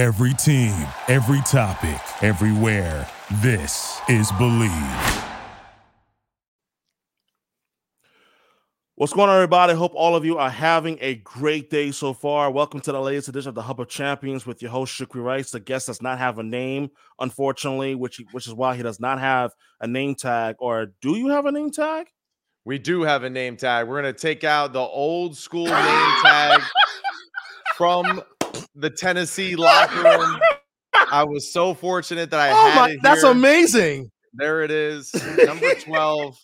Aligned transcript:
Every 0.00 0.32
team, 0.32 0.86
every 1.08 1.42
topic, 1.42 2.00
everywhere. 2.22 3.06
This 3.42 4.00
is 4.08 4.32
Bleav. 4.32 5.26
What's 8.94 9.12
going 9.12 9.28
on, 9.28 9.34
everybody? 9.34 9.74
Hope 9.74 9.92
all 9.94 10.16
of 10.16 10.24
you 10.24 10.38
are 10.38 10.48
having 10.48 10.96
a 11.02 11.16
great 11.16 11.68
day 11.68 11.90
so 11.90 12.14
far. 12.14 12.50
Welcome 12.50 12.80
to 12.80 12.92
the 12.92 12.98
latest 12.98 13.28
edition 13.28 13.50
of 13.50 13.54
the 13.54 13.60
Hub 13.60 13.78
of 13.78 13.88
Champions 13.88 14.46
with 14.46 14.62
your 14.62 14.70
host 14.70 14.98
Shukri 14.98 15.22
Rice. 15.22 15.50
The 15.50 15.60
guest 15.60 15.88
does 15.88 16.00
not 16.00 16.16
have 16.16 16.38
a 16.38 16.42
name, 16.42 16.88
unfortunately, 17.18 17.94
which 17.94 18.22
which 18.32 18.46
is 18.46 18.54
why 18.54 18.76
he 18.76 18.82
does 18.82 19.00
not 19.00 19.20
have 19.20 19.52
a 19.82 19.86
name 19.86 20.14
tag. 20.14 20.56
Or 20.60 20.94
do 21.02 21.18
you 21.18 21.28
have 21.28 21.44
a 21.44 21.52
name 21.52 21.70
tag? 21.70 22.06
We 22.64 22.78
do 22.78 23.02
have 23.02 23.24
a 23.24 23.28
name 23.28 23.58
tag. 23.58 23.86
We're 23.86 24.00
gonna 24.00 24.14
take 24.14 24.44
out 24.44 24.72
the 24.72 24.80
old 24.80 25.36
school 25.36 25.66
name 25.66 26.14
tag 26.22 26.62
from 27.76 28.22
the 28.74 28.90
Tennessee 28.90 29.56
locker 29.56 30.02
room. 30.02 30.40
I 30.94 31.24
was 31.24 31.52
so 31.52 31.74
fortunate 31.74 32.30
that 32.30 32.40
I 32.40 32.50
oh 32.50 32.54
had 32.54 32.76
my, 32.76 32.90
it 32.90 33.00
That's 33.02 33.22
here. 33.22 33.30
amazing. 33.30 34.10
There 34.34 34.62
it 34.62 34.70
is, 34.70 35.12
number 35.44 35.74
twelve, 35.80 36.38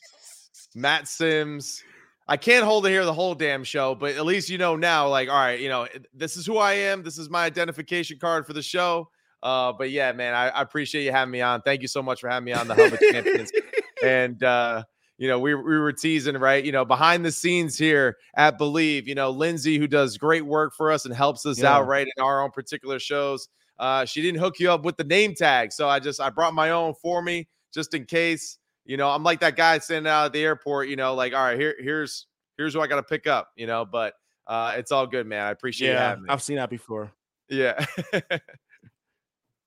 Matt 0.75 1.09
Simms. 1.09 1.83
I 2.29 2.37
can't 2.37 2.65
hold 2.65 2.85
it 2.87 2.91
here 2.91 3.05
the 3.05 3.13
whole 3.13 3.35
damn 3.35 3.63
show, 3.63 3.95
but 3.95 4.17
at 4.17 4.27
least 4.27 4.51
you 4.51 4.59
know 4.59 4.75
now. 4.75 5.09
Like, 5.09 5.29
all 5.29 5.37
right, 5.37 5.61
you 5.61 5.69
know, 5.69 5.87
this 6.13 6.37
is 6.37 6.45
who 6.45 6.59
I 6.59 6.73
am. 6.73 7.05
This 7.05 7.19
is 7.19 7.31
my 7.31 7.45
identification 7.45 8.19
card 8.19 8.47
for 8.47 8.53
the 8.53 8.63
show. 8.63 9.09
Uh, 9.43 9.73
but 9.73 9.91
yeah, 9.91 10.11
man, 10.13 10.35
I, 10.35 10.49
I 10.49 10.63
appreciate 10.63 11.05
you 11.05 11.13
having 11.13 11.31
me 11.31 11.41
on. 11.41 11.63
Thank 11.63 11.83
you 11.83 11.89
so 11.89 12.03
much 12.03 12.21
for 12.21 12.29
having 12.29 12.47
me 12.47 12.53
on 12.53 12.67
the 12.67 12.75
Hub 12.75 12.93
of 12.93 12.99
Champions. 12.99 13.53
and 14.05 14.43
uh, 14.43 14.83
you 15.19 15.29
know, 15.29 15.39
we, 15.39 15.55
we 15.55 15.79
were 15.79 15.93
teasing, 15.93 16.37
right? 16.37 16.65
You 16.65 16.73
know, 16.73 16.85
behind 16.85 17.25
the 17.25 17.33
scenes 17.33 17.79
here 17.79 18.17
at 18.37 18.59
Bleav, 18.59 19.07
you 19.07 19.15
know, 19.15 19.31
Lindsay, 19.31 19.79
who 19.79 19.87
does 19.87 20.19
great 20.19 20.45
work 20.45 20.75
for 20.75 20.91
us 20.93 21.05
and 21.07 21.15
helps 21.15 21.47
us 21.47 21.63
Yeah. 21.63 21.77
out, 21.77 21.87
right, 21.87 22.07
in 22.07 22.23
our 22.23 22.43
own 22.43 22.51
particular 22.51 22.99
shows. 22.99 23.49
Uh, 23.79 24.05
she 24.05 24.23
didn't 24.23 24.41
hook 24.41 24.59
you 24.59 24.71
up 24.71 24.85
with 24.85 24.97
the 24.97 25.05
name 25.05 25.35
tag. 25.35 25.73
So 25.73 25.89
I 25.89 26.01
just, 26.01 26.21
I 26.21 26.31
brought 26.31 26.55
my 26.55 26.71
own 26.71 26.95
for 27.01 27.23
me 27.23 27.49
just 27.73 27.95
in 27.95 28.05
case. 28.05 28.59
You 28.85 28.97
know, 28.97 29.11
I'm 29.11 29.23
like 29.23 29.41
that 29.41 29.57
guy 29.57 29.79
standing 29.79 30.11
out 30.11 30.27
at 30.27 30.33
the 30.33 30.43
airport, 30.45 30.89
you 30.89 30.97
know, 30.97 31.15
like, 31.15 31.33
all 31.35 31.43
right, 31.43 31.59
here, 31.59 31.75
here's, 31.79 32.27
here's 32.57 32.75
who 32.75 32.81
I 32.81 32.87
got 32.87 32.97
to 32.97 33.03
pick 33.03 33.27
up, 33.27 33.51
you 33.57 33.67
know, 33.67 33.85
but 33.85 34.15
uh, 34.47 34.75
it's 34.77 34.93
all 34.93 35.07
good, 35.07 35.27
man. 35.27 35.45
I 35.45 35.51
appreciate 35.51 35.91
Yeah, 35.93 36.09
having 36.11 36.23
me. 36.25 36.29
I've 36.31 36.43
seen 36.43 36.57
that 36.57 36.71
before. 36.71 37.11
yeah. 37.49 37.85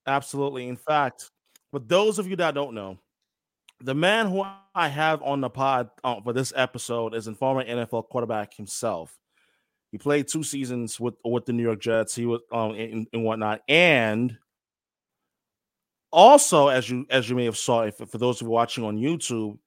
Absolutely. 0.08 0.68
In 0.68 0.78
fact, 0.78 1.30
for 1.72 1.80
those 1.80 2.18
of 2.20 2.28
you 2.28 2.36
that 2.38 2.54
don't 2.56 2.74
know, 2.74 2.98
the 3.82 3.96
man 3.96 4.28
who 4.28 4.46
I 4.76 4.88
have 4.88 5.22
on 5.24 5.42
the 5.42 5.50
pod 5.50 5.90
uh, 6.04 6.22
for 6.22 6.34
this 6.34 6.54
episode 6.56 7.14
is 7.14 7.28
a 7.28 7.34
former 7.34 7.64
NFL 7.64 8.10
quarterback 8.10 8.54
himself. 8.54 9.18
He 9.92 9.98
played 9.98 10.28
two 10.28 10.44
seasons 10.44 11.00
with 11.00 11.16
with 11.24 11.46
the 11.46 11.54
New 11.54 11.64
York 11.64 11.80
Jets. 11.80 12.16
He 12.16 12.26
was 12.26 12.42
um 12.52 12.72
and, 12.72 13.08
and 13.12 13.24
whatnot, 13.24 13.62
and 13.68 14.38
also 16.12 16.68
as 16.68 16.90
you 16.90 17.06
as 17.10 17.30
you 17.30 17.36
may 17.36 17.46
have 17.46 17.58
saw, 17.58 17.82
if 17.82 17.98
for 17.98 18.18
those 18.18 18.42
of 18.42 18.46
you 18.46 18.52
watching 18.52 18.84
on 18.84 18.98
YouTube, 18.98 19.58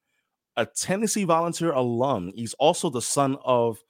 a 0.55 0.65
Tennessee 0.65 1.25
Volunteer 1.25 1.71
alum. 1.71 2.31
He's 2.35 2.53
also 2.53 2.89
the 2.89 3.01
son 3.01 3.37
of 3.43 3.83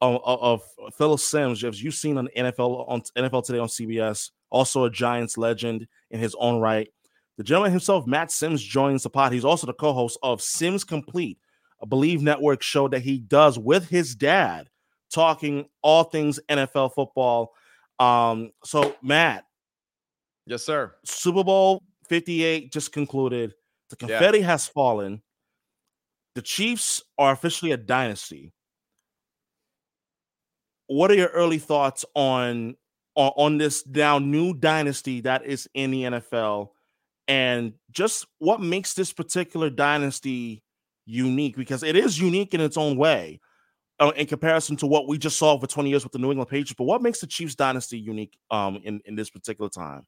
of, 0.00 0.62
of 1.00 1.20
Simms, 1.20 1.64
as 1.64 1.82
you've 1.82 1.94
seen 1.94 2.18
on 2.18 2.28
NFL 2.36 2.88
on 2.88 3.00
NFL 3.16 3.44
today 3.44 3.58
on 3.58 3.68
CBS, 3.68 4.30
also 4.50 4.84
a 4.84 4.90
Giants 4.90 5.38
legend 5.38 5.86
in 6.10 6.20
his 6.20 6.34
own 6.38 6.60
right. 6.60 6.88
The 7.36 7.44
gentleman 7.44 7.72
himself, 7.72 8.06
Matt 8.06 8.30
Simms, 8.30 8.62
joins 8.62 9.02
the 9.02 9.10
pod. 9.10 9.32
He's 9.32 9.44
also 9.44 9.66
the 9.66 9.72
co-host 9.72 10.18
of 10.22 10.40
Simms 10.40 10.84
Complete, 10.84 11.38
a 11.82 11.86
Bleav 11.86 12.20
Network 12.20 12.62
show 12.62 12.86
that 12.88 13.00
he 13.00 13.18
does 13.18 13.58
with 13.58 13.88
his 13.88 14.14
dad, 14.14 14.68
talking 15.12 15.66
all 15.82 16.04
things 16.04 16.38
NFL 16.48 16.94
football. 16.94 17.52
Um, 17.98 18.52
so 18.64 18.94
Matt, 19.02 19.44
yes, 20.46 20.62
sir. 20.64 20.94
Super 21.04 21.42
Bowl 21.42 21.82
58 22.08 22.72
just 22.72 22.92
concluded. 22.92 23.54
The 23.90 23.96
Yeah. 24.00 24.18
confetti 24.18 24.40
has 24.42 24.66
fallen. 24.68 25.22
The 26.34 26.42
Chiefs 26.42 27.02
are 27.18 27.32
officially 27.32 27.72
a 27.72 27.76
dynasty. 27.76 28.52
What 30.86 31.10
are 31.10 31.14
your 31.14 31.28
early 31.28 31.58
thoughts 31.58 32.04
on 32.14 32.76
on, 33.16 33.32
on 33.36 33.58
this 33.58 33.86
now 33.86 34.18
new 34.18 34.54
dynasty 34.54 35.20
that 35.20 35.44
is 35.46 35.68
in 35.74 35.92
the 35.92 36.02
NFL 36.02 36.70
and 37.28 37.72
just 37.90 38.26
what 38.38 38.60
makes 38.60 38.94
this 38.94 39.12
particular 39.12 39.70
dynasty 39.70 40.62
unique 41.06 41.56
because 41.56 41.82
it 41.82 41.96
is 41.96 42.18
unique 42.18 42.54
in 42.54 42.60
its 42.60 42.76
own 42.76 42.96
way 42.96 43.40
uh, 44.00 44.12
in 44.16 44.26
comparison 44.26 44.76
to 44.76 44.86
what 44.86 45.06
we 45.06 45.18
just 45.18 45.38
saw 45.38 45.58
for 45.58 45.66
20 45.66 45.90
years 45.90 46.02
with 46.02 46.12
the 46.12 46.18
New 46.18 46.30
England 46.30 46.48
Patriots 46.48 46.74
but 46.76 46.84
what 46.84 47.02
makes 47.02 47.20
the 47.20 47.26
Chiefs 47.26 47.54
dynasty 47.54 47.98
unique 47.98 48.36
um 48.50 48.80
in 48.84 49.00
in 49.04 49.14
this 49.14 49.30
particular 49.30 49.70
time 49.70 50.02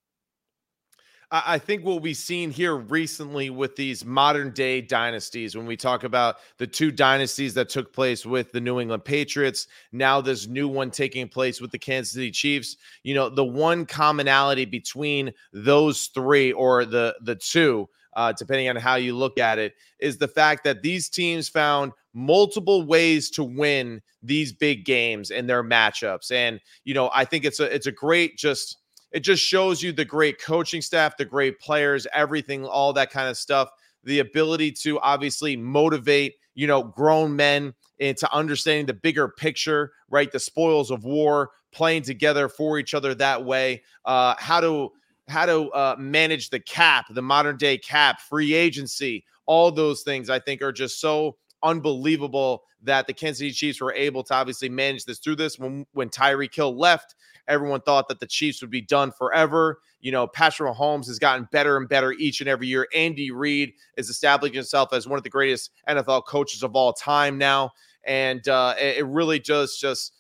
I 1.33 1.59
think 1.59 1.85
what 1.85 2.03
we've 2.03 2.17
seen 2.17 2.53
here 2.53 2.77
recently 2.77 3.51
with 3.51 3.75
these 3.75 4.05
modern 4.05 4.53
day 4.53 4.81
dynasties, 4.81 5.57
when 5.57 5.67
we 5.67 5.77
talk 5.77 6.05
about 6.05 6.37
the 6.59 6.69
two 6.69 6.93
dynasties 6.93 7.53
that 7.55 7.69
took 7.69 7.93
place 7.93 8.25
with 8.25 8.53
the 8.53 8.61
New 8.61 8.79
England 8.79 9.05
Patriots, 9.05 9.67
now 9.91 10.21
this 10.21 10.47
new 10.47 10.69
one 10.69 10.89
taking 10.89 11.29
place 11.29 11.61
with 11.61 11.73
the 11.73 11.81
Kansas 11.81 12.13
City 12.13 12.31
Chiefs, 12.31 12.77
you 13.03 13.13
know, 13.13 13.29
the 13.29 13.45
one 13.45 13.87
commonality 13.87 14.65
between 14.65 15.33
those 15.53 16.07
three 16.15 16.53
or 16.53 16.85
the 16.85 17.17
the 17.23 17.35
two, 17.35 17.89
uh, 18.15 18.33
depending 18.33 18.69
on 18.69 18.77
how 18.77 18.95
you 18.95 19.17
look 19.17 19.37
at 19.37 19.59
it, 19.59 19.75
is 19.99 20.19
the 20.19 20.29
fact 20.29 20.63
that 20.63 20.83
these 20.83 21.09
teams 21.09 21.49
found 21.49 21.91
multiple 22.15 22.87
ways 22.87 23.31
to 23.31 23.43
win 23.43 24.01
these 24.23 24.53
big 24.53 24.85
games 24.85 25.33
and 25.33 25.51
their 25.51 25.65
matchups. 25.65 26.31
And 26.31 26.61
you 26.85 26.95
know, 26.95 27.11
I 27.13 27.25
think 27.25 27.45
it's 27.45 27.59
a 27.59 27.75
it's 27.75 27.89
a 27.89 27.93
great 27.93 28.39
just 28.39 28.79
it 29.17 29.21
just 29.21 29.43
shows 29.43 29.83
you 29.83 29.93
the 29.93 30.05
great 30.05 30.39
coaching 30.39 30.83
staff, 30.83 31.17
the 31.17 31.25
great 31.25 31.59
players, 31.59 32.07
everything, 32.13 32.67
all 32.67 32.93
that 32.93 33.11
kind 33.11 33.31
of 33.31 33.39
stuff. 33.39 33.71
The 34.05 34.19
ability 34.19 34.73
to 34.83 35.01
obviously 35.01 35.57
motivate, 35.57 36.35
you 36.55 36.67
know, 36.67 36.83
grown 36.83 37.35
men 37.35 37.73
into 37.99 38.31
understanding 38.31 38.85
the 38.85 38.93
bigger 38.93 39.29
picture, 39.29 39.93
right? 40.11 40.31
The 40.31 40.39
spoils 40.39 40.91
of 40.91 41.05
war, 41.05 41.53
playing 41.73 42.03
together 42.03 42.51
for 42.51 42.79
each 42.79 42.93
other 42.93 43.15
that 43.15 43.43
way. 43.43 43.83
Uh, 44.05 44.35
how 44.37 44.61
to 44.61 44.91
how 45.29 45.47
to 45.47 45.71
uh, 45.71 45.97
manage 45.99 46.51
the 46.51 46.61
cap, 46.61 47.07
the 47.09 47.23
modern 47.23 47.57
day 47.57 47.79
cap, 47.79 48.21
free 48.21 48.53
agency, 48.53 49.25
all 49.47 49.73
those 49.73 50.03
things. 50.03 50.29
I 50.29 50.41
think 50.41 50.61
are 50.61 50.73
just 50.73 51.01
so 51.01 51.39
unbelievable 51.63 52.65
that 52.83 53.07
the 53.07 53.15
Kansas 53.15 53.39
City 53.39 53.53
Chiefs 53.53 53.81
were 53.81 53.95
able 53.95 54.23
to 54.25 54.35
obviously 54.35 54.69
manage 54.69 55.07
this 55.07 55.21
through 55.21 55.37
this. 55.37 55.59
When 55.59 55.87
when 55.93 56.11
Tyreek 56.11 56.55
Hill 56.55 56.77
left, 56.77 57.15
everyone 57.49 57.81
thought 57.81 58.09
that 58.09 58.21
the 58.21 58.27
Chiefs 58.27 58.61
would 58.61 58.71
be 58.71 58.81
done 58.81 59.13
forever. 59.13 59.81
You 60.01 60.13
know, 60.13 60.27
Patrick 60.27 60.73
Mahomes 60.73 61.07
has 61.07 61.19
gotten 61.19 61.49
better 61.53 61.77
and 61.77 61.89
better 61.89 62.13
each 62.13 62.41
and 62.41 62.49
every 62.49 62.67
year. 62.67 62.87
Andy 62.95 63.31
Reid 63.31 63.73
is 63.97 64.09
establishing 64.09 64.55
himself 64.55 64.93
as 64.93 65.07
one 65.07 65.19
of 65.19 65.25
the 65.25 65.31
greatest 65.31 65.71
NFL 65.89 66.27
coaches 66.27 66.63
of 66.63 66.75
all 66.77 66.93
time 66.93 67.39
now, 67.39 67.71
and 68.05 68.47
uh, 68.49 68.75
it, 68.79 69.05
really 69.07 69.41
just 69.41 69.81
just 69.81 70.13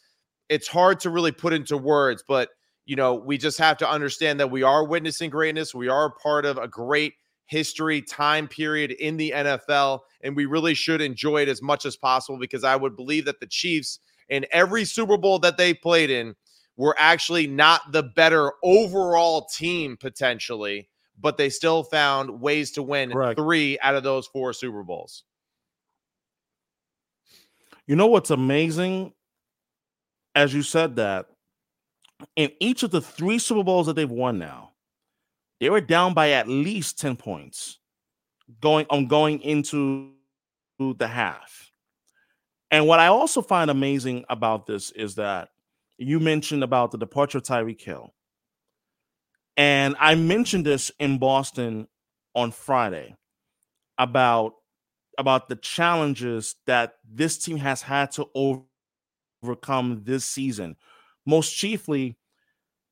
it's 0.48 0.68
hard 0.68 1.00
to 1.00 1.10
really 1.10 1.32
put 1.32 1.52
into 1.52 1.76
words, 1.76 2.24
but 2.26 2.50
you 2.84 2.94
know, 2.94 3.14
we 3.14 3.36
just 3.36 3.58
have 3.58 3.76
to 3.78 3.90
understand 3.90 4.38
that 4.38 4.50
we 4.50 4.62
are 4.62 4.84
witnessing 4.84 5.28
greatness. 5.28 5.74
We 5.74 5.88
are 5.88 6.14
part 6.22 6.46
of 6.46 6.56
a 6.56 6.68
great 6.68 7.14
history 7.46 8.00
time 8.00 8.46
period 8.46 8.92
in 8.92 9.16
the 9.16 9.32
NFL, 9.34 10.00
and 10.22 10.36
we 10.36 10.46
really 10.46 10.74
should 10.74 11.00
enjoy 11.00 11.42
it 11.42 11.48
as 11.48 11.62
much 11.62 11.84
as 11.84 11.96
possible 11.96 12.38
because 12.38 12.64
I 12.64 12.76
would 12.76 12.96
believe 12.96 13.24
that 13.24 13.40
the 13.40 13.46
Chiefs 13.46 13.98
in 14.28 14.46
every 14.50 14.84
Super 14.84 15.16
Bowl 15.16 15.38
that 15.40 15.56
they 15.56 15.74
played 15.74 16.10
in 16.10 16.34
were 16.76 16.94
actually 16.98 17.46
not 17.46 17.92
the 17.92 18.02
better 18.02 18.52
overall 18.62 19.46
team 19.46 19.96
potentially, 19.96 20.88
but 21.18 21.36
they 21.36 21.48
still 21.48 21.82
found 21.82 22.40
ways 22.40 22.72
to 22.72 22.82
win 22.82 23.10
Correct. 23.10 23.38
three 23.38 23.78
out 23.80 23.94
of 23.94 24.02
those 24.02 24.26
four 24.26 24.52
Super 24.52 24.82
Bowls. 24.82 25.24
You 27.86 27.96
know 27.96 28.06
what's 28.06 28.30
amazing? 28.30 29.12
As 30.34 30.52
you 30.52 30.62
said 30.62 30.96
that, 30.96 31.26
in 32.34 32.50
each 32.60 32.82
of 32.82 32.90
the 32.90 33.00
three 33.00 33.38
Super 33.38 33.62
Bowls 33.62 33.86
that 33.86 33.94
they've 33.94 34.10
won 34.10 34.38
now, 34.38 34.72
they 35.60 35.70
were 35.70 35.80
down 35.80 36.12
by 36.12 36.32
at 36.32 36.48
least 36.48 36.98
10 36.98 37.16
points 37.16 37.78
going 38.60 38.86
on 38.90 39.06
going 39.06 39.40
into 39.40 40.12
the 40.78 41.08
half. 41.08 41.70
And 42.70 42.86
what 42.86 43.00
I 43.00 43.06
also 43.06 43.40
find 43.40 43.70
amazing 43.70 44.24
about 44.28 44.66
this 44.66 44.90
is 44.90 45.14
that 45.14 45.48
you 45.98 46.20
mentioned 46.20 46.62
about 46.62 46.90
the 46.90 46.98
departure 46.98 47.38
of 47.38 47.44
Tyreek 47.44 47.80
Hill. 47.80 48.12
And 49.56 49.96
I 49.98 50.14
mentioned 50.14 50.66
this 50.66 50.90
in 50.98 51.18
Boston 51.18 51.88
on 52.34 52.50
Friday 52.52 53.14
about 53.98 54.54
about 55.18 55.48
the 55.48 55.56
challenges 55.56 56.56
that 56.66 56.96
this 57.10 57.38
team 57.38 57.56
has 57.56 57.80
had 57.80 58.10
to 58.12 58.26
overcome 59.42 60.02
this 60.04 60.26
season. 60.26 60.76
Most 61.24 61.56
chiefly, 61.56 62.18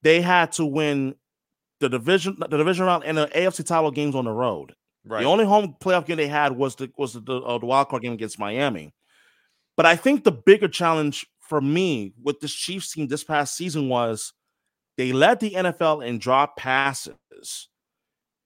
they 0.02 0.22
had 0.22 0.52
to 0.52 0.64
win 0.64 1.16
the 1.80 1.90
division 1.90 2.36
the 2.38 2.56
division 2.56 2.86
round 2.86 3.04
and 3.04 3.18
the 3.18 3.26
AFC 3.26 3.66
title 3.66 3.90
games 3.90 4.14
on 4.14 4.24
the 4.24 4.32
road. 4.32 4.74
Right. 5.04 5.20
The 5.20 5.26
only 5.26 5.44
home 5.44 5.76
playoff 5.78 6.06
game 6.06 6.16
they 6.16 6.28
had 6.28 6.52
was 6.52 6.76
the 6.76 6.90
was 6.96 7.12
the, 7.12 7.36
uh, 7.36 7.58
the 7.58 7.66
wild 7.66 7.90
card 7.90 8.02
game 8.02 8.14
against 8.14 8.38
Miami. 8.38 8.94
But 9.76 9.84
I 9.84 9.96
think 9.96 10.24
the 10.24 10.32
bigger 10.32 10.68
challenge 10.68 11.26
for 11.49 11.61
me 11.61 12.12
with 12.23 12.41
this 12.41 12.52
Chiefs 12.52 12.93
team 12.93 13.06
this 13.06 13.25
past 13.25 13.56
season 13.56 13.88
was 13.88 14.32
They 14.96 15.12
led 15.12 15.41
the 15.41 15.50
NFL 15.50 16.06
in 16.06 16.19
drop 16.19 16.56
passes. 16.56 17.69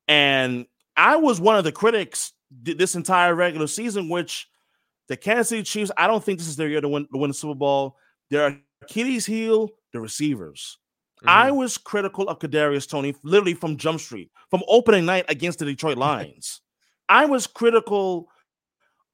And 0.07 0.67
I 0.97 1.17
was 1.17 1.41
one 1.41 1.57
of 1.57 1.65
the 1.65 1.73
critics 1.73 2.33
this 2.51 2.95
entire 2.95 3.35
regular 3.35 3.67
season, 3.67 4.09
which 4.09 4.49
the 5.09 5.17
Kansas 5.17 5.49
City 5.49 5.63
Chiefs, 5.63 5.91
I 5.97 6.07
don't 6.07 6.23
think 6.23 6.39
this 6.39 6.49
is 6.49 6.57
their 6.57 6.69
year 6.69 6.81
to 6.81 6.89
win, 6.89 7.07
to 7.13 7.19
win 7.19 7.29
the 7.29 7.35
Super 7.35 7.55
Bowl. 7.55 7.97
Their 8.31 8.61
Achilles 8.83 9.27
heel, 9.27 9.71
the 9.93 10.01
receivers. 10.01 10.79
Mm-hmm. 11.19 11.29
I 11.29 11.51
was 11.51 11.79
critical 11.79 12.29
of 12.29 12.39
Kadarius 12.39 12.89
Toney 12.89 13.15
literally 13.23 13.55
from 13.55 13.77
Jump 13.77 14.01
Street, 14.01 14.31
from 14.51 14.63
opening 14.69 15.07
night 15.07 15.25
against 15.29 15.59
the 15.59 15.65
Detroit 15.65 15.99
Lions. 15.99 16.61
I 17.09 17.27
was 17.27 17.47
critical 17.47 18.29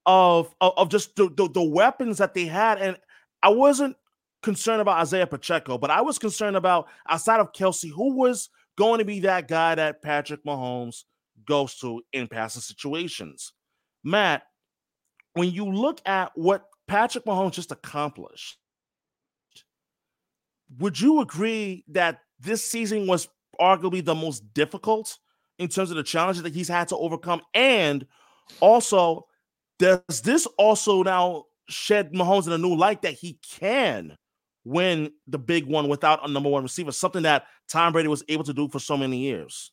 of, 0.07 0.55
of, 0.61 0.73
of 0.77 0.89
just 0.89 1.17
the, 1.17 1.31
the, 1.31 1.49
the 1.49 1.63
weapons 1.63 2.19
that 2.19 2.35
they 2.35 2.47
had, 2.47 2.79
and 2.81 2.97
I 3.45 3.51
wasn't 3.51 3.95
concerned 4.43 4.81
about 4.81 5.01
Isaiah 5.01 5.27
Pacheco, 5.27 5.77
but 5.77 5.91
I 5.91 6.01
was 6.01 6.19
concerned 6.19 6.57
about 6.57 6.89
outside 7.07 7.41
of 7.41 7.53
Kelce, 7.53 7.91
who 7.91 8.15
was 8.15 8.49
going 8.79 9.01
to 9.01 9.05
be 9.05 9.21
that 9.21 9.49
guy 9.49 9.75
that 9.75 10.01
Patrick 10.01 10.43
Mahomes 10.45 11.05
goes 11.47 11.75
to 11.77 12.01
in 12.15 12.27
passing 12.27 12.63
situations. 12.63 13.53
Matt, 14.03 14.45
when 15.35 15.51
you 15.51 15.71
look 15.71 16.01
at 16.07 16.33
what 16.35 16.65
Patrick 16.89 17.27
Mahomes 17.27 17.53
just 17.53 17.71
accomplished, 17.71 18.57
would 20.79 20.99
you 20.99 21.21
agree 21.21 21.85
that 21.89 22.21
this 22.41 22.65
season 22.65 23.07
was 23.07 23.29
arguably 23.61 24.03
the 24.03 24.15
most 24.15 24.55
difficult 24.55 25.19
in 25.59 25.69
terms 25.69 25.91
of 25.91 25.97
the 25.97 26.03
challenges 26.03 26.43
that 26.45 26.55
he's 26.55 26.69
had 26.69 26.89
to 26.89 26.97
overcome? 26.97 27.43
And 27.53 28.07
also, 28.61 29.27
does 29.79 30.23
this 30.23 30.47
also 30.57 31.03
now 31.03 31.45
shed 31.69 32.13
Mahomes 32.13 32.47
in 32.47 32.53
a 32.53 32.59
new 32.59 32.75
light 32.75 33.03
that 33.03 33.15
he 33.15 33.39
can 33.59 34.17
win 34.65 35.13
the 35.27 35.39
big 35.39 35.67
one 35.67 35.89
without 35.89 36.27
a 36.29 36.33
number 36.33 36.49
one 36.49 36.63
receiver, 36.63 36.93
something 36.93 37.23
that 37.23 37.47
Tom 37.69 37.93
Brady 37.93 38.09
was 38.09 38.25
able 38.29 38.45
to 38.45 38.55
do 38.55 38.69
for 38.69 38.79
so 38.79 38.97
many 38.97 39.19
years? 39.19 39.71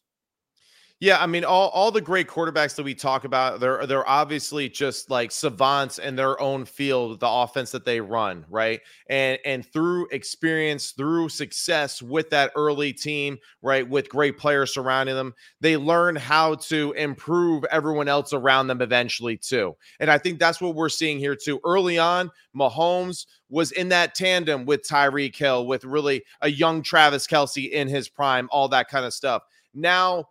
Yeah, 1.03 1.19
I 1.19 1.25
mean, 1.25 1.43
all, 1.43 1.69
all 1.69 1.89
the 1.91 1.99
great 1.99 2.27
quarterbacks 2.27 2.75
that 2.75 2.83
we 2.83 2.93
talk 2.93 3.23
about, 3.23 3.59
they're 3.59 3.87
they're 3.87 4.07
obviously 4.07 4.69
just 4.69 5.09
like 5.09 5.31
savants 5.31 5.97
in 5.97 6.15
their 6.15 6.39
own 6.39 6.63
field, 6.63 7.19
the 7.19 7.27
offense 7.27 7.71
that 7.71 7.85
they 7.85 7.99
run, 7.99 8.45
right? 8.47 8.81
And 9.09 9.39
and 9.43 9.65
through 9.65 10.09
experience, 10.11 10.91
through 10.91 11.29
success 11.29 12.03
with 12.03 12.29
that 12.29 12.51
early 12.55 12.93
team, 12.93 13.39
right, 13.63 13.87
with 13.89 14.09
great 14.09 14.37
players 14.37 14.75
surrounding 14.75 15.15
them, 15.15 15.33
they 15.59 15.75
learn 15.75 16.15
how 16.17 16.53
to 16.55 16.91
improve 16.91 17.63
everyone 17.71 18.07
else 18.07 18.31
around 18.31 18.67
them 18.67 18.79
eventually 18.79 19.37
too. 19.37 19.75
And 19.99 20.11
I 20.11 20.19
think 20.19 20.37
that's 20.37 20.61
what 20.61 20.75
we're 20.75 20.87
seeing 20.89 21.17
here 21.17 21.35
too. 21.35 21.59
Early 21.65 21.97
on, 21.97 22.29
Mahomes 22.55 23.25
was 23.49 23.71
in 23.71 23.89
that 23.89 24.13
tandem 24.13 24.65
with 24.65 24.87
Tyreek 24.87 25.35
Hill, 25.35 25.65
with 25.65 25.83
really 25.83 26.23
a 26.41 26.47
young 26.51 26.83
Travis 26.83 27.25
Kelce 27.25 27.71
in 27.71 27.87
his 27.87 28.07
prime, 28.07 28.47
all 28.51 28.67
that 28.69 28.87
kind 28.87 29.03
of 29.03 29.15
stuff. 29.15 29.41
Now 29.73 30.25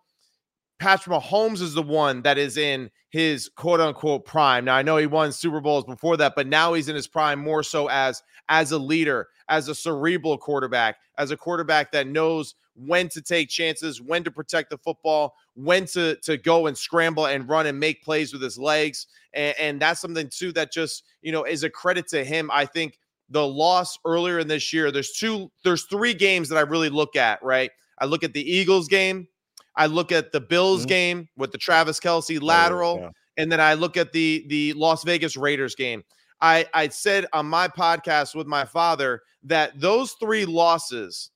Patrick 0.81 1.15
Mahomes 1.15 1.61
is 1.61 1.75
the 1.75 1.83
one 1.83 2.23
that 2.23 2.39
is 2.39 2.57
in 2.57 2.89
his 3.09 3.49
quote 3.55 3.79
unquote 3.79 4.25
prime. 4.25 4.65
Now 4.65 4.75
I 4.75 4.81
know 4.81 4.97
he 4.97 5.05
won 5.05 5.31
Super 5.31 5.61
Bowls 5.61 5.83
before 5.83 6.17
that, 6.17 6.33
but 6.35 6.47
now 6.47 6.73
he's 6.73 6.89
in 6.89 6.95
his 6.95 7.07
prime 7.07 7.37
more 7.39 7.61
so 7.61 7.87
as 7.87 8.23
as 8.49 8.71
a 8.71 8.79
leader, 8.79 9.27
as 9.47 9.67
a 9.67 9.75
cerebral 9.75 10.39
quarterback, 10.39 10.97
as 11.19 11.29
a 11.29 11.37
quarterback 11.37 11.91
that 11.91 12.07
knows 12.07 12.55
when 12.73 13.09
to 13.09 13.21
take 13.21 13.47
chances, 13.47 14.01
when 14.01 14.23
to 14.23 14.31
protect 14.31 14.71
the 14.71 14.77
football, 14.79 15.35
when 15.53 15.85
to 15.85 16.15
to 16.23 16.35
go 16.35 16.65
and 16.65 16.75
scramble 16.75 17.27
and 17.27 17.47
run 17.47 17.67
and 17.67 17.79
make 17.79 18.03
plays 18.03 18.33
with 18.33 18.41
his 18.41 18.57
legs. 18.57 19.05
And, 19.33 19.55
and 19.59 19.79
that's 19.79 20.01
something 20.01 20.29
too 20.29 20.51
that 20.53 20.71
just, 20.71 21.03
you 21.21 21.31
know, 21.31 21.43
is 21.43 21.63
a 21.63 21.69
credit 21.69 22.07
to 22.07 22.23
him. 22.23 22.49
I 22.51 22.65
think 22.65 22.97
the 23.29 23.45
loss 23.45 23.99
earlier 24.03 24.39
in 24.39 24.47
this 24.47 24.73
year, 24.73 24.89
there's 24.89 25.11
two, 25.11 25.51
there's 25.63 25.83
three 25.83 26.15
games 26.15 26.49
that 26.49 26.57
I 26.57 26.61
really 26.61 26.89
look 26.89 27.15
at, 27.15 27.41
right? 27.43 27.69
I 27.99 28.05
look 28.05 28.23
at 28.23 28.33
the 28.33 28.41
Eagles 28.41 28.87
game, 28.87 29.27
I 29.75 29.85
look 29.85 30.11
at 30.11 30.31
the 30.31 30.41
Bills 30.41 30.81
mm-hmm. 30.81 30.89
game 30.89 31.29
with 31.37 31.51
the 31.51 31.57
Travis 31.57 31.99
Kelce 31.99 32.39
oh, 32.41 32.45
lateral, 32.45 32.97
oh, 32.99 33.03
yeah. 33.03 33.09
and 33.37 33.51
then 33.51 33.61
I 33.61 33.73
look 33.73 33.97
at 33.97 34.11
the 34.11 34.45
the 34.47 34.73
Las 34.73 35.03
Vegas 35.03 35.37
Raiders 35.37 35.75
game. 35.75 36.03
I 36.41 36.65
I 36.73 36.89
said 36.89 37.25
on 37.33 37.45
my 37.45 37.67
podcast 37.67 38.35
with 38.35 38.47
my 38.47 38.65
father 38.65 39.21
that 39.43 39.79
those 39.79 40.13
three 40.13 40.45
losses 40.45 41.31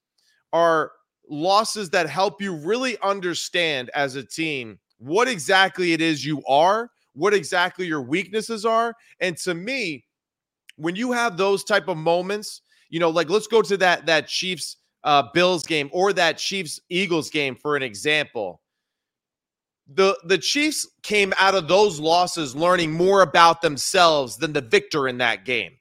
are 0.54 0.92
losses 1.30 1.90
that 1.92 2.10
help 2.10 2.42
you 2.42 2.56
really 2.56 2.98
understand 3.02 3.90
as 3.96 4.16
a 4.16 4.24
team 4.24 4.80
what 4.98 5.28
exactly 5.28 5.94
it 5.94 6.02
is 6.02 6.26
you 6.26 6.44
are, 6.48 6.90
what 7.14 7.34
exactly 7.34 7.86
your 7.86 8.02
weaknesses 8.02 8.66
are, 8.66 8.96
and 9.20 9.38
to 9.38 9.54
me, 9.54 10.06
when 10.78 10.96
you 10.96 11.12
have 11.12 11.38
those 11.38 11.64
type 11.64 11.88
of 11.88 11.98
moments, 11.98 12.62
you 12.90 13.00
know, 13.00 13.10
like 13.10 13.30
let's 13.30 13.48
go 13.48 13.62
to 13.62 13.78
that 13.78 14.06
that 14.06 14.28
Chiefs 14.28 14.78
uh, 15.06 15.24
Bills 15.34 15.64
game 15.64 15.90
or 15.94 16.12
that 16.14 16.38
Chiefs 16.38 16.82
Eagles 16.90 17.30
game 17.30 17.56
for 17.56 17.78
an 17.78 17.84
example. 17.84 18.60
The 19.88 20.18
the 20.26 20.40
Chiefs 20.40 20.88
came 21.04 21.32
out 21.40 21.54
of 21.54 21.68
those 21.68 22.00
losses 22.00 22.56
learning 22.56 22.92
more 22.92 23.22
about 23.22 23.62
themselves 23.62 24.36
than 24.36 24.52
the 24.52 24.62
victor 24.62 25.08
in 25.08 25.20
that 25.20 25.46
game. 25.46 25.74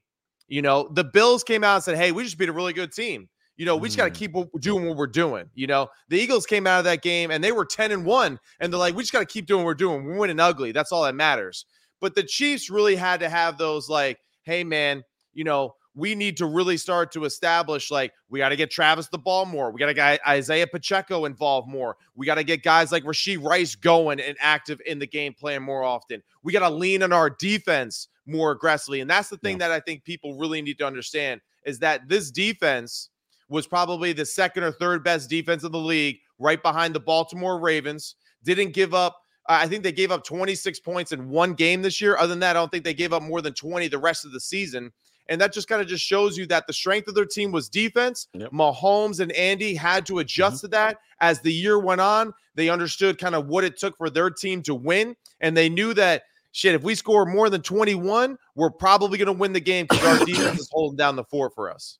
You 0.47 0.61
know, 0.61 0.91
the 0.93 1.05
Bills 1.05 1.43
came 1.43 1.65
out 1.65 1.76
and 1.76 1.85
said, 1.85 1.97
"Hey, 1.97 2.12
we 2.12 2.23
just 2.23 2.37
beat 2.37 2.50
a 2.50 2.53
really 2.53 2.75
good 2.75 2.93
team. 2.93 3.31
You 3.56 3.65
know, 3.65 3.76
we 3.76 3.88
just 3.88 3.97
got 3.97 4.05
to 4.05 4.11
mm. 4.11 4.15
keep 4.15 4.61
doing 4.61 4.87
what 4.87 4.97
we're 4.99 5.06
doing." 5.06 5.49
You 5.55 5.69
know, 5.69 5.88
the 6.11 6.19
Eagles 6.19 6.44
came 6.44 6.67
out 6.67 6.81
of 6.81 6.85
that 6.85 7.00
game 7.00 7.31
and 7.31 7.43
they 7.43 7.53
were 7.53 7.65
ten 7.65 7.93
and 7.93 8.05
one, 8.05 8.38
and 8.61 8.70
they're 8.70 8.79
like, 8.79 8.94
"We 8.94 9.03
just 9.03 9.12
got 9.15 9.20
to 9.20 9.27
keep 9.27 9.47
doing 9.47 9.62
what 9.62 9.69
we're 9.69 9.75
doing. 9.75 10.05
We're 10.05 10.19
winning 10.19 10.38
ugly. 10.38 10.73
That's 10.73 10.93
all 10.93 11.05
that 11.05 11.15
matters." 11.15 11.65
But 11.99 12.15
the 12.15 12.25
Chiefs 12.25 12.69
really 12.69 12.97
had 12.97 13.20
to 13.20 13.31
have 13.31 13.56
those 13.56 13.88
like, 13.88 14.19
"Hey, 14.43 14.65
man, 14.65 15.03
you 15.32 15.44
know, 15.44 15.77
we 15.94 16.14
need 16.14 16.37
to 16.38 16.46
really 16.46 16.76
start 16.76 17.12
to 17.12 17.25
establish 17.25 17.91
like 17.91 18.12
we 18.29 18.41
got 18.41 18.49
to 18.49 18.56
get 18.56 18.70
Travis 18.70 19.08
the 19.08 19.19
ball 19.19 19.46
more. 19.46 19.70
We 19.70 19.79
got 19.79 19.87
to 19.87 19.94
get 19.94 20.20
Isaiah 20.26 20.67
Pacheco 20.67 21.25
involved 21.25 21.69
more. 21.69 21.96
We 22.17 22.26
got 22.26 22.35
to 22.35 22.44
get 22.44 22.62
guys 22.62 22.91
like 22.91 23.05
Rashee 23.05 23.43
Rice 23.43 23.75
going 23.76 24.20
and 24.20 24.37
active 24.41 24.81
in 24.87 24.99
the 24.99 25.06
game 25.06 25.35
plan 25.35 25.62
more 25.62 25.85
often. 25.85 26.23
We 26.43 26.52
got 26.52 26.69
to 26.69 26.75
lean 26.75 27.02
on 27.02 27.12
our 27.12 27.31
defense 27.31 28.08
more 28.26 28.50
aggressively. 28.50 29.00
And 29.00 29.11
that's 29.11 29.29
the 29.29 29.37
thing 29.37 29.61
yeah. 29.61 29.69
that 29.69 29.73
I 29.73 29.81
think 29.81 30.05
people 30.05 30.37
really 30.37 30.62
need 30.62 30.79
to 30.79 30.87
understand 30.87 31.41
is 31.64 31.79
that 31.79 32.08
this 32.08 32.31
defense 32.31 33.11
was 33.49 33.67
probably 33.67 34.12
the 34.12 34.26
second 34.26 34.64
or 34.64 34.73
third 34.73 35.05
best 35.05 35.31
defense 35.31 35.62
in 35.62 35.70
the 35.70 35.79
league, 35.79 36.19
right 36.38 36.62
behind 36.62 36.94
the 36.94 37.00
Baltimore 37.00 37.61
Ravens. 37.61 38.17
Didn't 38.43 38.73
give 38.73 38.94
up 38.94 39.20
I 39.46 39.69
think 39.69 39.82
they 39.82 39.93
gave 39.93 40.11
up 40.11 40.25
26 40.25 40.81
points 40.81 41.12
in 41.12 41.29
one 41.29 41.52
game 41.52 41.82
this 41.82 42.00
year. 42.00 42.17
Other 42.17 42.29
than 42.29 42.41
that, 42.41 42.56
I 42.56 42.61
don't 42.61 42.70
think 42.70 42.85
they 42.85 42.94
gave 42.94 43.12
up 43.12 43.23
more 43.23 43.43
than 43.43 43.52
20 43.52 43.88
the 43.88 43.99
rest 43.99 44.25
of 44.25 44.32
the 44.32 44.41
season. 44.41 44.91
And 45.29 45.41
that 45.41 45.53
just 45.53 45.69
kind 45.69 45.81
of 45.81 45.88
just 45.88 46.05
shows 46.05 46.37
you 46.37 46.47
that 46.47 46.67
the 46.67 46.73
strength 46.73 47.09
of 47.09 47.15
their 47.15 47.25
team 47.25 47.50
was 47.50 47.69
defense. 47.69 48.29
Yep. 48.35 48.50
Mahomes 48.50 49.21
and 49.21 49.32
Andy 49.32 49.75
had 49.75 50.05
to 50.06 50.19
adjust 50.19 50.56
mm-hmm. 50.56 50.67
to 50.67 50.69
that 50.69 50.99
as 51.21 51.41
the 51.41 51.53
year 51.53 51.79
went 51.79 52.00
on. 52.00 52.34
They 52.55 52.69
understood 52.69 53.19
kind 53.19 53.34
of 53.34 53.46
what 53.46 53.65
it 53.65 53.79
took 53.79 53.96
for 53.96 54.10
their 54.10 54.31
team 54.31 54.63
to 54.63 54.75
win. 54.75 55.17
And 55.41 55.56
they 55.56 55.69
knew 55.69 55.94
that 55.94 56.25
shit, 56.53 56.75
if 56.75 56.82
we 56.82 56.94
score 56.94 57.25
more 57.25 57.51
than 57.51 57.63
21, 57.63 58.39
we're 58.55 58.70
probably 58.70 59.19
going 59.19 59.27
to 59.27 59.32
win 59.32 59.53
the 59.53 59.60
game 59.60 59.87
because 59.89 60.20
our 60.20 60.25
defense 60.27 60.60
is 60.60 60.70
holding 60.72 60.96
down 60.96 61.17
the 61.17 61.25
fort 61.25 61.55
for 61.55 61.70
us. 61.70 61.99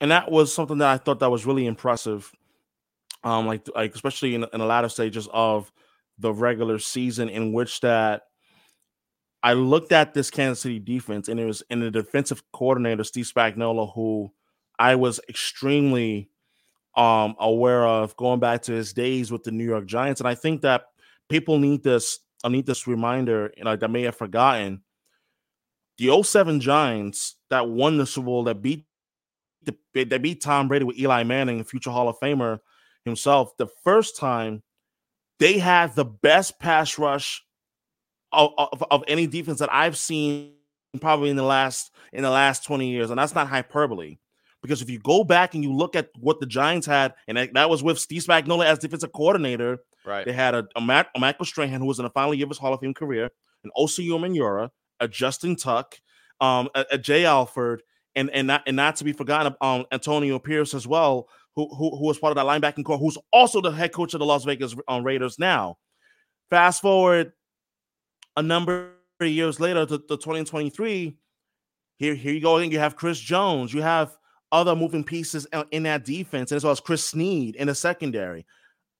And 0.00 0.10
that 0.10 0.30
was 0.30 0.52
something 0.52 0.78
that 0.78 0.88
I 0.88 0.98
thought 0.98 1.20
that 1.20 1.30
was 1.30 1.46
really 1.46 1.66
impressive. 1.66 2.30
Um, 3.22 3.46
like, 3.46 3.66
like 3.74 3.94
especially 3.94 4.34
in, 4.34 4.44
in 4.52 4.58
the 4.58 4.66
latter 4.66 4.88
stages 4.90 5.28
of 5.32 5.72
the 6.18 6.32
regular 6.32 6.78
season 6.78 7.28
in 7.28 7.52
which 7.52 7.80
that 7.80 8.22
I 9.42 9.52
looked 9.52 9.92
at 9.92 10.14
this 10.14 10.30
Kansas 10.30 10.62
City 10.62 10.78
defense 10.78 11.28
and 11.28 11.38
it 11.38 11.44
was 11.44 11.62
in 11.70 11.80
the 11.80 11.90
defensive 11.90 12.42
coordinator 12.52 13.04
Steve 13.04 13.30
Spagnuolo 13.32 13.94
who 13.94 14.32
I 14.78 14.94
was 14.94 15.20
extremely 15.28 16.30
um 16.96 17.34
aware 17.40 17.86
of 17.86 18.16
going 18.16 18.40
back 18.40 18.62
to 18.62 18.72
his 18.72 18.92
days 18.92 19.32
with 19.32 19.42
the 19.42 19.50
New 19.50 19.64
York 19.64 19.86
Giants 19.86 20.20
and 20.20 20.28
I 20.28 20.34
think 20.34 20.62
that 20.62 20.86
people 21.28 21.58
need 21.58 21.82
this 21.82 22.20
I 22.44 22.48
need 22.48 22.66
this 22.66 22.86
reminder 22.86 23.52
know 23.56 23.74
that 23.74 23.90
may 23.90 24.02
have 24.02 24.16
forgotten. 24.16 24.82
The 25.96 26.22
07 26.22 26.60
Giants 26.60 27.36
that 27.50 27.68
won 27.68 27.96
the 27.96 28.06
Super 28.06 28.26
Bowl 28.26 28.44
that 28.44 28.60
beat 28.60 28.84
the, 29.62 30.04
that 30.04 30.22
beat 30.22 30.42
Tom 30.42 30.68
Brady 30.68 30.84
with 30.84 30.98
Eli 30.98 31.22
Manning, 31.22 31.64
future 31.64 31.90
Hall 31.90 32.08
of 32.08 32.18
Famer 32.18 32.58
himself, 33.04 33.56
the 33.56 33.68
first 33.82 34.16
time 34.16 34.62
they 35.38 35.58
had 35.58 35.94
the 35.94 36.04
best 36.04 36.58
pass 36.58 36.98
rush 36.98 37.44
of, 38.32 38.52
of, 38.58 38.84
of, 38.90 39.04
any 39.08 39.26
defense 39.26 39.60
that 39.60 39.72
I've 39.72 39.96
seen 39.96 40.54
probably 41.00 41.30
in 41.30 41.36
the 41.36 41.42
last 41.42 41.92
in 42.12 42.22
the 42.22 42.30
last 42.30 42.64
20 42.64 42.88
years. 42.88 43.10
And 43.10 43.18
that's 43.18 43.34
not 43.34 43.48
hyperbole. 43.48 44.18
Because 44.62 44.80
if 44.80 44.88
you 44.88 44.98
go 44.98 45.24
back 45.24 45.54
and 45.54 45.62
you 45.62 45.72
look 45.72 45.94
at 45.94 46.08
what 46.18 46.40
the 46.40 46.46
Giants 46.46 46.86
had, 46.86 47.14
and 47.28 47.36
that 47.52 47.68
was 47.68 47.82
with 47.82 47.98
Steve 47.98 48.22
Spagnuolo 48.22 48.64
as 48.64 48.78
defensive 48.78 49.12
coordinator, 49.12 49.78
right? 50.06 50.24
They 50.24 50.32
had 50.32 50.54
a, 50.54 50.66
a, 50.74 50.80
Matt, 50.80 51.08
a 51.14 51.20
Michael 51.20 51.44
Strahan 51.44 51.80
who 51.80 51.86
was 51.86 51.98
in 51.98 52.04
the 52.04 52.10
final 52.10 52.32
year 52.32 52.44
of 52.44 52.50
his 52.50 52.58
Hall 52.58 52.72
of 52.72 52.80
Fame 52.80 52.94
career, 52.94 53.28
an 53.62 53.70
Osi 53.76 54.08
Umenyiora, 54.08 54.70
a 55.00 55.08
Justin 55.08 55.56
Tuck, 55.56 55.96
um, 56.40 56.70
a, 56.74 56.86
a 56.92 56.98
Jay 56.98 57.26
Alford, 57.26 57.82
and 58.16 58.30
and 58.30 58.46
not 58.46 58.62
and 58.66 58.76
not 58.76 58.96
to 58.96 59.04
be 59.04 59.12
forgotten, 59.12 59.54
um, 59.60 59.84
Antonio 59.92 60.38
Pierce 60.38 60.72
as 60.72 60.86
well, 60.86 61.28
who, 61.56 61.68
who, 61.76 62.04
was 62.04 62.18
part 62.18 62.36
of 62.36 62.36
that 62.36 62.46
linebacking 62.46 62.84
corps, 62.84 62.98
who's 62.98 63.18
also 63.32 63.60
the 63.60 63.70
head 63.70 63.92
coach 63.92 64.14
of 64.14 64.20
the 64.20 64.26
Las 64.26 64.44
Vegas 64.44 64.74
um, 64.88 65.04
Raiders 65.04 65.38
now. 65.38 65.78
Fast 66.50 66.82
forward 66.82 67.32
a 68.36 68.42
number 68.42 68.90
of 69.20 69.28
years 69.28 69.60
later 69.60 69.86
to, 69.86 69.98
to 69.98 70.16
2023, 70.16 71.16
here, 71.96 72.14
here 72.14 72.32
you 72.32 72.40
go 72.40 72.56
again. 72.56 72.72
You 72.72 72.80
have 72.80 72.96
Chris 72.96 73.18
Jones. 73.18 73.72
You 73.72 73.82
have 73.82 74.16
other 74.50 74.74
moving 74.74 75.04
pieces 75.04 75.46
in 75.70 75.84
that 75.84 76.04
defense, 76.04 76.50
and 76.50 76.56
as 76.56 76.64
well 76.64 76.72
as 76.72 76.80
Chris 76.80 77.04
Snead 77.04 77.56
in 77.56 77.68
the 77.68 77.74
secondary. 77.74 78.46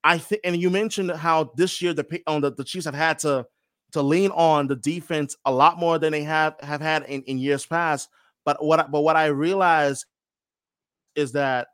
I 0.05 0.19
think, 0.19 0.43
and 0.45 0.57
you 0.57 0.71
mentioned 0.71 1.11
how 1.11 1.53
this 1.57 1.81
year 1.83 1.95
the 1.95 2.23
on 2.27 2.43
the, 2.43 2.53
the 2.53 2.65
Chiefs 2.65 2.85
have 2.85 2.95
had 2.95 3.19
to 3.21 3.47
to 3.93 4.03
lean 4.03 4.31
on 4.33 4.67
the 4.67 4.77
defense 4.77 5.37
a 5.45 5.53
lot 5.53 5.79
more 5.79 5.99
than 5.99 6.13
they 6.13 6.23
have 6.23 6.55
have 6.61 6.81
had 6.81 7.05
in, 7.05 7.23
in 7.23 7.39
years 7.39 7.67
past. 7.67 8.09
But 8.45 8.63
what 8.65 8.91
but 8.91 9.01
what 9.01 9.17
I 9.17 9.27
realize 9.27 10.05
is 11.17 11.33
that 11.33 11.69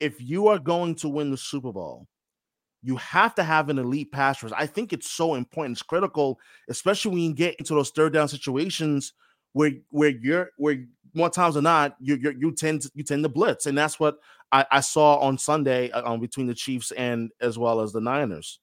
if 0.00 0.20
you 0.20 0.48
are 0.48 0.58
going 0.58 0.94
to 0.96 1.08
win 1.08 1.30
the 1.30 1.36
Super 1.36 1.72
Bowl, 1.72 2.06
you 2.82 2.96
have 2.96 3.34
to 3.34 3.42
have 3.42 3.68
an 3.68 3.78
elite 3.78 4.12
pass 4.12 4.42
rush. 4.42 4.52
I 4.56 4.66
think 4.66 4.92
it's 4.92 5.10
so 5.10 5.34
important. 5.34 5.76
It's 5.76 5.82
critical, 5.82 6.38
especially 6.68 7.10
when 7.10 7.20
you 7.20 7.34
get 7.34 7.56
into 7.56 7.74
those 7.74 7.90
third 7.90 8.12
down 8.12 8.28
situations 8.28 9.12
where 9.52 9.72
where 9.90 10.10
you're 10.10 10.50
where 10.58 10.84
more 11.14 11.30
times 11.30 11.54
than 11.54 11.64
not 11.64 11.96
you 11.98 12.16
you 12.16 12.34
you 12.38 12.52
tend 12.52 12.82
to, 12.82 12.90
you 12.94 13.02
tend 13.02 13.24
to 13.24 13.28
blitz, 13.28 13.66
and 13.66 13.76
that's 13.76 13.98
what 13.98 14.18
I, 14.52 14.66
I 14.70 14.80
saw 14.80 15.16
on 15.16 15.38
Sunday 15.38 15.90
uh, 15.90 16.12
um, 16.12 16.20
between 16.20 16.46
the 16.46 16.54
Chiefs 16.54 16.92
and 16.92 17.30
as 17.40 17.58
well 17.58 17.80
as 17.80 17.92
the 17.92 18.00
Niners. 18.00 18.60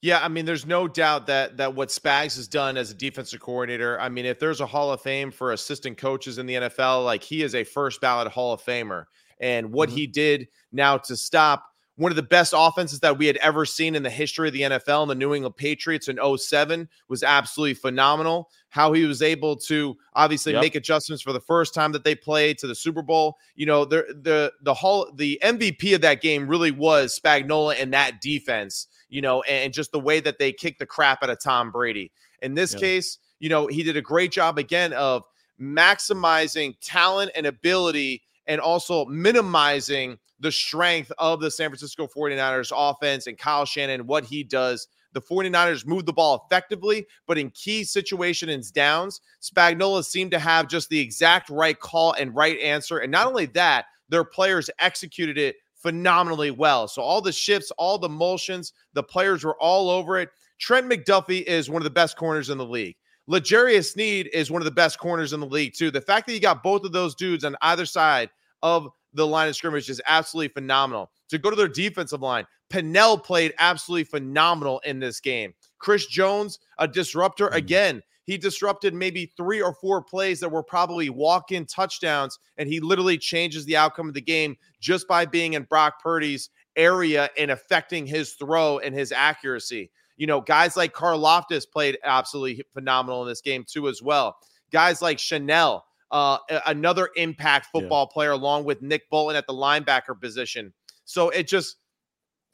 Yeah, 0.00 0.20
I 0.22 0.28
mean, 0.28 0.44
there's 0.44 0.64
no 0.64 0.86
doubt 0.86 1.26
that 1.26 1.56
that 1.56 1.74
what 1.74 1.88
Spags 1.88 2.36
has 2.36 2.46
done 2.46 2.76
as 2.76 2.92
a 2.92 2.94
defensive 2.94 3.40
coordinator. 3.40 4.00
I 4.00 4.08
mean, 4.08 4.26
if 4.26 4.38
there's 4.38 4.60
a 4.60 4.66
Hall 4.66 4.92
of 4.92 5.00
Fame 5.00 5.32
for 5.32 5.52
assistant 5.52 5.98
coaches 5.98 6.38
in 6.38 6.46
the 6.46 6.54
NFL, 6.54 7.04
like 7.04 7.22
he 7.22 7.42
is 7.42 7.56
a 7.56 7.64
first 7.64 8.00
ballot 8.00 8.28
Hall 8.28 8.52
of 8.52 8.62
Famer. 8.62 9.04
And 9.40 9.72
what 9.72 9.88
mm-hmm. 9.88 9.98
he 9.98 10.06
did 10.06 10.48
now 10.72 10.98
to 10.98 11.16
stop 11.16 11.64
one 11.98 12.12
of 12.12 12.16
the 12.16 12.22
best 12.22 12.54
offenses 12.56 13.00
that 13.00 13.18
we 13.18 13.26
had 13.26 13.36
ever 13.38 13.66
seen 13.66 13.96
in 13.96 14.04
the 14.04 14.10
history 14.10 14.46
of 14.46 14.54
the 14.54 14.60
NFL 14.60 15.02
and 15.02 15.10
the 15.10 15.16
New 15.16 15.34
England 15.34 15.56
Patriots 15.56 16.06
in 16.06 16.16
07 16.38 16.88
was 17.08 17.24
absolutely 17.24 17.74
phenomenal. 17.74 18.50
How 18.68 18.92
he 18.92 19.04
was 19.04 19.20
able 19.20 19.56
to 19.56 19.96
obviously 20.14 20.52
yep. 20.52 20.62
make 20.62 20.76
adjustments 20.76 21.24
for 21.24 21.32
the 21.32 21.40
first 21.40 21.74
time 21.74 21.90
that 21.92 22.04
they 22.04 22.14
played 22.14 22.56
to 22.58 22.68
the 22.68 22.74
Super 22.74 23.02
Bowl. 23.02 23.36
You 23.56 23.66
know, 23.66 23.84
the 23.84 24.04
the 24.22 24.52
the 24.62 24.74
whole 24.74 25.10
the 25.12 25.40
MVP 25.42 25.92
of 25.92 26.00
that 26.02 26.20
game 26.20 26.46
really 26.46 26.70
was 26.70 27.18
Spagnuolo 27.18 27.74
and 27.76 27.92
that 27.92 28.20
defense, 28.20 28.86
you 29.08 29.20
know, 29.20 29.42
and 29.42 29.72
just 29.72 29.90
the 29.90 29.98
way 29.98 30.20
that 30.20 30.38
they 30.38 30.52
kicked 30.52 30.78
the 30.78 30.86
crap 30.86 31.24
out 31.24 31.30
of 31.30 31.40
Tom 31.40 31.72
Brady. 31.72 32.12
In 32.42 32.54
this 32.54 32.74
yep. 32.74 32.80
case, 32.80 33.18
you 33.40 33.48
know, 33.48 33.66
he 33.66 33.82
did 33.82 33.96
a 33.96 34.02
great 34.02 34.30
job 34.30 34.56
again 34.56 34.92
of 34.92 35.24
maximizing 35.60 36.76
talent 36.80 37.32
and 37.34 37.44
ability 37.44 38.22
and 38.48 38.60
also 38.60 39.04
minimizing 39.04 40.18
the 40.40 40.50
strength 40.50 41.12
of 41.18 41.40
the 41.40 41.50
San 41.50 41.68
Francisco 41.68 42.06
49ers 42.06 42.72
offense 42.74 43.26
and 43.26 43.38
Kyle 43.38 43.64
Shanahan, 43.64 44.06
what 44.06 44.24
he 44.24 44.42
does. 44.42 44.88
The 45.12 45.22
49ers 45.22 45.86
move 45.86 46.06
the 46.06 46.12
ball 46.12 46.46
effectively, 46.46 47.06
but 47.26 47.38
in 47.38 47.50
key 47.50 47.82
situations 47.82 48.70
downs, 48.70 49.20
Spagnuolo 49.40 50.04
seemed 50.04 50.30
to 50.32 50.38
have 50.38 50.68
just 50.68 50.88
the 50.90 51.00
exact 51.00 51.50
right 51.50 51.78
call 51.78 52.12
and 52.12 52.34
right 52.34 52.58
answer. 52.60 52.98
And 52.98 53.10
not 53.10 53.26
only 53.26 53.46
that, 53.46 53.86
their 54.08 54.24
players 54.24 54.70
executed 54.78 55.38
it 55.38 55.56
phenomenally 55.74 56.50
well. 56.50 56.88
So 56.88 57.02
all 57.02 57.20
the 57.20 57.32
shifts, 57.32 57.70
all 57.78 57.98
the 57.98 58.08
motions, 58.08 58.72
the 58.94 59.02
players 59.02 59.44
were 59.44 59.56
all 59.60 59.90
over 59.90 60.18
it. 60.18 60.28
Trent 60.58 60.90
McDuffie 60.90 61.42
is 61.44 61.70
one 61.70 61.80
of 61.80 61.84
the 61.84 61.90
best 61.90 62.16
corners 62.16 62.50
in 62.50 62.58
the 62.58 62.66
league. 62.66 62.96
L'Jarius 63.28 63.92
Sneed 63.92 64.28
is 64.32 64.50
one 64.50 64.62
of 64.62 64.66
the 64.66 64.70
best 64.70 64.98
corners 64.98 65.32
in 65.32 65.40
the 65.40 65.46
league, 65.46 65.74
too. 65.74 65.90
The 65.90 66.00
fact 66.00 66.26
that 66.26 66.32
you 66.32 66.40
got 66.40 66.62
both 66.62 66.84
of 66.84 66.92
those 66.92 67.14
dudes 67.14 67.44
on 67.44 67.56
either 67.62 67.86
side 67.86 68.30
of 68.62 68.88
the 69.14 69.26
line 69.26 69.48
of 69.48 69.56
scrimmage 69.56 69.88
is 69.88 70.02
absolutely 70.06 70.48
phenomenal. 70.48 71.10
To 71.30 71.38
go 71.38 71.50
to 71.50 71.56
their 71.56 71.68
defensive 71.68 72.22
line, 72.22 72.46
Pennel 72.70 73.18
played 73.18 73.54
absolutely 73.58 74.04
phenomenal 74.04 74.80
in 74.80 74.98
this 74.98 75.20
game. 75.20 75.54
Chris 75.78 76.06
Jones, 76.06 76.58
a 76.78 76.88
disruptor 76.88 77.46
mm-hmm. 77.46 77.56
again. 77.56 78.02
He 78.24 78.36
disrupted 78.36 78.92
maybe 78.92 79.32
three 79.38 79.62
or 79.62 79.72
four 79.72 80.02
plays 80.02 80.38
that 80.40 80.50
were 80.50 80.62
probably 80.62 81.08
walk 81.08 81.50
in 81.50 81.64
touchdowns, 81.64 82.38
and 82.58 82.68
he 82.68 82.78
literally 82.78 83.16
changes 83.16 83.64
the 83.64 83.78
outcome 83.78 84.08
of 84.08 84.14
the 84.14 84.20
game 84.20 84.56
just 84.80 85.08
by 85.08 85.24
being 85.24 85.54
in 85.54 85.62
Brock 85.62 86.02
Purdy's 86.02 86.50
area 86.76 87.30
and 87.38 87.50
affecting 87.50 88.06
his 88.06 88.34
throw 88.34 88.80
and 88.80 88.94
his 88.94 89.12
accuracy. 89.12 89.90
You 90.18 90.26
know, 90.26 90.42
guys 90.42 90.76
like 90.76 90.92
Karlaftis 90.92 91.64
played 91.70 91.96
absolutely 92.04 92.62
phenomenal 92.74 93.22
in 93.22 93.28
this 93.28 93.40
game 93.40 93.64
too, 93.66 93.88
as 93.88 94.02
well. 94.02 94.36
Guys 94.72 95.00
like 95.00 95.16
Chenal, 95.16 95.80
uh, 96.10 96.38
another 96.66 97.10
impact 97.16 97.68
football 97.72 98.08
yeah. 98.10 98.14
player 98.14 98.30
along 98.30 98.64
with 98.64 98.82
Nick 98.82 99.08
Bolton 99.10 99.36
at 99.36 99.46
the 99.46 99.52
linebacker 99.52 100.18
position. 100.20 100.72
So 101.04 101.30
it 101.30 101.46
just 101.46 101.76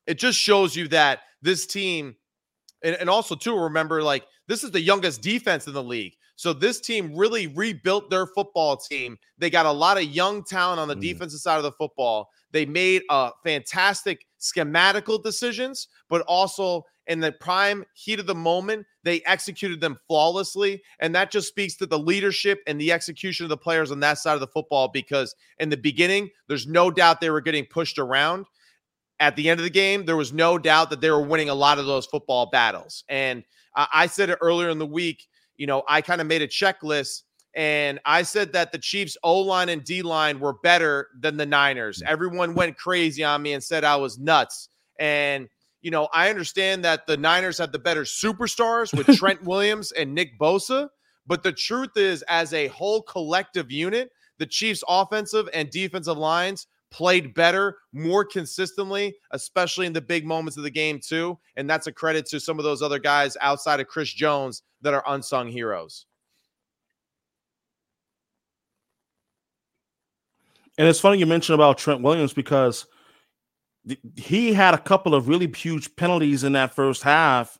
it 0.06 0.18
just 0.18 0.38
shows 0.38 0.76
you 0.76 0.88
that 0.88 1.20
this 1.42 1.66
team 1.66 2.16
and, 2.82 2.96
and 2.96 3.10
also 3.10 3.34
too 3.34 3.56
remember 3.56 4.02
like 4.02 4.24
this 4.48 4.64
is 4.64 4.70
the 4.70 4.80
youngest 4.80 5.22
defense 5.22 5.66
in 5.66 5.72
the 5.72 5.82
league. 5.82 6.14
So 6.36 6.52
this 6.52 6.80
team 6.80 7.14
really 7.14 7.46
rebuilt 7.46 8.10
their 8.10 8.26
football 8.26 8.76
team. 8.76 9.16
They 9.38 9.50
got 9.50 9.66
a 9.66 9.72
lot 9.72 9.96
of 9.96 10.04
young 10.04 10.42
talent 10.42 10.80
on 10.80 10.88
the 10.88 10.96
mm. 10.96 11.00
defensive 11.00 11.40
side 11.40 11.58
of 11.58 11.62
the 11.62 11.72
football. 11.72 12.28
They 12.50 12.66
made 12.66 13.02
uh, 13.08 13.30
fantastic 13.44 14.26
schematical 14.40 15.22
decisions, 15.22 15.88
but 16.08 16.22
also 16.22 16.84
in 17.06 17.20
the 17.20 17.32
prime 17.32 17.84
heat 17.94 18.18
of 18.18 18.26
the 18.26 18.34
moment, 18.34 18.86
they 19.02 19.22
executed 19.22 19.80
them 19.80 19.98
flawlessly. 20.06 20.82
And 21.00 21.14
that 21.14 21.30
just 21.30 21.48
speaks 21.48 21.76
to 21.76 21.86
the 21.86 21.98
leadership 21.98 22.60
and 22.66 22.80
the 22.80 22.92
execution 22.92 23.44
of 23.44 23.50
the 23.50 23.56
players 23.56 23.90
on 23.90 24.00
that 24.00 24.18
side 24.18 24.34
of 24.34 24.40
the 24.40 24.46
football 24.46 24.88
because 24.88 25.34
in 25.58 25.68
the 25.68 25.76
beginning, 25.76 26.30
there's 26.48 26.66
no 26.66 26.90
doubt 26.90 27.20
they 27.20 27.30
were 27.30 27.40
getting 27.40 27.66
pushed 27.66 27.98
around. 27.98 28.46
At 29.20 29.36
the 29.36 29.48
end 29.48 29.60
of 29.60 29.64
the 29.64 29.70
game, 29.70 30.04
there 30.04 30.16
was 30.16 30.32
no 30.32 30.58
doubt 30.58 30.90
that 30.90 31.00
they 31.00 31.10
were 31.10 31.22
winning 31.22 31.48
a 31.48 31.54
lot 31.54 31.78
of 31.78 31.86
those 31.86 32.06
football 32.06 32.46
battles. 32.46 33.04
And 33.08 33.44
I 33.76 34.06
said 34.06 34.30
it 34.30 34.38
earlier 34.40 34.70
in 34.70 34.78
the 34.78 34.86
week, 34.86 35.26
you 35.56 35.66
know, 35.66 35.82
I 35.88 36.00
kind 36.00 36.20
of 36.20 36.26
made 36.26 36.42
a 36.42 36.48
checklist 36.48 37.22
and 37.54 38.00
I 38.04 38.22
said 38.22 38.52
that 38.52 38.72
the 38.72 38.78
Chiefs 38.78 39.16
O 39.22 39.40
line 39.40 39.68
and 39.68 39.84
D 39.84 40.02
line 40.02 40.40
were 40.40 40.54
better 40.54 41.08
than 41.20 41.36
the 41.36 41.46
Niners. 41.46 42.02
Mm. 42.02 42.08
Everyone 42.08 42.54
went 42.54 42.76
crazy 42.76 43.22
on 43.22 43.42
me 43.42 43.52
and 43.52 43.62
said 43.62 43.84
I 43.84 43.96
was 43.96 44.18
nuts. 44.18 44.68
And 44.98 45.48
you 45.84 45.90
know, 45.90 46.08
I 46.14 46.30
understand 46.30 46.82
that 46.86 47.06
the 47.06 47.18
Niners 47.18 47.58
have 47.58 47.70
the 47.70 47.78
better 47.78 48.04
superstars 48.04 48.96
with 48.96 49.06
Trent 49.18 49.44
Williams 49.44 49.92
and 49.92 50.14
Nick 50.14 50.38
Bosa, 50.40 50.88
but 51.26 51.42
the 51.42 51.52
truth 51.52 51.90
is, 51.96 52.22
as 52.22 52.54
a 52.54 52.68
whole 52.68 53.02
collective 53.02 53.70
unit, 53.70 54.10
the 54.38 54.46
Chiefs' 54.46 54.82
offensive 54.88 55.46
and 55.52 55.68
defensive 55.68 56.16
lines 56.16 56.66
played 56.90 57.34
better, 57.34 57.76
more 57.92 58.24
consistently, 58.24 59.14
especially 59.32 59.84
in 59.84 59.92
the 59.92 60.00
big 60.00 60.24
moments 60.26 60.56
of 60.56 60.62
the 60.62 60.70
game, 60.70 61.00
too. 61.00 61.38
And 61.54 61.68
that's 61.68 61.86
a 61.86 61.92
credit 61.92 62.24
to 62.26 62.40
some 62.40 62.58
of 62.58 62.64
those 62.64 62.80
other 62.80 62.98
guys 62.98 63.36
outside 63.42 63.78
of 63.78 63.86
Chris 63.86 64.10
Jones 64.10 64.62
that 64.80 64.94
are 64.94 65.04
unsung 65.06 65.48
heroes. 65.48 66.06
And 70.78 70.88
it's 70.88 71.00
funny 71.00 71.18
you 71.18 71.26
mentioned 71.26 71.54
about 71.54 71.76
Trent 71.76 72.00
Williams 72.00 72.32
because 72.32 72.86
he 74.16 74.52
had 74.52 74.74
a 74.74 74.78
couple 74.78 75.14
of 75.14 75.28
really 75.28 75.50
huge 75.54 75.94
penalties 75.96 76.44
in 76.44 76.52
that 76.52 76.74
first 76.74 77.02
half 77.02 77.58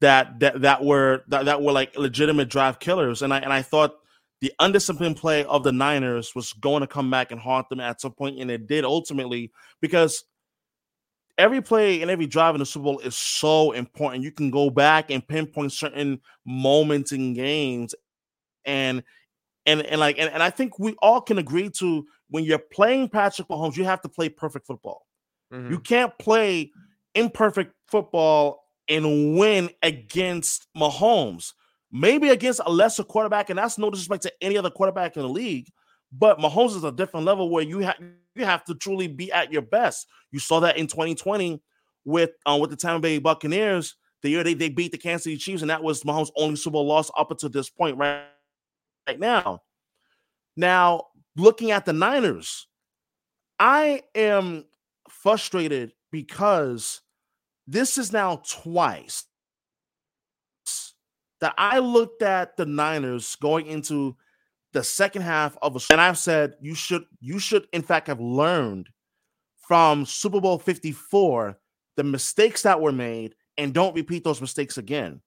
that 0.00 0.40
that 0.40 0.60
that 0.62 0.84
were 0.84 1.24
that, 1.28 1.44
that 1.44 1.62
were 1.62 1.72
like 1.72 1.96
legitimate 1.96 2.48
drive 2.48 2.78
killers. 2.78 3.22
And 3.22 3.32
i 3.32 3.38
and 3.38 3.52
i 3.52 3.62
thought 3.62 3.96
the 4.40 4.52
undisciplined 4.60 5.16
play 5.16 5.44
of 5.44 5.64
the 5.64 5.72
niners 5.72 6.34
was 6.34 6.52
going 6.54 6.80
to 6.80 6.86
come 6.86 7.10
back 7.10 7.32
and 7.32 7.40
haunt 7.40 7.68
them 7.68 7.80
at 7.80 8.00
some 8.00 8.12
point 8.12 8.38
and 8.38 8.50
it 8.50 8.68
did 8.68 8.84
ultimately 8.84 9.50
because 9.80 10.24
every 11.36 11.60
play 11.60 12.02
and 12.02 12.10
every 12.10 12.26
drive 12.26 12.54
in 12.54 12.60
the 12.60 12.66
super 12.66 12.84
bowl 12.84 12.98
is 13.00 13.16
so 13.16 13.72
important. 13.72 14.24
You 14.24 14.32
can 14.32 14.50
go 14.50 14.70
back 14.70 15.10
and 15.10 15.26
pinpoint 15.26 15.72
certain 15.72 16.20
moments 16.44 17.12
in 17.12 17.34
games 17.34 17.94
and 18.64 19.02
and 19.66 19.82
and 19.82 20.00
like 20.00 20.18
and, 20.18 20.30
and 20.30 20.42
i 20.42 20.50
think 20.50 20.78
we 20.78 20.94
all 21.00 21.20
can 21.20 21.38
agree 21.38 21.70
to 21.70 22.04
when 22.28 22.44
you're 22.44 22.58
playing 22.58 23.08
patrick 23.08 23.48
mahomes 23.48 23.76
you 23.76 23.84
have 23.84 24.00
to 24.00 24.08
play 24.08 24.28
perfect 24.28 24.66
football 24.66 25.06
Mm-hmm. 25.52 25.72
You 25.72 25.78
can't 25.80 26.16
play 26.18 26.70
imperfect 27.14 27.72
football 27.88 28.64
and 28.88 29.36
win 29.36 29.70
against 29.82 30.66
Mahomes. 30.76 31.52
Maybe 31.90 32.28
against 32.28 32.60
a 32.64 32.70
lesser 32.70 33.04
quarterback, 33.04 33.50
and 33.50 33.58
that's 33.58 33.78
no 33.78 33.90
disrespect 33.90 34.22
to 34.24 34.32
any 34.42 34.58
other 34.58 34.70
quarterback 34.70 35.16
in 35.16 35.22
the 35.22 35.28
league. 35.28 35.68
But 36.12 36.38
Mahomes 36.38 36.76
is 36.76 36.84
a 36.84 36.92
different 36.92 37.26
level 37.26 37.50
where 37.50 37.62
you 37.62 37.78
have 37.80 37.96
you 38.34 38.44
have 38.44 38.64
to 38.64 38.74
truly 38.74 39.08
be 39.08 39.32
at 39.32 39.52
your 39.52 39.62
best. 39.62 40.06
You 40.30 40.38
saw 40.38 40.60
that 40.60 40.76
in 40.76 40.86
2020 40.86 41.62
with 42.04 42.30
uh, 42.46 42.58
with 42.60 42.70
the 42.70 42.76
Tampa 42.76 43.00
Bay 43.00 43.18
Buccaneers. 43.18 43.96
The 44.22 44.30
year 44.30 44.42
they, 44.42 44.54
they 44.54 44.68
beat 44.68 44.92
the 44.92 44.98
Kansas 44.98 45.24
City 45.24 45.36
Chiefs, 45.36 45.62
and 45.62 45.70
that 45.70 45.82
was 45.82 46.02
Mahomes' 46.02 46.30
only 46.36 46.56
Super 46.56 46.72
Bowl 46.72 46.86
loss 46.86 47.10
up 47.16 47.30
until 47.30 47.50
this 47.50 47.70
point, 47.70 47.96
right, 47.96 48.24
right 49.06 49.18
now. 49.18 49.62
Now, 50.56 51.04
looking 51.36 51.70
at 51.70 51.84
the 51.84 51.92
Niners, 51.92 52.66
I 53.60 54.02
am 54.16 54.64
frustrated 55.10 55.92
because 56.10 57.00
this 57.66 57.98
is 57.98 58.12
now 58.12 58.42
twice 58.48 59.24
that 61.40 61.54
I 61.58 61.78
looked 61.78 62.22
at 62.22 62.56
the 62.56 62.66
Niners 62.66 63.36
going 63.36 63.66
into 63.66 64.16
the 64.72 64.82
second 64.82 65.22
half 65.22 65.56
of 65.62 65.76
a 65.76 65.80
and 65.90 66.00
I've 66.00 66.18
said 66.18 66.54
you 66.60 66.74
should 66.74 67.04
you 67.20 67.38
should 67.38 67.66
in 67.72 67.82
fact 67.82 68.08
have 68.08 68.20
learned 68.20 68.88
from 69.56 70.04
Super 70.06 70.40
Bowl 70.40 70.58
54 70.58 71.58
the 71.96 72.04
mistakes 72.04 72.62
that 72.62 72.80
were 72.80 72.92
made 72.92 73.34
and 73.56 73.74
don't 73.74 73.94
repeat 73.94 74.24
those 74.24 74.40
mistakes 74.40 74.78
again. 74.78 75.20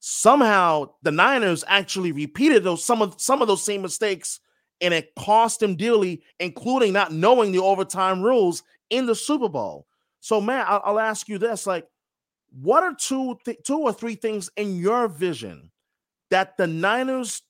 somehow 0.00 0.88
the 1.02 1.12
Niners 1.12 1.64
actually 1.68 2.12
repeated 2.12 2.64
those 2.64 2.84
some 2.84 3.02
of 3.02 3.20
some 3.20 3.40
of 3.40 3.48
those 3.48 3.64
same 3.64 3.82
mistakes, 3.82 4.40
and 4.80 4.92
it 4.92 5.14
cost 5.16 5.60
them 5.60 5.76
dearly, 5.76 6.22
including 6.40 6.92
not 6.92 7.12
knowing 7.12 7.52
the 7.52 7.60
overtime 7.60 8.22
rules 8.22 8.62
in 8.92 9.06
the 9.06 9.14
Super 9.14 9.48
Bowl. 9.48 9.86
So, 10.20 10.40
man, 10.40 10.64
I'll, 10.68 10.82
I'll 10.84 11.00
ask 11.00 11.28
you 11.28 11.38
this: 11.38 11.66
like, 11.66 11.88
what 12.50 12.84
are 12.84 12.94
two 12.94 13.38
th- 13.44 13.58
two 13.64 13.78
or 13.78 13.92
three 13.92 14.14
things 14.14 14.50
in 14.56 14.76
your 14.76 15.08
vision 15.08 15.72
that 16.30 16.56
the 16.56 16.66
Niners 16.66 17.42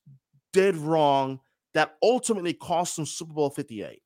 did 0.52 0.76
wrong 0.76 1.40
that 1.74 1.96
ultimately 2.02 2.52
cost 2.54 2.96
them 2.96 3.04
Super 3.06 3.34
Bowl 3.34 3.50
Fifty 3.50 3.82
Eight? 3.82 4.01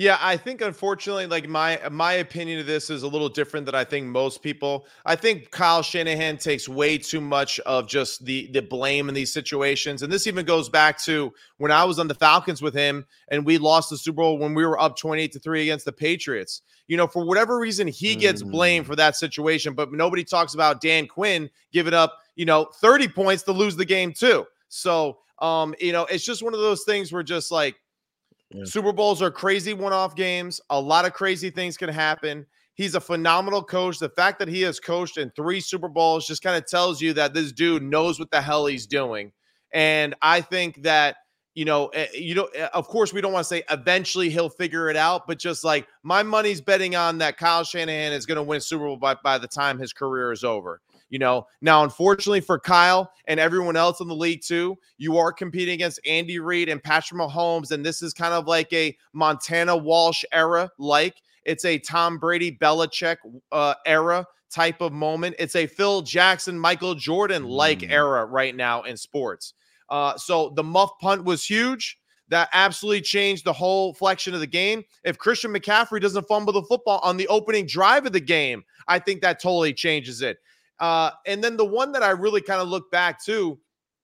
Yeah, 0.00 0.16
I 0.18 0.38
think 0.38 0.62
unfortunately, 0.62 1.26
like 1.26 1.46
my 1.46 1.78
my 1.90 2.14
opinion 2.14 2.58
of 2.58 2.64
this 2.64 2.88
is 2.88 3.02
a 3.02 3.06
little 3.06 3.28
different 3.28 3.66
than 3.66 3.74
I 3.74 3.84
think 3.84 4.06
most 4.06 4.40
people. 4.40 4.86
I 5.04 5.14
think 5.14 5.50
Kyle 5.50 5.82
Shanahan 5.82 6.38
takes 6.38 6.66
way 6.70 6.96
too 6.96 7.20
much 7.20 7.60
of 7.60 7.86
just 7.86 8.24
the 8.24 8.46
the 8.50 8.62
blame 8.62 9.10
in 9.10 9.14
these 9.14 9.30
situations, 9.30 10.00
and 10.02 10.10
this 10.10 10.26
even 10.26 10.46
goes 10.46 10.70
back 10.70 10.98
to 11.02 11.34
when 11.58 11.70
I 11.70 11.84
was 11.84 11.98
on 11.98 12.08
the 12.08 12.14
Falcons 12.14 12.62
with 12.62 12.72
him, 12.72 13.04
and 13.28 13.44
we 13.44 13.58
lost 13.58 13.90
the 13.90 13.98
Super 13.98 14.22
Bowl 14.22 14.38
when 14.38 14.54
we 14.54 14.64
were 14.64 14.80
up 14.80 14.96
twenty 14.96 15.20
eight 15.20 15.32
to 15.32 15.38
three 15.38 15.64
against 15.64 15.84
the 15.84 15.92
Patriots. 15.92 16.62
You 16.88 16.96
know, 16.96 17.06
for 17.06 17.22
whatever 17.22 17.58
reason, 17.58 17.86
he 17.86 18.16
gets 18.16 18.42
mm. 18.42 18.50
blamed 18.52 18.86
for 18.86 18.96
that 18.96 19.16
situation, 19.16 19.74
but 19.74 19.92
nobody 19.92 20.24
talks 20.24 20.54
about 20.54 20.80
Dan 20.80 21.08
Quinn 21.08 21.50
giving 21.74 21.92
up 21.92 22.20
you 22.36 22.46
know 22.46 22.70
thirty 22.76 23.06
points 23.06 23.42
to 23.42 23.52
lose 23.52 23.76
the 23.76 23.84
game 23.84 24.14
too. 24.14 24.46
So, 24.70 25.18
um, 25.40 25.74
you 25.78 25.92
know, 25.92 26.06
it's 26.06 26.24
just 26.24 26.42
one 26.42 26.54
of 26.54 26.60
those 26.60 26.84
things 26.84 27.12
where 27.12 27.22
just 27.22 27.52
like 27.52 27.76
yeah. 28.50 28.64
Super 28.64 28.92
Bowls 28.92 29.22
are 29.22 29.30
crazy 29.30 29.72
one 29.72 29.92
off 29.92 30.14
games. 30.16 30.60
A 30.70 30.80
lot 30.80 31.04
of 31.04 31.12
crazy 31.12 31.50
things 31.50 31.76
can 31.76 31.88
happen. 31.88 32.46
He's 32.74 32.94
a 32.94 33.00
phenomenal 33.00 33.62
coach. 33.62 33.98
The 33.98 34.08
fact 34.08 34.38
that 34.38 34.48
he 34.48 34.62
has 34.62 34.80
coached 34.80 35.18
in 35.18 35.30
three 35.36 35.60
Super 35.60 35.88
Bowls 35.88 36.26
just 36.26 36.42
kind 36.42 36.56
of 36.56 36.66
tells 36.66 37.00
you 37.00 37.12
that 37.14 37.34
this 37.34 37.52
dude 37.52 37.82
knows 37.82 38.18
what 38.18 38.30
the 38.30 38.40
hell 38.40 38.66
he's 38.66 38.86
doing. 38.86 39.32
And 39.72 40.14
I 40.22 40.40
think 40.40 40.82
that, 40.82 41.16
you 41.54 41.64
know, 41.64 41.88
eh, 41.88 42.06
you 42.14 42.34
know, 42.34 42.46
eh, 42.54 42.68
of 42.72 42.88
course, 42.88 43.12
we 43.12 43.20
don't 43.20 43.32
want 43.32 43.44
to 43.44 43.48
say 43.48 43.62
eventually 43.70 44.30
he'll 44.30 44.48
figure 44.48 44.88
it 44.88 44.96
out, 44.96 45.26
but 45.26 45.38
just 45.38 45.62
like 45.62 45.86
my 46.02 46.22
money's 46.22 46.60
betting 46.60 46.96
on 46.96 47.18
that 47.18 47.36
Kyle 47.36 47.64
Shanahan 47.64 48.12
is 48.12 48.26
going 48.26 48.36
to 48.36 48.42
win 48.42 48.60
Super 48.60 48.86
Bowl 48.86 48.96
by, 48.96 49.14
by 49.22 49.38
the 49.38 49.48
time 49.48 49.78
his 49.78 49.92
career 49.92 50.32
is 50.32 50.42
over. 50.42 50.80
You 51.10 51.18
know, 51.18 51.46
now 51.60 51.82
unfortunately 51.82 52.40
for 52.40 52.58
Kyle 52.58 53.12
and 53.26 53.38
everyone 53.38 53.76
else 53.76 54.00
in 54.00 54.08
the 54.08 54.14
league 54.14 54.42
too, 54.42 54.78
you 54.96 55.18
are 55.18 55.32
competing 55.32 55.74
against 55.74 56.00
Andy 56.06 56.38
Reid 56.38 56.68
and 56.68 56.82
Patrick 56.82 57.20
Mahomes, 57.20 57.72
and 57.72 57.84
this 57.84 58.00
is 58.00 58.14
kind 58.14 58.32
of 58.32 58.46
like 58.46 58.72
a 58.72 58.96
Montana 59.12 59.76
Walsh 59.76 60.24
era. 60.32 60.70
Like 60.78 61.16
it's 61.44 61.64
a 61.64 61.78
Tom 61.78 62.18
Brady 62.18 62.56
Belichick 62.56 63.16
uh, 63.50 63.74
era 63.84 64.24
type 64.50 64.80
of 64.80 64.92
moment. 64.92 65.36
It's 65.38 65.56
a 65.56 65.66
Phil 65.66 66.02
Jackson, 66.02 66.58
Michael 66.58 66.94
Jordan 66.94 67.44
like 67.44 67.80
mm. 67.80 67.90
era 67.90 68.24
right 68.24 68.54
now 68.54 68.82
in 68.82 68.96
sports. 68.96 69.54
Uh, 69.88 70.16
so 70.16 70.52
the 70.54 70.62
muff 70.62 70.90
punt 71.00 71.24
was 71.24 71.44
huge. 71.44 71.98
That 72.28 72.48
absolutely 72.52 73.00
changed 73.00 73.44
the 73.44 73.52
whole 73.52 73.92
flexion 73.92 74.34
of 74.34 74.40
the 74.40 74.46
game. 74.46 74.84
If 75.02 75.18
Christian 75.18 75.52
McCaffrey 75.52 76.00
doesn't 76.00 76.28
fumble 76.28 76.52
the 76.52 76.62
football 76.62 77.00
on 77.02 77.16
the 77.16 77.26
opening 77.26 77.66
drive 77.66 78.06
of 78.06 78.12
the 78.12 78.20
game, 78.20 78.62
I 78.86 79.00
think 79.00 79.20
that 79.22 79.42
totally 79.42 79.74
changes 79.74 80.22
it. 80.22 80.38
Uh, 80.80 81.10
and 81.26 81.44
then 81.44 81.56
the 81.56 81.64
one 81.64 81.92
that 81.92 82.02
I 82.02 82.10
really 82.10 82.40
kind 82.40 82.60
of 82.60 82.68
look 82.68 82.90
back 82.90 83.22
to 83.24 83.58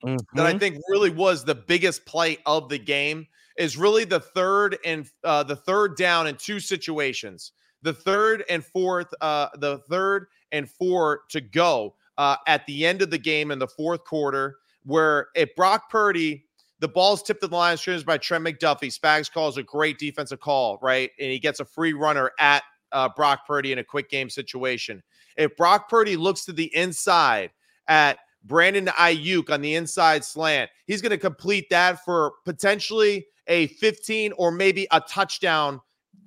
mm-hmm. 0.04 0.16
that 0.34 0.46
I 0.46 0.50
mm-hmm. 0.50 0.58
think 0.58 0.76
really 0.88 1.10
was 1.10 1.44
the 1.44 1.54
biggest 1.54 2.04
play 2.06 2.38
of 2.46 2.68
the 2.68 2.78
game 2.78 3.26
is 3.56 3.76
really 3.76 4.04
the 4.04 4.20
third 4.20 4.78
and 4.84 5.08
uh, 5.24 5.42
the 5.42 5.56
third 5.56 5.96
down 5.96 6.26
in 6.26 6.36
two 6.36 6.60
situations. 6.60 7.52
The 7.82 7.92
third 7.92 8.44
and 8.50 8.64
fourth, 8.64 9.12
uh, 9.20 9.48
the 9.56 9.78
third 9.88 10.26
and 10.52 10.68
four 10.68 11.22
to 11.30 11.40
go 11.40 11.94
uh, 12.18 12.36
at 12.46 12.66
the 12.66 12.86
end 12.86 13.02
of 13.02 13.10
the 13.10 13.18
game 13.18 13.50
in 13.50 13.58
the 13.58 13.68
fourth 13.68 14.04
quarter, 14.04 14.56
where 14.84 15.28
if 15.34 15.54
Brock 15.54 15.90
Purdy, 15.90 16.44
the 16.80 16.88
ball's 16.88 17.22
tipped 17.22 17.40
to 17.40 17.48
the 17.48 17.56
line 17.56 17.74
of 17.74 17.80
scrimmage 17.80 18.04
by 18.04 18.18
Trent 18.18 18.44
McDuffie. 18.44 18.94
Spags 18.94 19.32
calls 19.32 19.56
a 19.56 19.62
great 19.62 19.98
defensive 19.98 20.40
call, 20.40 20.78
right? 20.82 21.10
And 21.18 21.30
he 21.30 21.38
gets 21.38 21.60
a 21.60 21.64
free 21.64 21.94
runner 21.94 22.32
at 22.38 22.62
uh, 22.92 23.08
Brock 23.16 23.46
Purdy 23.46 23.72
in 23.72 23.78
a 23.78 23.84
quick 23.84 24.08
game 24.08 24.30
situation. 24.30 25.02
If 25.36 25.56
Brock 25.56 25.88
Purdy 25.88 26.16
looks 26.16 26.44
to 26.46 26.52
the 26.52 26.74
inside 26.74 27.50
at 27.88 28.18
Brandon 28.44 28.86
Aiyuk 28.86 29.50
on 29.50 29.60
the 29.60 29.74
inside 29.74 30.24
slant, 30.24 30.70
he's 30.86 31.02
going 31.02 31.10
to 31.10 31.18
complete 31.18 31.68
that 31.70 32.04
for 32.04 32.34
potentially 32.44 33.26
a 33.48 33.66
15 33.68 34.32
or 34.36 34.50
maybe 34.50 34.86
a 34.90 35.00
touchdown 35.00 35.80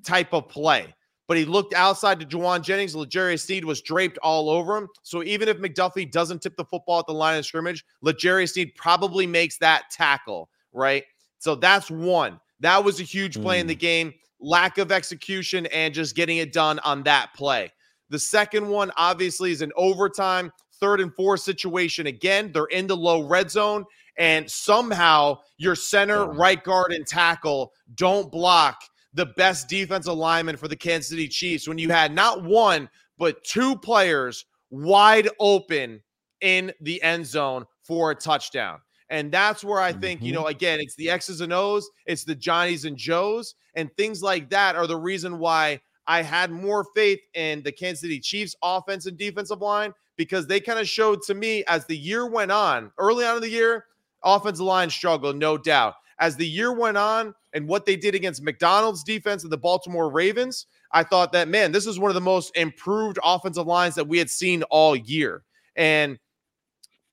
type 0.03 0.33
of 0.33 0.47
play. 0.49 0.93
But 1.27 1.37
he 1.37 1.45
looked 1.45 1.75
outside 1.75 2.19
to 2.19 2.25
Jauan 2.25 2.63
Jennings. 2.63 2.95
L'Jarius 2.95 3.45
Sneed 3.45 3.63
was 3.63 3.81
draped 3.81 4.17
all 4.23 4.49
over 4.49 4.75
him. 4.75 4.87
So 5.03 5.21
even 5.23 5.47
if 5.47 5.57
McDuffie 5.57 6.11
doesn't 6.11 6.41
tip 6.41 6.55
the 6.57 6.65
football 6.65 6.99
at 6.99 7.05
the 7.05 7.13
line 7.13 7.37
of 7.37 7.45
scrimmage, 7.45 7.85
L'Jarius 8.01 8.53
Sneed 8.53 8.73
probably 8.75 9.27
makes 9.27 9.57
that 9.59 9.83
tackle, 9.91 10.49
right? 10.73 11.03
So 11.37 11.53
that's 11.53 11.91
one. 11.91 12.39
That 12.61 12.83
was 12.83 12.99
a 12.99 13.03
huge 13.03 13.39
play 13.39 13.57
mm. 13.57 13.61
in 13.61 13.67
the 13.67 13.75
mm. 13.75 13.79
game. 13.79 14.13
Lack 14.39 14.77
of 14.77 14.91
execution 14.91 15.65
and 15.67 15.93
just 15.93 16.15
getting 16.15 16.37
it 16.37 16.53
done 16.53 16.79
on 16.79 17.03
that 17.03 17.33
play. 17.35 17.71
The 18.09 18.19
second 18.19 18.67
one, 18.67 18.91
obviously, 18.97 19.51
is 19.51 19.61
an 19.61 19.71
overtime 19.75 20.51
third 20.79 21.01
and 21.01 21.13
four 21.15 21.37
situation. 21.37 22.07
Again, 22.07 22.51
they're 22.51 22.65
in 22.65 22.87
the 22.87 22.97
low 22.97 23.27
red 23.27 23.51
zone, 23.51 23.85
and 24.17 24.49
somehow 24.49 25.39
your 25.57 25.75
center, 25.75 26.25
right 26.25 26.63
guard, 26.63 26.91
and 26.91 27.05
tackle 27.05 27.71
don't 27.95 28.31
block 28.31 28.81
the 29.13 29.25
best 29.25 29.67
defensive 29.67 30.13
lineman 30.13 30.57
for 30.57 30.67
the 30.67 30.75
Kansas 30.75 31.09
City 31.09 31.27
Chiefs 31.27 31.67
when 31.67 31.77
you 31.77 31.89
had 31.89 32.13
not 32.13 32.43
one, 32.43 32.89
but 33.17 33.43
two 33.43 33.75
players 33.75 34.45
wide 34.69 35.29
open 35.39 36.01
in 36.41 36.71
the 36.81 37.01
end 37.01 37.25
zone 37.25 37.65
for 37.83 38.11
a 38.11 38.15
touchdown. 38.15 38.79
And 39.09 39.31
that's 39.31 39.63
where 39.63 39.81
I 39.81 39.91
think, 39.91 40.19
mm-hmm. 40.19 40.27
you 40.27 40.33
know, 40.33 40.47
again, 40.47 40.79
it's 40.79 40.95
the 40.95 41.09
X's 41.09 41.41
and 41.41 41.51
O's, 41.51 41.89
it's 42.05 42.23
the 42.23 42.35
Johnnies 42.35 42.85
and 42.85 42.95
Joes, 42.95 43.55
and 43.75 43.89
things 43.97 44.21
like 44.21 44.49
that 44.51 44.75
are 44.75 44.87
the 44.87 44.97
reason 44.97 45.39
why 45.39 45.81
I 46.05 46.21
had 46.21 46.51
more 46.51 46.85
faith 46.95 47.19
in 47.33 47.61
the 47.63 47.71
Kansas 47.71 48.01
City 48.01 48.19
Chiefs 48.19 48.55
offense 48.63 49.05
and 49.05 49.17
defensive 49.17 49.61
line 49.61 49.93
because 50.15 50.47
they 50.47 50.59
kind 50.59 50.79
of 50.79 50.87
showed 50.87 51.21
to 51.23 51.33
me 51.33 51.63
as 51.67 51.85
the 51.85 51.97
year 51.97 52.27
went 52.27 52.51
on, 52.51 52.91
early 52.97 53.25
on 53.25 53.37
in 53.37 53.41
the 53.41 53.49
year, 53.49 53.85
offensive 54.23 54.65
line 54.65 54.89
struggled, 54.89 55.37
no 55.37 55.57
doubt. 55.57 55.95
As 56.19 56.35
the 56.35 56.47
year 56.47 56.73
went 56.73 56.97
on 56.97 57.33
and 57.53 57.67
what 57.67 57.85
they 57.85 57.95
did 57.95 58.15
against 58.15 58.43
Macdonald's 58.43 59.03
defense 59.03 59.43
and 59.43 59.51
the 59.51 59.57
Baltimore 59.57 60.11
Ravens, 60.11 60.65
I 60.91 61.03
thought 61.03 61.31
that, 61.31 61.47
man, 61.47 61.71
this 61.71 61.87
is 61.87 61.97
one 61.97 62.09
of 62.11 62.15
the 62.15 62.21
most 62.21 62.55
improved 62.57 63.17
offensive 63.23 63.67
lines 63.67 63.95
that 63.95 64.07
we 64.07 64.17
had 64.17 64.29
seen 64.29 64.63
all 64.63 64.95
year. 64.95 65.43
And 65.75 66.19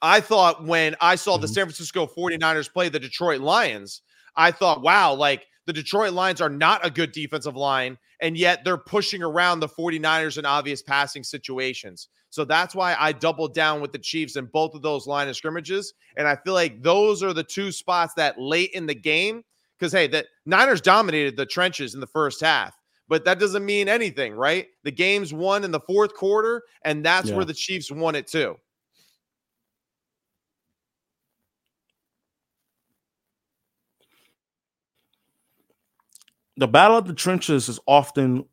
I 0.06 0.20
thought 0.20 0.64
when 0.64 0.94
I 1.00 1.16
saw 1.16 1.36
the 1.36 1.46
mm-hmm. 1.46 1.54
San 1.54 1.64
Francisco 1.64 2.06
49ers 2.06 2.72
play 2.72 2.88
the 2.88 3.00
Detroit 3.00 3.40
Lions, 3.40 4.02
I 4.36 4.52
thought, 4.52 4.82
wow, 4.82 5.12
like 5.14 5.46
the 5.66 5.72
Detroit 5.72 6.12
Lions 6.12 6.40
are 6.40 6.48
not 6.48 6.86
a 6.86 6.90
good 6.90 7.10
defensive 7.10 7.56
line 7.56 7.98
and 8.20 8.36
yet 8.36 8.64
they're 8.64 8.78
pushing 8.78 9.22
around 9.22 9.60
the 9.60 9.68
49ers 9.68 10.38
in 10.38 10.46
obvious 10.46 10.80
passing 10.80 11.24
situations. 11.24 12.08
So 12.30 12.44
that's 12.44 12.74
why 12.74 12.96
I 12.98 13.12
doubled 13.12 13.52
down 13.52 13.80
with 13.80 13.92
the 13.92 13.98
Chiefs 13.98 14.36
in 14.36 14.46
both 14.46 14.74
of 14.74 14.82
those 14.82 15.06
line 15.08 15.28
of 15.28 15.36
scrimmages. 15.36 15.92
And 16.16 16.28
I 16.28 16.36
feel 16.36 16.54
like 16.54 16.82
those 16.82 17.22
are 17.22 17.32
the 17.32 17.44
two 17.44 17.72
spots 17.72 18.14
that 18.14 18.40
late 18.40 18.70
in 18.72 18.86
the 18.86 18.94
game, 18.94 19.42
because 19.76 19.92
hey, 19.92 20.06
the 20.06 20.24
Niners 20.44 20.80
dominated 20.80 21.36
the 21.36 21.46
trenches 21.46 21.94
in 21.94 22.00
the 22.00 22.06
first 22.06 22.40
half, 22.40 22.76
but 23.08 23.24
that 23.24 23.38
doesn't 23.38 23.64
mean 23.64 23.88
anything, 23.88 24.34
right? 24.34 24.68
The 24.84 24.92
game's 24.92 25.32
won 25.32 25.64
in 25.64 25.70
the 25.70 25.80
fourth 25.80 26.14
quarter, 26.14 26.62
and 26.82 27.04
that's 27.04 27.28
yeah. 27.28 27.36
where 27.36 27.44
the 27.44 27.54
Chiefs 27.54 27.90
won 27.90 28.14
it 28.14 28.26
too. 28.26 28.56
The 36.56 36.68
battle 36.68 36.96
of 36.96 37.06
the 37.06 37.14
trenches 37.14 37.68
is 37.68 37.78
often 37.86 38.44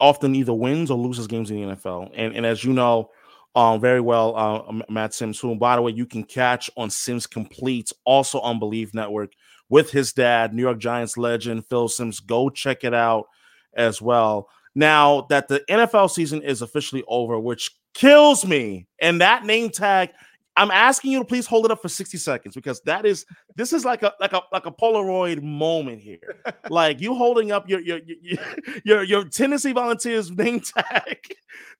often 0.00 0.34
either 0.34 0.52
wins 0.52 0.90
or 0.90 0.98
loses 0.98 1.26
games 1.26 1.50
in 1.50 1.56
the 1.56 1.74
NFL. 1.74 2.10
And 2.14 2.34
and 2.34 2.46
as 2.46 2.64
you 2.64 2.72
know 2.72 3.10
um, 3.54 3.80
very 3.80 4.00
well, 4.00 4.36
uh, 4.36 4.82
Matt 4.88 5.14
Simms, 5.14 5.38
who 5.38 5.54
by 5.54 5.76
the 5.76 5.82
way 5.82 5.92
you 5.92 6.06
can 6.06 6.24
catch 6.24 6.68
on 6.76 6.90
Simms 6.90 7.26
Complete, 7.26 7.92
also 8.04 8.40
on 8.40 8.58
Bleav 8.58 8.94
Network 8.94 9.32
with 9.68 9.90
his 9.90 10.12
dad, 10.12 10.52
New 10.52 10.62
York 10.62 10.78
Giants 10.78 11.16
legend 11.16 11.66
Phil 11.66 11.88
Simms. 11.88 12.20
Go 12.20 12.50
check 12.50 12.84
it 12.84 12.94
out 12.94 13.26
as 13.74 14.02
well. 14.02 14.48
Now 14.74 15.26
that 15.30 15.48
the 15.48 15.62
NFL 15.70 16.10
season 16.10 16.42
is 16.42 16.62
officially 16.62 17.04
over, 17.06 17.38
which 17.38 17.70
kills 17.94 18.44
me, 18.44 18.88
and 19.00 19.20
that 19.20 19.44
name 19.44 19.70
tag 19.70 20.10
I'm 20.56 20.70
asking 20.70 21.12
you 21.12 21.18
to 21.18 21.24
please 21.24 21.46
hold 21.46 21.64
it 21.64 21.70
up 21.72 21.82
for 21.82 21.88
60 21.88 22.16
seconds 22.16 22.54
because 22.54 22.80
that 22.82 23.04
is 23.04 23.26
this 23.56 23.72
is 23.72 23.84
like 23.84 24.02
a 24.02 24.12
like 24.20 24.32
a 24.32 24.42
like 24.52 24.66
a 24.66 24.70
Polaroid 24.70 25.42
moment 25.42 26.00
here. 26.00 26.36
like 26.70 27.00
you 27.00 27.14
holding 27.14 27.50
up 27.50 27.68
your 27.68 27.80
your 27.80 27.98
your 28.04 28.38
your, 28.84 29.02
your 29.02 29.24
Tennessee 29.24 29.72
Volunteers 29.72 30.30
name 30.30 30.60
tag. 30.60 31.18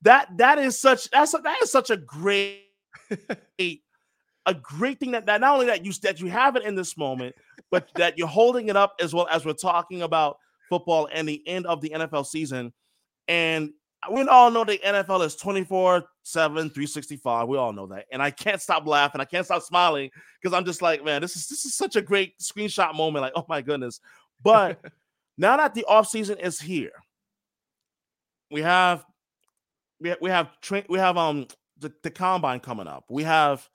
That 0.02 0.28
that 0.38 0.58
is 0.58 0.78
such 0.78 1.08
that's 1.10 1.34
a, 1.34 1.38
that 1.38 1.62
is 1.62 1.70
such 1.70 1.90
a 1.90 1.96
great 1.96 2.62
a 4.46 4.54
great 4.54 5.00
thing 5.00 5.12
that, 5.12 5.26
that 5.26 5.40
not 5.40 5.54
only 5.54 5.66
that 5.66 5.84
you 5.84 5.92
that 6.02 6.20
you 6.20 6.28
have 6.28 6.56
it 6.56 6.64
in 6.64 6.74
this 6.74 6.96
moment, 6.96 7.34
but 7.70 7.88
that 7.94 8.18
you're 8.18 8.26
holding 8.26 8.68
it 8.68 8.76
up 8.76 8.94
as 9.00 9.14
well 9.14 9.26
as 9.30 9.44
we're 9.44 9.52
talking 9.52 10.02
about 10.02 10.38
football 10.68 11.08
and 11.12 11.28
the 11.28 11.46
end 11.46 11.66
of 11.66 11.80
the 11.80 11.90
NFL 11.90 12.26
season. 12.26 12.72
And 13.28 13.70
we 14.10 14.22
all 14.22 14.50
know 14.50 14.64
the 14.64 14.78
NFL 14.78 15.24
is 15.24 15.36
24 15.36 16.04
7, 16.22 16.54
365. 16.70 17.48
We 17.48 17.58
all 17.58 17.72
know 17.72 17.86
that. 17.88 18.06
And 18.10 18.22
I 18.22 18.30
can't 18.30 18.60
stop 18.60 18.86
laughing. 18.86 19.20
I 19.20 19.24
can't 19.24 19.44
stop 19.44 19.62
smiling 19.62 20.10
because 20.40 20.56
I'm 20.56 20.64
just 20.64 20.82
like, 20.82 21.04
man, 21.04 21.20
this 21.20 21.36
is 21.36 21.46
this 21.46 21.64
is 21.64 21.74
such 21.74 21.96
a 21.96 22.02
great 22.02 22.38
screenshot 22.38 22.94
moment. 22.94 23.22
Like, 23.22 23.32
oh 23.36 23.46
my 23.48 23.62
goodness. 23.62 24.00
But 24.42 24.80
now 25.38 25.56
that 25.56 25.74
the 25.74 25.84
offseason 25.88 26.40
is 26.40 26.60
here, 26.60 26.92
we 28.50 28.62
have 28.62 29.04
we 30.00 30.10
have, 30.10 30.18
we 30.20 30.30
have 30.30 30.60
tra- 30.60 30.84
we 30.88 30.98
have 30.98 31.16
um 31.16 31.46
the, 31.78 31.92
the 32.02 32.10
combine 32.10 32.60
coming 32.60 32.86
up. 32.86 33.04
We 33.10 33.22
have 33.24 33.68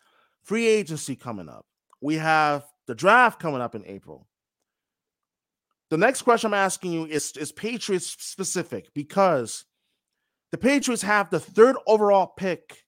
free 0.43 0.67
agency 0.67 1.15
coming 1.15 1.49
up. 1.49 1.65
We 2.01 2.15
have 2.15 2.65
the 2.87 2.95
draft 2.95 3.39
coming 3.39 3.61
up 3.61 3.75
in 3.75 3.85
April. 3.85 4.27
The 5.89 5.97
next 5.97 6.21
question 6.21 6.47
I'm 6.47 6.53
asking 6.53 6.93
you 6.93 7.05
is 7.05 7.31
is 7.33 7.51
Patriots 7.51 8.15
specific 8.19 8.93
because 8.93 9.65
the 10.51 10.57
Patriots 10.57 11.03
have 11.03 11.29
the 11.29 11.39
third 11.39 11.75
overall 11.85 12.27
pick 12.27 12.83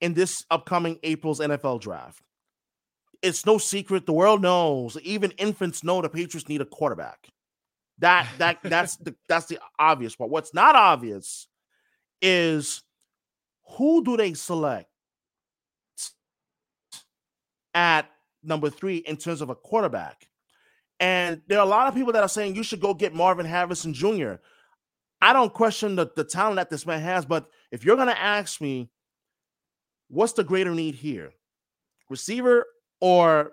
in 0.00 0.14
this 0.14 0.44
upcoming 0.50 0.98
April's 1.02 1.40
NFL 1.40 1.80
draft. 1.80 2.22
It's 3.22 3.46
no 3.46 3.56
secret. 3.58 4.04
The 4.04 4.12
world 4.12 4.42
knows. 4.42 4.98
Even 5.02 5.30
infants 5.32 5.84
know 5.84 6.02
the 6.02 6.08
Patriots 6.08 6.48
need 6.48 6.60
a 6.60 6.66
quarterback. 6.66 7.28
That 7.98 8.28
that 8.38 8.58
that's 8.62 8.96
the 8.96 9.14
that's 9.28 9.46
the 9.46 9.60
obvious 9.78 10.16
part. 10.16 10.30
What's 10.30 10.52
not 10.52 10.74
obvious 10.74 11.46
is 12.20 12.82
who 13.76 14.04
do 14.04 14.16
they 14.16 14.34
select 14.34 14.88
at 17.74 18.10
number 18.42 18.70
three 18.70 18.96
in 18.96 19.16
terms 19.16 19.40
of 19.40 19.50
a 19.50 19.54
quarterback? 19.54 20.26
And 20.98 21.42
there 21.48 21.58
are 21.58 21.66
a 21.66 21.68
lot 21.68 21.88
of 21.88 21.94
people 21.94 22.12
that 22.12 22.22
are 22.22 22.28
saying 22.28 22.54
you 22.54 22.62
should 22.62 22.80
go 22.80 22.94
get 22.94 23.14
Marvin 23.14 23.46
Harrison 23.46 23.94
Jr. 23.94 24.34
I 25.22 25.32
don't 25.32 25.54
question 25.54 25.94
the, 25.94 26.10
the 26.16 26.24
talent 26.24 26.56
that 26.56 26.68
this 26.68 26.84
man 26.84 27.00
has, 27.00 27.24
but 27.24 27.48
if 27.70 27.84
you're 27.84 27.94
going 27.94 28.08
to 28.08 28.20
ask 28.20 28.60
me, 28.60 28.90
what's 30.08 30.32
the 30.32 30.42
greater 30.42 30.74
need 30.74 30.96
here, 30.96 31.32
receiver 32.10 32.66
or 33.00 33.52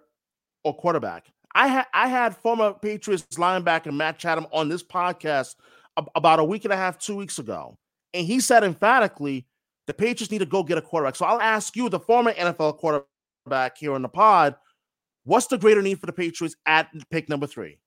or 0.63 0.75
quarterback? 0.75 1.27
I 1.53 1.67
had 1.67 1.85
I 1.93 2.07
had 2.07 2.35
former 2.35 2.73
Patriots 2.73 3.23
linebacker 3.35 3.93
Matt 3.93 4.17
Chatham 4.17 4.47
on 4.51 4.67
this 4.67 4.83
podcast 4.83 5.55
about 6.15 6.39
a 6.39 6.43
week 6.43 6.65
and 6.65 6.73
a 6.73 6.77
half, 6.77 6.97
two 6.97 7.15
weeks 7.15 7.37
ago, 7.37 7.77
and 8.15 8.25
he 8.25 8.39
said 8.39 8.63
emphatically 8.63 9.45
the 9.85 9.93
Patriots 9.93 10.31
need 10.31 10.39
to 10.39 10.45
go 10.45 10.63
get 10.63 10.79
a 10.79 10.81
quarterback. 10.81 11.15
So 11.15 11.25
I'll 11.25 11.41
ask 11.41 11.75
you, 11.75 11.87
the 11.87 11.99
former 11.99 12.33
NFL 12.33 12.77
quarterback 12.77 13.77
here 13.77 13.93
on 13.93 14.01
the 14.01 14.09
pod, 14.09 14.55
what's 15.23 15.47
the 15.47 15.57
greater 15.57 15.83
need 15.83 15.99
for 15.99 16.07
the 16.07 16.13
Patriots 16.13 16.55
at 16.65 16.89
pick 17.11 17.29
number 17.29 17.45
three? 17.45 17.77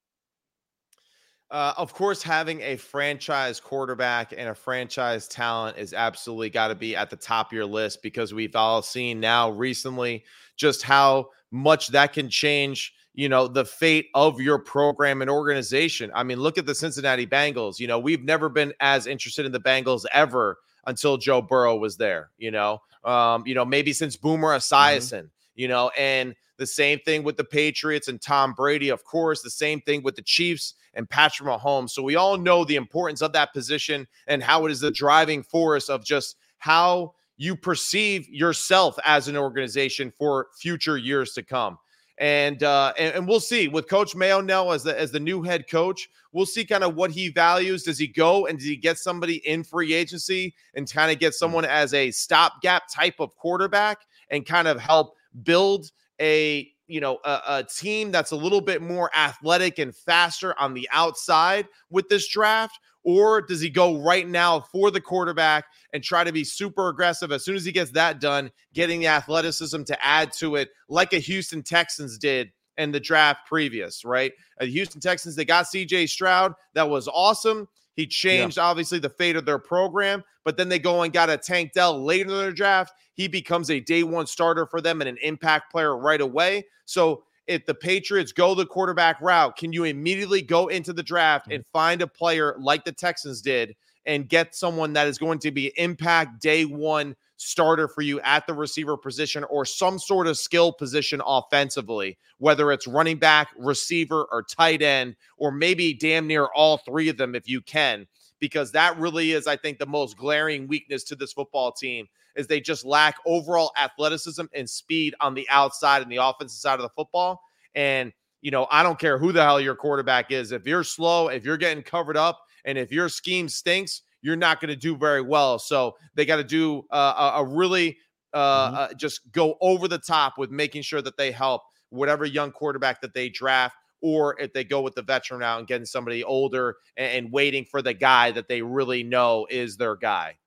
Uh, 1.53 1.75
of 1.77 1.93
course, 1.93 2.23
having 2.23 2.63
a 2.63 2.77
franchise 2.77 3.61
quarterback 3.61 4.33
and 4.35 4.49
a 4.49 4.55
franchise 4.55 5.29
talent 5.29 5.77
is 5.77 5.93
absolutely 5.93 6.49
got 6.49 6.69
to 6.69 6.75
be 6.75 6.97
at 6.97 7.11
the 7.11 7.17
top 7.17 7.49
of 7.49 7.53
your 7.53 7.67
list 7.67 8.03
because 8.03 8.33
we've 8.33 8.57
all 8.57 8.81
seen 8.81 9.21
now 9.21 9.51
recently 9.51 10.25
just 10.57 10.83
how 10.83 11.29
much 11.51 11.89
that 11.89 12.15
can 12.15 12.31
change 12.31 12.95
you 13.13 13.29
know 13.29 13.47
the 13.47 13.67
fate 13.67 14.07
of 14.15 14.41
your 14.41 14.59
program 14.59 15.21
and 15.21 15.31
organization. 15.31 16.11
I 16.15 16.23
mean 16.23 16.41
look 16.41 16.57
at 16.57 16.65
the 16.65 16.75
cincinnati 16.75 17.27
bengals 17.27 17.79
you 17.79 17.87
know 17.87 17.99
we've 17.99 18.25
never 18.25 18.49
been 18.49 18.73
as 18.81 19.07
interested 19.07 19.45
in 19.45 19.53
the 19.53 19.61
bengals 19.61 20.07
ever 20.15 20.57
until 20.87 21.19
joe 21.19 21.43
burrow 21.43 21.77
was 21.77 21.99
there 21.99 22.31
you 22.39 22.51
know? 22.51 22.81
Um 23.05 23.43
you 23.47 23.55
know 23.55 23.67
maybe 23.67 23.93
since 23.93 24.17
boomer 24.17 24.57
esiason 24.57 25.19
mm-hmm. 25.19 25.27
you 25.57 25.69
know 25.69 25.91
and 25.99 26.35
the 26.57 26.67
same 26.67 26.99
thing 27.01 27.23
with 27.23 27.37
the 27.37 27.45
patriots 27.45 28.09
and 28.09 28.21
tom 28.23 28.55
brady 28.55 28.89
of 28.89 29.05
course 29.05 29.43
the 29.43 29.51
same 29.51 29.83
thing 29.83 30.03
with 30.03 30.17
the 30.17 30.23
chiefs 30.23 30.75
and 30.95 31.09
Patrick 31.09 31.49
Mahomes. 31.49 31.91
So 31.91 32.03
we 32.03 32.17
all 32.17 32.37
know 32.37 32.65
the 32.65 32.77
importance 32.77 33.23
of 33.23 33.33
that 33.33 33.53
position 33.53 34.07
and 34.27 34.43
how 34.43 34.67
it 34.67 34.73
is 34.73 34.81
the 34.81 34.91
driving 34.91 35.43
force 35.43 35.89
of 35.89 36.05
just 36.05 36.37
how 36.59 37.15
you 37.37 37.57
perceive 37.57 38.29
yourself 38.29 38.99
as 39.05 39.29
an 39.29 39.37
organization 39.37 40.13
for 40.17 40.49
future 40.59 40.97
years 40.97 41.33
to 41.33 41.43
come. 41.43 41.79
And, 42.19 42.63
uh, 42.63 42.93
and 42.99 43.15
and, 43.17 43.27
we'll 43.27 43.41
see 43.41 43.69
with 43.69 43.89
Coach 43.89 44.15
Mayo 44.15 44.41
now 44.41 44.71
as 44.71 44.85
the 44.85 44.99
as 44.99 45.11
the 45.11 45.19
new 45.19 45.43
head 45.43 45.69
coach. 45.69 46.09
We'll 46.31 46.47
see 46.47 46.65
kind 46.65 46.85
of 46.85 46.95
what 46.95 47.11
he 47.11 47.31
values. 47.31 47.83
Does 47.83 47.99
he 47.99 48.07
go 48.07 48.47
and 48.47 48.59
does 48.59 48.69
he 48.69 48.77
get 48.77 48.99
somebody 48.99 49.37
in 49.47 49.65
free 49.65 49.93
agency 49.93 50.55
and 50.75 50.91
kind 50.91 51.11
of 51.11 51.19
get 51.19 51.35
someone 51.35 51.65
as 51.65 51.95
a 51.95 52.11
stopgap 52.11 52.85
type 52.93 53.17
of 53.19 53.35
quarterback 53.37 53.99
and 54.31 54.47
kind 54.47 54.69
of 54.69 54.79
help 54.79 55.15
build 55.43 55.91
a 56.21 56.72
you 56.87 57.01
know 57.01 57.19
a, 57.25 57.41
a, 57.49 57.65
team 57.65 58.11
that's 58.11 58.33
a 58.33 58.37
little 58.37 58.61
bit 58.61 58.83
more 58.83 59.11
athletic 59.17 59.79
and 59.79 59.95
faster 59.95 60.59
on 60.59 60.75
the 60.75 60.89
outside 60.93 61.67
with 61.91 62.09
this 62.09 62.29
draft? 62.29 62.79
Or 63.05 63.43
does 63.43 63.61
he 63.61 63.69
go 63.69 64.01
right 64.01 64.29
now 64.29 64.61
for 64.61 64.93
the 64.93 65.01
quarterback 65.01 65.65
and 65.93 66.05
try 66.05 66.23
to 66.23 66.33
be 66.33 66.45
super 66.45 66.89
aggressive 66.89 67.33
as 67.33 67.45
soon 67.45 67.57
as 67.57 67.65
he 67.65 67.73
gets 67.73 67.91
that 67.93 68.21
done 68.21 68.51
getting 68.75 69.01
the 69.01 69.09
athleticism 69.09 69.83
to 69.85 70.05
add 70.05 70.33
to 70.35 70.55
it 70.55 70.69
like 70.89 71.13
a 71.13 71.19
Houston 71.19 71.65
Texans 71.65 72.17
did 72.17 72.53
in 72.79 72.93
the 72.93 73.01
draft 73.01 73.47
previous 73.47 74.05
right? 74.05 74.33
The 74.61 74.67
Houston 74.67 75.01
Texans 75.01 75.35
they 75.35 75.45
got 75.45 75.67
CJ 75.67 76.09
Stroud. 76.09 76.55
That 76.75 76.89
was 76.89 77.09
awesome 77.09 77.67
he 77.95 78.07
changed 78.07 78.57
yeah. 78.57 78.65
obviously 78.65 78.99
the 78.99 79.11
fate 79.11 79.37
of 79.37 79.45
their 79.45 79.59
program, 79.59 80.23
but 80.45 80.57
then 80.57 80.69
they 80.69 80.79
go 80.79 81.03
and 81.03 81.13
got 81.13 81.31
a 81.31 81.37
Tank 81.37 81.73
Dell 81.73 82.03
later 82.03 82.31
in 82.31 82.37
their 82.37 82.53
draft. 82.53 82.93
He 83.15 83.29
becomes 83.29 83.71
a 83.71 83.81
day 83.81 84.03
one 84.03 84.27
starter 84.27 84.67
for 84.67 84.81
them 84.81 85.01
and 85.01 85.09
an 85.09 85.19
impact 85.23 85.71
player 85.71 85.97
right 85.97 86.21
away. 86.21 86.65
So 86.87 87.25
if 87.47 87.67
the 87.67 87.75
Patriots 87.75 88.33
go 88.33 88.55
the 88.55 88.67
quarterback 88.67 89.21
route, 89.21 89.57
can 89.57 89.73
you 89.73 89.85
immediately 89.85 90.43
go 90.43 90.69
into 90.69 90.93
the 90.93 91.03
draft 91.03 91.47
mm-hmm. 91.47 91.57
and 91.57 91.67
find 91.73 92.03
a 92.03 92.07
player 92.07 92.57
like 92.59 92.85
the 92.85 92.93
Texans 92.93 93.43
did 93.43 93.75
and 94.07 94.29
get 94.29 94.55
someone 94.55 94.93
that 94.95 95.07
is 95.07 95.19
going 95.19 95.39
to 95.41 95.51
be 95.51 95.73
impact 95.77 96.41
day 96.41 96.65
one 96.65 97.15
starter 97.43 97.89
for 97.89 98.03
you 98.03 98.21
at 98.21 98.47
the 98.47 98.55
receiver 98.55 98.97
position 98.97 99.45
or 99.45 99.65
some 99.65 99.99
sort 99.99 100.27
of 100.27 100.39
skill 100.39 100.73
position 100.73 101.21
offensively, 101.27 102.17
whether 102.39 102.71
it's 102.73 102.87
running 102.87 103.19
back, 103.19 103.49
receiver, 103.57 104.27
or 104.31 104.43
tight 104.43 104.83
end, 104.83 105.17
or 105.37 105.51
maybe 105.51 105.93
damn 105.93 106.27
near 106.27 106.47
all 106.55 106.79
three 106.79 107.09
of 107.09 107.17
them 107.17 107.35
if 107.35 107.49
you 107.49 107.61
can, 107.61 108.07
because 108.39 108.73
that 108.73 108.97
really 108.99 109.33
is, 109.33 109.47
I 109.47 109.57
think, 109.57 109.79
the 109.79 109.87
most 109.87 110.17
glaring 110.17 110.69
weakness 110.69 111.05
to 111.05 111.17
this 111.17 111.33
football 111.33 111.73
team 111.73 112.07
is 112.37 112.47
they 112.47 112.61
just 112.61 112.85
lack 112.85 113.17
overall 113.27 113.73
athleticism 113.79 114.45
and 114.55 114.69
speed 114.69 115.15
on 115.21 115.35
the 115.35 115.47
outside 115.51 116.03
and 116.03 116.11
the 116.11 116.17
offensive 116.17 116.59
side 116.59 116.79
of 116.79 116.83
the 116.83 116.89
football. 116.91 117.43
And 117.75 118.13
you 118.43 118.51
know, 118.51 118.67
I 118.71 118.83
don't 118.83 118.99
care 118.99 119.19
who 119.19 119.33
the 119.33 119.43
hell 119.43 119.61
your 119.61 119.77
quarterback 119.77 120.33
is. 120.33 120.51
If 120.51 120.67
you're 120.67 120.83
slow, 120.85 121.29
if 121.29 121.45
you're 121.45 121.57
getting 121.57 121.83
covered 121.83 122.17
up, 122.17 122.41
and 122.65 122.77
if 122.77 122.93
your 122.93 123.09
scheme 123.09 123.49
stinks, 123.49 124.03
you're 124.23 124.37
not 124.37 124.61
going 124.61 124.71
to 124.71 124.77
do 124.77 124.97
very 124.97 125.21
well. 125.21 125.59
So 125.59 125.97
they 126.15 126.25
got 126.25 126.37
to 126.37 126.45
do 126.45 126.85
uh, 126.91 127.33
a, 127.37 127.45
really 127.45 127.99
uh, 128.33 128.67
mm-hmm. 128.67 128.77
uh, 128.77 128.95
just 128.95 129.31
go 129.33 129.57
over 129.61 129.89
the 129.89 129.99
top 129.99 130.39
with 130.39 130.51
making 130.51 130.83
sure 130.83 131.03
that 131.03 131.17
they 131.17 131.33
help 131.33 131.63
whatever 131.91 132.25
young 132.25 132.53
quarterback 132.53 133.01
that 133.03 133.13
they 133.15 133.29
draft. 133.29 133.77
Or 134.01 134.41
if 134.41 134.53
they 134.53 134.65
go 134.65 134.81
with 134.81 134.97
the 134.97 135.03
veteran 135.03 135.45
out 135.45 135.59
and 135.61 135.69
getting 135.69 135.87
somebody 135.87 136.25
older 136.25 136.77
and, 136.97 137.27
and 137.27 137.33
waiting 137.33 137.65
for 137.65 137.83
the 137.83 137.95
guy 137.95 138.33
that 138.33 138.49
they 138.49 138.63
really 138.63 139.05
know 139.05 139.47
is 139.49 139.77
their 139.77 139.95
guy. 139.95 140.39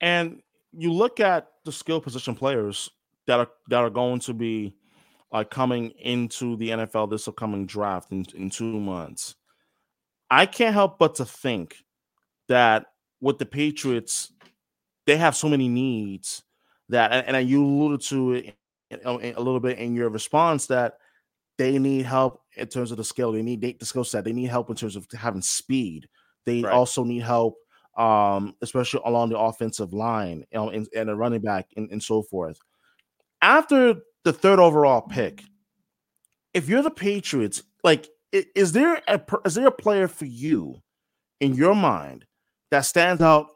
And 0.00 0.42
you 0.72 0.92
look 0.92 1.20
at 1.20 1.48
the 1.64 1.72
skill 1.72 2.00
position 2.00 2.34
players 2.34 2.90
that 3.26 3.38
are 3.38 3.48
that 3.68 3.78
are 3.78 3.90
going 3.90 4.20
to 4.20 4.34
be 4.34 4.74
are 5.32 5.44
coming 5.44 5.90
into 5.90 6.56
the 6.56 6.70
NFL 6.70 7.10
this 7.10 7.28
upcoming 7.28 7.66
draft 7.66 8.10
in, 8.12 8.24
in 8.34 8.50
two 8.50 8.80
months, 8.80 9.36
I 10.30 10.46
can't 10.46 10.74
help 10.74 10.98
but 10.98 11.16
to 11.16 11.24
think 11.24 11.76
that 12.48 12.86
with 13.20 13.38
the 13.38 13.46
Patriots, 13.46 14.32
they 15.06 15.16
have 15.16 15.36
so 15.36 15.48
many 15.48 15.68
needs 15.68 16.42
that, 16.88 17.12
and, 17.12 17.36
and 17.36 17.48
you 17.48 17.64
alluded 17.64 18.00
to 18.02 18.32
it 18.32 18.56
a 19.04 19.12
little 19.12 19.60
bit 19.60 19.78
in 19.78 19.94
your 19.94 20.08
response 20.08 20.66
that 20.66 20.94
they 21.58 21.78
need 21.78 22.06
help 22.06 22.42
in 22.56 22.66
terms 22.66 22.90
of 22.90 22.96
the 22.96 23.04
skill. 23.04 23.32
They 23.32 23.42
need 23.42 23.60
the 23.60 23.86
skill 23.86 24.04
set. 24.04 24.24
They 24.24 24.32
need 24.32 24.46
help 24.46 24.70
in 24.70 24.76
terms 24.76 24.96
of 24.96 25.06
having 25.12 25.42
speed. 25.42 26.08
They 26.46 26.62
right. 26.62 26.72
also 26.72 27.04
need 27.04 27.22
help, 27.22 27.56
um, 27.96 28.54
especially 28.62 29.02
along 29.04 29.28
the 29.28 29.38
offensive 29.38 29.92
line 29.92 30.44
you 30.50 30.58
know, 30.58 30.70
and, 30.70 30.88
and 30.96 31.10
a 31.10 31.14
running 31.14 31.42
back 31.42 31.66
and, 31.76 31.90
and 31.90 32.02
so 32.02 32.22
forth. 32.22 32.58
After 33.42 33.96
the 34.24 34.32
third 34.32 34.58
overall 34.58 35.02
pick, 35.02 35.42
if 36.54 36.68
you're 36.68 36.82
the 36.82 36.90
Patriots, 36.90 37.62
like, 37.82 38.08
is 38.32 38.72
there 38.72 39.00
a 39.08 39.20
is 39.44 39.54
there 39.54 39.66
a 39.66 39.72
player 39.72 40.06
for 40.06 40.24
you 40.24 40.80
in 41.40 41.54
your 41.54 41.74
mind 41.74 42.24
that 42.70 42.82
stands 42.82 43.22
out 43.22 43.48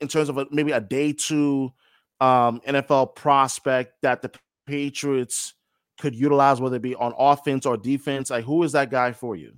in 0.00 0.08
terms 0.08 0.28
of 0.28 0.38
a, 0.38 0.46
maybe 0.50 0.72
a 0.72 0.80
day 0.80 1.12
two 1.12 1.72
um, 2.20 2.60
NFL 2.66 3.16
prospect 3.16 3.94
that 4.02 4.22
the 4.22 4.30
Patriots 4.66 5.54
could 5.98 6.14
utilize, 6.14 6.60
whether 6.60 6.76
it 6.76 6.82
be 6.82 6.94
on 6.94 7.12
offense 7.18 7.66
or 7.66 7.76
defense? 7.76 8.30
Like, 8.30 8.44
who 8.44 8.62
is 8.62 8.72
that 8.72 8.90
guy 8.90 9.12
for 9.12 9.34
you? 9.34 9.54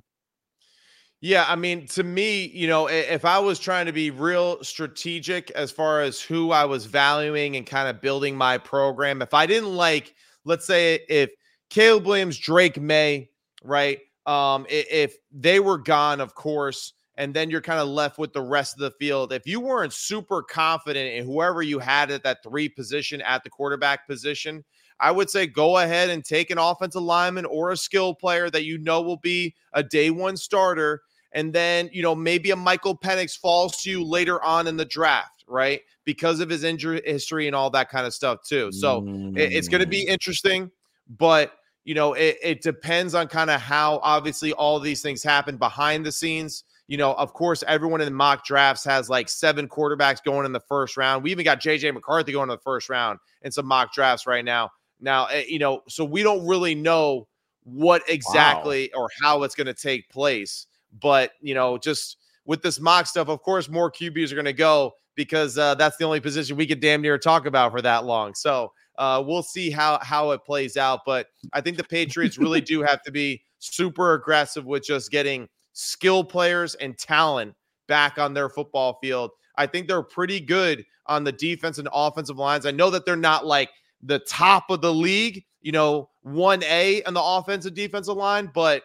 Yeah, 1.20 1.46
I 1.48 1.56
mean, 1.56 1.86
to 1.88 2.02
me, 2.02 2.46
you 2.48 2.68
know, 2.68 2.86
if 2.86 3.24
I 3.24 3.38
was 3.38 3.58
trying 3.58 3.86
to 3.86 3.92
be 3.92 4.10
real 4.10 4.62
strategic 4.62 5.50
as 5.52 5.70
far 5.70 6.02
as 6.02 6.20
who 6.20 6.50
I 6.50 6.66
was 6.66 6.84
valuing 6.84 7.56
and 7.56 7.64
kind 7.64 7.88
of 7.88 8.02
building 8.02 8.36
my 8.36 8.58
program, 8.58 9.22
if 9.22 9.32
I 9.32 9.46
didn't 9.46 9.74
like 9.74 10.14
let's 10.44 10.66
say 10.66 11.00
if 11.09 11.30
Caleb 11.70 12.07
Williams, 12.07 12.38
Drake 12.38 12.80
Maye, 12.80 13.30
right? 13.62 13.98
Um, 14.26 14.66
if 14.68 15.16
they 15.33 15.61
were 15.61 15.78
gone, 15.78 16.20
of 16.20 16.35
course, 16.35 16.94
and 17.16 17.35
then 17.35 17.50
you're 17.50 17.61
kind 17.61 17.80
of 17.80 17.88
left 17.88 18.18
with 18.18 18.33
the 18.33 18.42
rest 18.42 18.74
of 18.74 18.80
the 18.80 18.90
field. 18.92 19.33
If 19.33 19.46
you 19.46 19.61
weren't 19.61 19.92
super 19.92 20.42
confident 20.42 21.14
in 21.14 21.24
whoever 21.24 21.62
you 21.62 21.78
had 21.78 22.11
at 22.11 22.22
that 22.24 22.42
three 22.42 22.68
position 22.68 23.20
at 23.22 23.44
the 23.44 23.50
quarterback 23.50 24.07
position, 24.07 24.64
I 25.00 25.11
would 25.11 25.30
say 25.30 25.46
go 25.46 25.78
ahead 25.78 26.11
and 26.11 26.24
take 26.24 26.50
an 26.50 26.59
offensive 26.59 27.02
lineman 27.02 27.44
or 27.46 27.70
a 27.70 27.76
skill 27.76 28.14
player 28.14 28.50
that 28.50 28.64
you 28.64 28.78
know 28.78 29.02
will 29.02 29.18
be 29.18 29.54
a 29.72 29.83
day 29.83 30.11
one 30.11 30.37
starter. 30.37 31.02
And 31.34 31.52
then, 31.52 31.90
you 31.92 32.02
know, 32.02 32.14
maybe 32.14 32.50
a 32.52 32.56
Michael 32.56 32.96
Penix 32.96 33.36
falls 33.38 33.82
to 33.82 33.90
you 33.90 34.04
later 34.04 34.42
on 34.42 34.66
in 34.66 34.76
the 34.76 34.84
draft, 34.84 35.44
right? 35.46 35.80
Because 36.04 36.40
of 36.40 36.48
his 36.48 36.64
injury 36.64 37.02
history 37.04 37.46
and 37.46 37.56
all 37.56 37.70
that 37.70 37.90
kind 37.90 38.06
of 38.06 38.14
stuff, 38.14 38.38
too. 38.46 38.70
So 38.72 39.02
mm. 39.02 39.36
it, 39.36 39.52
it's 39.52 39.68
going 39.68 39.82
to 39.82 39.88
be 39.88 40.06
interesting, 40.06 40.70
but 41.08 41.52
you 41.84 41.94
know, 41.94 42.14
it, 42.14 42.38
it 42.42 42.62
depends 42.62 43.14
on 43.14 43.28
kind 43.28 43.50
of 43.50 43.60
how 43.60 44.00
obviously 44.02 44.52
all 44.54 44.80
these 44.80 45.02
things 45.02 45.22
happen 45.22 45.56
behind 45.56 46.04
the 46.04 46.12
scenes. 46.12 46.64
You 46.86 46.96
know, 46.96 47.12
of 47.14 47.32
course, 47.32 47.62
everyone 47.66 48.00
in 48.00 48.06
the 48.06 48.10
mock 48.14 48.44
drafts 48.44 48.84
has 48.84 49.08
like 49.08 49.28
seven 49.28 49.68
quarterbacks 49.68 50.22
going 50.22 50.46
in 50.46 50.52
the 50.52 50.60
first 50.60 50.96
round. 50.96 51.22
We 51.22 51.30
even 51.30 51.44
got 51.44 51.60
JJ 51.60 51.92
McCarthy 51.94 52.32
going 52.32 52.44
in 52.44 52.56
the 52.56 52.58
first 52.58 52.88
round 52.88 53.18
in 53.42 53.52
some 53.52 53.66
mock 53.66 53.92
drafts 53.92 54.26
right 54.26 54.44
now. 54.44 54.70
Now, 55.00 55.26
eh, 55.26 55.44
you 55.46 55.58
know, 55.58 55.82
so 55.88 56.04
we 56.04 56.22
don't 56.22 56.46
really 56.46 56.74
know 56.74 57.26
what 57.64 58.02
exactly 58.08 58.90
wow. 58.94 59.02
or 59.02 59.08
how 59.22 59.42
it's 59.42 59.54
going 59.54 59.66
to 59.66 59.74
take 59.74 60.08
place. 60.10 60.66
But, 61.00 61.33
you 61.40 61.54
know, 61.54 61.78
just 61.78 62.18
with 62.44 62.62
this 62.62 62.80
mock 62.80 63.07
stuff, 63.07 63.28
of 63.28 63.42
course, 63.42 63.68
more 63.68 63.90
QBs 63.90 64.30
are 64.33 64.37
going 64.37 64.44
to 64.44 64.52
go 64.52 64.92
because 65.14 65.59
uh, 65.59 65.74
that's 65.74 65.96
the 65.96 66.04
only 66.04 66.20
position 66.20 66.57
we 66.57 66.66
could 66.66 66.80
damn 66.80 67.02
near 67.02 67.18
talk 67.18 67.46
about 67.46 67.72
for 67.72 67.83
that 67.83 68.04
long. 68.04 68.35
So 68.35 68.72
uh, 68.98 69.22
we'll 69.26 69.42
see 69.42 69.70
how 69.70 69.98
how 70.02 70.30
it 70.30 70.44
plays 70.44 70.76
out. 70.76 71.00
But 71.04 71.28
I 71.52 71.61
think 71.61 71.76
the 71.76 71.85
Patriots 71.85 72.38
really 72.38 72.61
do 72.62 72.83
have 72.83 73.02
to 73.02 73.12
be 73.12 73.42
super 73.59 74.14
aggressive 74.14 74.64
with 74.64 74.85
just 74.85 75.11
getting 75.11 75.48
skill 75.72 76.22
players 76.24 76.74
and 76.76 76.96
talent 76.96 77.54
back 77.88 78.18
on 78.18 78.35
their 78.35 78.48
football 78.48 78.98
field. 79.02 79.30
I 79.57 79.66
think 79.66 79.88
they're 79.88 80.02
pretty 80.02 80.40
good 80.40 80.85
on 81.07 81.24
the 81.24 81.33
defense 81.33 81.78
and 81.78 81.88
offensive 81.92 82.38
lines. 82.38 82.66
I 82.66 82.70
know 82.70 82.90
that 82.90 83.04
they're 83.04 83.16
not 83.16 83.46
like 83.46 83.70
the 84.02 84.18
top 84.20 84.70
of 84.70 84.80
the 84.80 84.92
league, 84.92 85.44
you 85.61 85.72
know, 85.72 86.11
1A 86.26 87.02
on 87.07 87.14
the 87.14 87.22
offensive 87.22 87.74
defensive 87.74 88.16
line, 88.16 88.50
but 88.52 88.83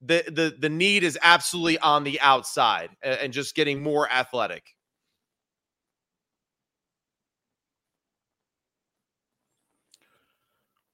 the 0.00 0.24
the 0.28 0.56
the 0.58 0.68
need 0.68 1.02
is 1.02 1.18
absolutely 1.22 1.78
on 1.78 2.04
the 2.04 2.20
outside 2.20 2.90
and 3.02 3.32
just 3.32 3.54
getting 3.54 3.82
more 3.82 4.10
athletic. 4.10 4.64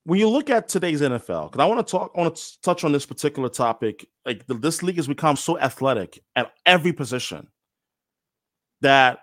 When 0.06 0.18
you 0.18 0.28
look 0.28 0.50
at 0.50 0.68
today's 0.68 1.00
NFL, 1.00 1.50
because 1.50 1.62
I 1.62 1.66
want 1.66 1.86
to 1.86 1.90
talk, 1.90 2.12
I 2.14 2.20
want 2.20 2.36
to 2.36 2.60
touch 2.60 2.84
on 2.84 2.92
this 2.92 3.06
particular 3.06 3.48
topic. 3.48 4.06
Like 4.26 4.46
the, 4.46 4.54
this 4.54 4.82
league 4.82 4.96
has 4.96 5.06
become 5.06 5.36
so 5.36 5.58
athletic 5.58 6.22
at 6.36 6.52
every 6.66 6.92
position 6.92 7.48
that 8.82 9.20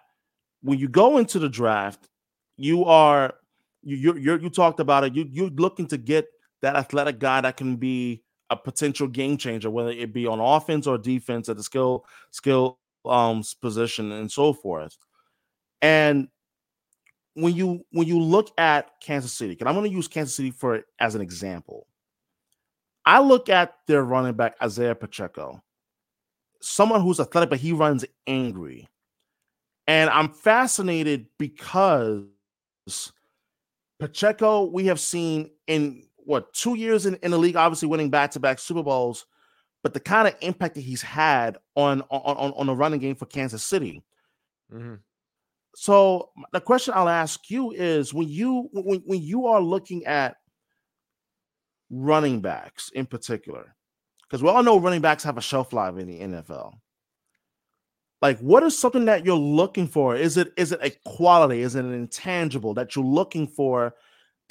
when 0.61 0.79
you 0.79 0.89
go 0.89 1.19
into 1.19 1.37
the 1.37 1.49
draft, 1.49 2.09
you 2.57 2.85
are 2.85 3.35
you 3.83 4.15
you 4.15 4.39
you 4.39 4.49
talked 4.49 4.79
about 4.79 5.03
it. 5.03 5.15
You 5.15 5.27
you're 5.29 5.49
looking 5.49 5.87
to 5.87 5.97
get 5.97 6.27
that 6.61 6.75
athletic 6.75 7.19
guy 7.19 7.41
that 7.41 7.57
can 7.57 7.75
be 7.75 8.23
a 8.51 8.55
potential 8.55 9.07
game 9.07 9.37
changer, 9.37 9.71
whether 9.71 9.89
it 9.89 10.13
be 10.13 10.27
on 10.27 10.39
offense 10.39 10.85
or 10.85 10.97
defense 10.97 11.49
at 11.49 11.57
the 11.57 11.63
skill 11.63 12.05
skill 12.29 12.77
um 13.05 13.43
position 13.61 14.11
and 14.11 14.31
so 14.31 14.53
forth. 14.53 14.95
And 15.81 16.27
when 17.33 17.55
you 17.55 17.85
when 17.91 18.07
you 18.07 18.19
look 18.19 18.51
at 18.57 18.91
Kansas 19.01 19.33
City, 19.33 19.57
and 19.59 19.67
I'm 19.67 19.73
going 19.75 19.89
to 19.89 19.95
use 19.95 20.07
Kansas 20.07 20.35
City 20.35 20.51
for 20.51 20.83
as 20.99 21.15
an 21.15 21.21
example. 21.21 21.87
I 23.03 23.19
look 23.19 23.49
at 23.49 23.77
their 23.87 24.03
running 24.03 24.33
back 24.33 24.55
Isaiah 24.61 24.93
Pacheco, 24.93 25.63
someone 26.61 27.01
who's 27.01 27.19
athletic, 27.19 27.49
but 27.49 27.59
he 27.59 27.71
runs 27.71 28.05
angry, 28.27 28.87
and 29.87 30.09
I'm 30.09 30.29
fascinated 30.29 31.25
because 31.39 32.25
Pacheco, 33.99 34.65
we 34.65 34.85
have 34.87 34.99
seen 34.99 35.49
in 35.67 36.03
what 36.25 36.53
two 36.53 36.75
years 36.75 37.05
in, 37.05 37.15
in 37.23 37.31
the 37.31 37.37
league, 37.37 37.55
obviously 37.55 37.87
winning 37.87 38.09
back-to-back 38.09 38.59
Super 38.59 38.83
Bowls, 38.83 39.25
but 39.83 39.93
the 39.93 39.99
kind 39.99 40.27
of 40.27 40.35
impact 40.41 40.75
that 40.75 40.81
he's 40.81 41.01
had 41.01 41.57
on 41.75 42.01
on 42.09 42.51
on 42.53 42.67
the 42.67 42.75
running 42.75 42.99
game 42.99 43.15
for 43.15 43.25
Kansas 43.25 43.63
City. 43.63 44.03
Mm-hmm. 44.73 44.95
So 45.75 46.29
the 46.51 46.61
question 46.61 46.93
I'll 46.95 47.09
ask 47.09 47.49
you 47.49 47.71
is 47.71 48.13
when 48.13 48.27
you 48.27 48.69
when, 48.73 49.01
when 49.05 49.21
you 49.21 49.47
are 49.47 49.61
looking 49.61 50.05
at 50.05 50.37
running 51.89 52.41
backs 52.41 52.89
in 52.93 53.05
particular, 53.05 53.75
because 54.23 54.43
we 54.43 54.49
all 54.49 54.63
know 54.63 54.79
running 54.79 55.01
backs 55.01 55.23
have 55.23 55.37
a 55.37 55.41
shelf 55.41 55.73
life 55.73 55.97
in 55.97 56.07
the 56.07 56.19
NFL 56.19 56.73
like 58.21 58.39
what 58.39 58.63
is 58.63 58.77
something 58.77 59.05
that 59.05 59.25
you're 59.25 59.35
looking 59.35 59.87
for 59.87 60.15
is 60.15 60.37
it 60.37 60.53
is 60.57 60.71
it 60.71 60.79
a 60.81 60.91
quality 61.05 61.61
is 61.61 61.75
it 61.75 61.83
an 61.83 61.93
intangible 61.93 62.73
that 62.73 62.95
you're 62.95 63.05
looking 63.05 63.47
for 63.47 63.95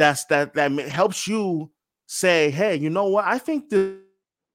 that's 0.00 0.24
that 0.24 0.54
that 0.54 0.72
helps 0.88 1.28
you 1.28 1.70
say 2.06 2.50
hey 2.50 2.74
you 2.74 2.88
know 2.88 3.04
what 3.04 3.26
i 3.26 3.36
think 3.36 3.68
this, 3.68 3.98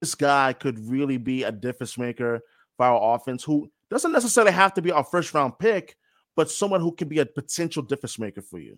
this 0.00 0.14
guy 0.16 0.52
could 0.52 0.76
really 0.88 1.18
be 1.18 1.44
a 1.44 1.52
difference 1.52 1.96
maker 1.96 2.40
for 2.76 2.86
our 2.86 3.14
offense 3.14 3.44
who 3.44 3.70
doesn't 3.88 4.10
necessarily 4.10 4.50
have 4.50 4.74
to 4.74 4.82
be 4.82 4.90
our 4.90 5.04
first 5.04 5.32
round 5.32 5.56
pick 5.60 5.96
but 6.34 6.50
someone 6.50 6.80
who 6.80 6.90
can 6.90 7.06
be 7.06 7.20
a 7.20 7.26
potential 7.26 7.80
difference 7.80 8.18
maker 8.18 8.42
for 8.42 8.58
you 8.58 8.76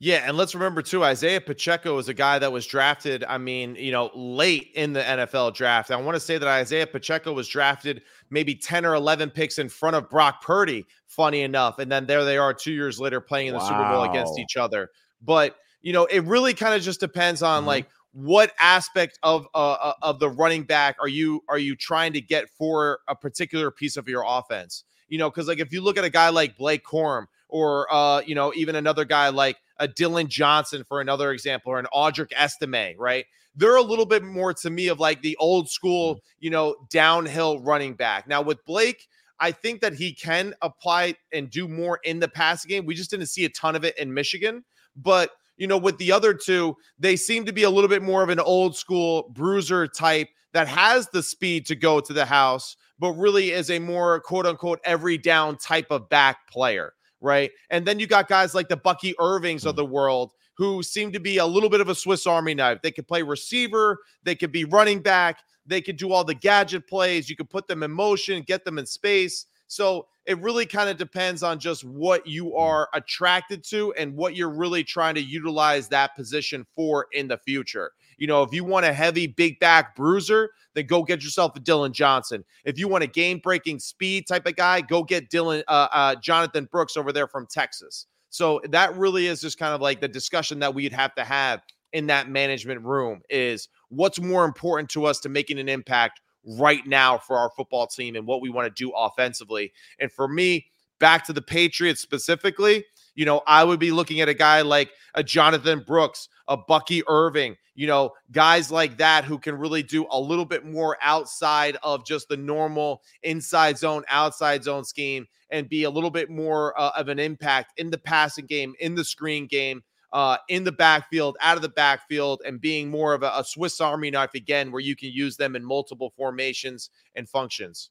yeah, 0.00 0.24
and 0.26 0.36
let's 0.36 0.54
remember 0.54 0.82
too, 0.82 1.04
Isaiah 1.04 1.40
Pacheco 1.40 1.96
is 1.98 2.08
a 2.08 2.14
guy 2.14 2.38
that 2.40 2.50
was 2.50 2.66
drafted. 2.66 3.24
I 3.24 3.38
mean, 3.38 3.76
you 3.76 3.92
know, 3.92 4.10
late 4.14 4.72
in 4.74 4.92
the 4.92 5.00
NFL 5.00 5.54
draft. 5.54 5.92
I 5.92 5.96
want 5.96 6.16
to 6.16 6.20
say 6.20 6.36
that 6.36 6.48
Isaiah 6.48 6.86
Pacheco 6.86 7.32
was 7.32 7.48
drafted 7.48 8.02
maybe 8.28 8.56
10 8.56 8.84
or 8.84 8.94
11 8.96 9.30
picks 9.30 9.58
in 9.58 9.68
front 9.68 9.94
of 9.94 10.10
Brock 10.10 10.42
Purdy, 10.42 10.84
funny 11.06 11.42
enough. 11.42 11.78
And 11.78 11.90
then 11.90 12.06
there 12.06 12.24
they 12.24 12.36
are 12.36 12.52
two 12.52 12.72
years 12.72 12.98
later 12.98 13.20
playing 13.20 13.46
in 13.46 13.52
the 13.54 13.60
wow. 13.60 13.68
Super 13.68 13.88
Bowl 13.88 14.02
against 14.02 14.38
each 14.38 14.56
other. 14.56 14.90
But, 15.22 15.56
you 15.82 15.92
know, 15.92 16.04
it 16.04 16.24
really 16.24 16.54
kind 16.54 16.74
of 16.74 16.82
just 16.82 17.00
depends 17.00 17.42
on 17.42 17.60
mm-hmm. 17.60 17.68
like 17.68 17.86
what 18.12 18.52
aspect 18.60 19.18
of 19.22 19.46
uh, 19.54 19.72
uh, 19.72 19.92
of 20.02 20.20
the 20.20 20.30
running 20.30 20.62
back 20.62 20.96
are 21.00 21.08
you 21.08 21.42
are 21.48 21.58
you 21.58 21.74
trying 21.74 22.12
to 22.12 22.20
get 22.20 22.48
for 22.56 23.00
a 23.08 23.14
particular 23.14 23.70
piece 23.70 23.96
of 23.96 24.08
your 24.08 24.24
offense? 24.26 24.84
You 25.08 25.18
know, 25.18 25.28
because 25.30 25.48
like 25.48 25.58
if 25.58 25.72
you 25.72 25.82
look 25.82 25.98
at 25.98 26.04
a 26.04 26.10
guy 26.10 26.28
like 26.28 26.56
Blake 26.56 26.84
Corum 26.84 27.26
or 27.48 27.92
uh, 27.92 28.22
you 28.24 28.34
know, 28.34 28.52
even 28.54 28.76
another 28.76 29.04
guy 29.04 29.28
like 29.30 29.56
a 29.78 29.88
Dylan 29.88 30.28
Johnson 30.28 30.84
for 30.88 31.00
another 31.00 31.32
example, 31.32 31.72
or 31.72 31.78
an 31.78 31.86
Audric 31.92 32.32
Estime, 32.36 32.94
right? 32.98 33.26
They're 33.56 33.76
a 33.76 33.82
little 33.82 34.06
bit 34.06 34.22
more 34.22 34.54
to 34.54 34.70
me 34.70 34.88
of 34.88 35.00
like 35.00 35.22
the 35.22 35.36
old 35.38 35.68
school, 35.68 36.16
mm. 36.16 36.18
you 36.38 36.50
know, 36.50 36.76
downhill 36.90 37.60
running 37.60 37.94
back. 37.94 38.28
Now 38.28 38.42
with 38.42 38.64
Blake, 38.64 39.06
I 39.40 39.50
think 39.50 39.80
that 39.80 39.94
he 39.94 40.12
can 40.14 40.54
apply 40.62 41.16
and 41.32 41.50
do 41.50 41.66
more 41.66 41.98
in 42.04 42.20
the 42.20 42.28
passing 42.28 42.68
game. 42.68 42.86
We 42.86 42.94
just 42.94 43.10
didn't 43.10 43.26
see 43.26 43.44
a 43.44 43.48
ton 43.48 43.74
of 43.74 43.84
it 43.84 43.98
in 43.98 44.14
Michigan, 44.14 44.64
but 44.96 45.30
you 45.56 45.66
know, 45.68 45.78
with 45.78 45.98
the 45.98 46.10
other 46.10 46.34
two, 46.34 46.76
they 46.98 47.14
seem 47.14 47.44
to 47.46 47.52
be 47.52 47.62
a 47.62 47.70
little 47.70 47.88
bit 47.88 48.02
more 48.02 48.24
of 48.24 48.28
an 48.28 48.40
old 48.40 48.76
school 48.76 49.30
bruiser 49.32 49.86
type 49.86 50.28
that 50.52 50.66
has 50.66 51.08
the 51.08 51.22
speed 51.22 51.64
to 51.66 51.76
go 51.76 52.00
to 52.00 52.12
the 52.12 52.24
house, 52.24 52.76
but 52.98 53.12
really 53.12 53.52
is 53.52 53.70
a 53.70 53.78
more 53.78 54.20
quote 54.20 54.46
unquote 54.46 54.80
every 54.84 55.16
down 55.16 55.56
type 55.56 55.86
of 55.90 56.08
back 56.08 56.48
player 56.48 56.92
right? 57.24 57.52
And 57.70 57.86
then 57.86 57.98
you 57.98 58.06
got 58.06 58.28
guys 58.28 58.54
like 58.54 58.68
the 58.68 58.76
Bucky 58.76 59.14
Irvings 59.18 59.64
of 59.64 59.72
mm. 59.74 59.78
the 59.78 59.84
world 59.86 60.32
who 60.56 60.82
seem 60.82 61.10
to 61.10 61.18
be 61.18 61.38
a 61.38 61.46
little 61.46 61.70
bit 61.70 61.80
of 61.80 61.88
a 61.88 61.94
Swiss 61.94 62.26
Army 62.26 62.54
knife. 62.54 62.80
They 62.82 62.92
could 62.92 63.08
play 63.08 63.22
receiver, 63.22 63.98
they 64.22 64.34
could 64.34 64.52
be 64.52 64.64
running 64.64 65.00
back, 65.00 65.38
they 65.66 65.80
could 65.80 65.96
do 65.96 66.12
all 66.12 66.22
the 66.22 66.34
gadget 66.34 66.86
plays. 66.86 67.28
You 67.28 67.34
could 67.34 67.50
put 67.50 67.66
them 67.66 67.82
in 67.82 67.90
motion, 67.90 68.42
get 68.42 68.64
them 68.64 68.78
in 68.78 68.86
space. 68.86 69.46
So 69.66 70.06
it 70.26 70.40
really 70.40 70.66
kind 70.66 70.88
of 70.88 70.96
depends 70.96 71.42
on 71.42 71.58
just 71.58 71.84
what 71.84 72.26
you 72.26 72.54
are 72.56 72.88
attracted 72.94 73.62
to 73.64 73.92
and 73.94 74.14
what 74.14 74.34
you're 74.36 74.50
really 74.50 74.84
trying 74.84 75.14
to 75.16 75.22
utilize 75.22 75.88
that 75.88 76.14
position 76.16 76.66
for 76.74 77.06
in 77.12 77.28
the 77.28 77.38
future. 77.38 77.92
You 78.16 78.26
know, 78.26 78.42
if 78.42 78.52
you 78.52 78.64
want 78.64 78.86
a 78.86 78.92
heavy, 78.92 79.26
big 79.26 79.58
back 79.60 79.96
bruiser, 79.96 80.50
then 80.74 80.86
go 80.86 81.02
get 81.02 81.22
yourself 81.22 81.56
a 81.56 81.60
Dylan 81.60 81.92
Johnson. 81.92 82.44
If 82.64 82.78
you 82.78 82.88
want 82.88 83.04
a 83.04 83.08
game 83.08 83.38
breaking 83.38 83.80
speed 83.80 84.26
type 84.26 84.46
of 84.46 84.56
guy, 84.56 84.80
go 84.80 85.02
get 85.02 85.30
Dylan, 85.30 85.62
uh, 85.68 85.88
uh, 85.92 86.14
Jonathan 86.16 86.68
Brooks 86.70 86.96
over 86.96 87.12
there 87.12 87.26
from 87.26 87.46
Texas. 87.46 88.06
So 88.30 88.60
that 88.70 88.96
really 88.96 89.26
is 89.26 89.40
just 89.40 89.58
kind 89.58 89.74
of 89.74 89.80
like 89.80 90.00
the 90.00 90.08
discussion 90.08 90.58
that 90.60 90.74
we'd 90.74 90.92
have 90.92 91.14
to 91.16 91.24
have 91.24 91.60
in 91.92 92.08
that 92.08 92.28
management 92.28 92.82
room 92.82 93.22
is 93.30 93.68
what's 93.88 94.20
more 94.20 94.44
important 94.44 94.88
to 94.90 95.04
us 95.04 95.20
to 95.20 95.28
making 95.28 95.60
an 95.60 95.68
impact 95.68 96.20
right 96.46 96.86
now 96.86 97.18
for 97.18 97.36
our 97.38 97.50
football 97.56 97.86
team 97.86 98.16
and 98.16 98.26
what 98.26 98.40
we 98.40 98.50
want 98.50 98.66
to 98.66 98.82
do 98.82 98.92
offensively. 98.96 99.72
And 99.98 100.10
for 100.10 100.28
me, 100.28 100.66
back 100.98 101.24
to 101.26 101.32
the 101.32 101.42
Patriots 101.42 102.00
specifically, 102.00 102.84
you 103.14 103.24
know, 103.24 103.42
I 103.46 103.64
would 103.64 103.80
be 103.80 103.92
looking 103.92 104.20
at 104.20 104.28
a 104.28 104.34
guy 104.34 104.62
like 104.62 104.90
a 105.14 105.22
Jonathan 105.22 105.84
Brooks, 105.86 106.28
a 106.48 106.56
Bucky 106.56 107.02
Irving, 107.06 107.56
you 107.74 107.86
know, 107.86 108.12
guys 108.32 108.70
like 108.70 108.98
that 108.98 109.24
who 109.24 109.38
can 109.38 109.56
really 109.56 109.82
do 109.82 110.06
a 110.10 110.18
little 110.18 110.44
bit 110.44 110.64
more 110.64 110.96
outside 111.00 111.76
of 111.82 112.04
just 112.04 112.28
the 112.28 112.36
normal 112.36 113.02
inside 113.22 113.78
zone, 113.78 114.04
outside 114.08 114.64
zone 114.64 114.84
scheme 114.84 115.26
and 115.50 115.68
be 115.68 115.84
a 115.84 115.90
little 115.90 116.10
bit 116.10 116.30
more 116.30 116.78
uh, 116.78 116.90
of 116.96 117.08
an 117.08 117.18
impact 117.18 117.78
in 117.78 117.90
the 117.90 117.98
passing 117.98 118.46
game, 118.46 118.74
in 118.80 118.94
the 118.94 119.04
screen 119.04 119.46
game. 119.46 119.82
Uh, 120.14 120.36
in 120.48 120.62
the 120.62 120.72
backfield, 120.72 121.36
out 121.40 121.56
of 121.56 121.62
the 121.62 121.68
backfield, 121.68 122.40
and 122.46 122.60
being 122.60 122.88
more 122.88 123.14
of 123.14 123.24
a, 123.24 123.32
a 123.34 123.44
Swiss 123.44 123.80
Army 123.80 124.12
knife 124.12 124.34
again, 124.34 124.70
where 124.70 124.80
you 124.80 124.94
can 124.94 125.10
use 125.10 125.36
them 125.36 125.56
in 125.56 125.64
multiple 125.64 126.12
formations 126.16 126.88
and 127.16 127.28
functions. 127.28 127.90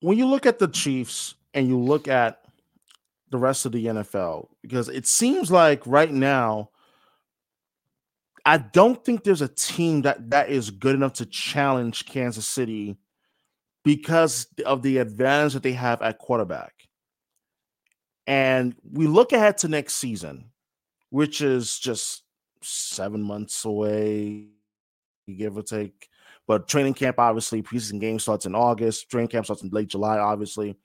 When 0.00 0.16
you 0.16 0.26
look 0.26 0.46
at 0.46 0.58
the 0.58 0.68
Chiefs 0.68 1.34
and 1.52 1.68
you 1.68 1.78
look 1.78 2.08
at 2.08 2.40
the 3.28 3.36
rest 3.36 3.66
of 3.66 3.72
the 3.72 3.84
NFL, 3.84 4.48
because 4.62 4.88
it 4.88 5.06
seems 5.06 5.50
like 5.50 5.86
right 5.86 6.10
now, 6.10 6.70
I 8.46 8.56
don't 8.56 9.04
think 9.04 9.24
there's 9.24 9.42
a 9.42 9.48
team 9.48 10.00
that 10.02 10.30
that 10.30 10.48
is 10.48 10.70
good 10.70 10.94
enough 10.94 11.12
to 11.14 11.26
challenge 11.26 12.06
Kansas 12.06 12.48
City 12.48 12.96
because 13.84 14.46
of 14.66 14.82
the 14.82 14.98
advantage 14.98 15.54
that 15.54 15.62
they 15.62 15.72
have 15.72 16.02
at 16.02 16.18
quarterback. 16.18 16.74
And 18.26 18.74
we 18.92 19.06
look 19.06 19.32
ahead 19.32 19.58
to 19.58 19.68
next 19.68 19.94
season, 19.94 20.50
which 21.08 21.40
is 21.40 21.78
just 21.78 22.22
seven 22.62 23.22
months 23.22 23.64
away, 23.64 24.46
give 25.36 25.56
or 25.56 25.62
take. 25.62 26.08
But 26.46 26.68
training 26.68 26.94
camp, 26.94 27.18
obviously, 27.18 27.62
preseason 27.62 28.00
game 28.00 28.18
starts 28.18 28.46
in 28.46 28.54
August. 28.54 29.10
Training 29.10 29.28
camp 29.28 29.46
starts 29.46 29.62
in 29.62 29.70
late 29.70 29.88
July, 29.88 30.18
obviously. 30.18 30.76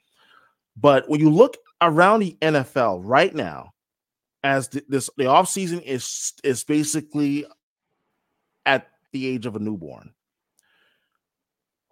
But 0.77 1.09
when 1.09 1.19
you 1.19 1.29
look 1.29 1.57
around 1.81 2.19
the 2.19 2.37
NFL 2.41 3.01
right 3.03 3.33
now, 3.33 3.73
as 4.43 4.67
the, 4.69 4.83
this 4.87 5.09
the 5.17 5.23
offseason 5.23 5.81
is 5.81 6.33
is 6.43 6.63
basically 6.63 7.45
at 8.65 8.87
the 9.11 9.25
age 9.25 9.45
of 9.45 9.55
a 9.55 9.59
newborn 9.59 10.13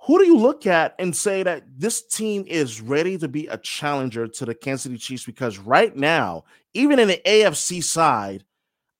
who 0.05 0.19
do 0.19 0.25
you 0.25 0.37
look 0.37 0.67
at 0.67 0.95
and 0.99 1.15
say 1.15 1.43
that 1.43 1.63
this 1.77 2.01
team 2.05 2.43
is 2.45 2.81
ready 2.81 3.17
to 3.17 3.27
be 3.29 3.47
a 3.47 3.57
challenger 3.57 4.27
to 4.27 4.45
the 4.45 4.53
Kansas 4.53 4.83
City 4.83 4.97
Chiefs? 4.97 5.25
Because 5.25 5.57
right 5.57 5.95
now, 5.95 6.43
even 6.73 6.99
in 6.99 7.07
the 7.07 7.21
AFC 7.25 7.81
side, 7.81 8.43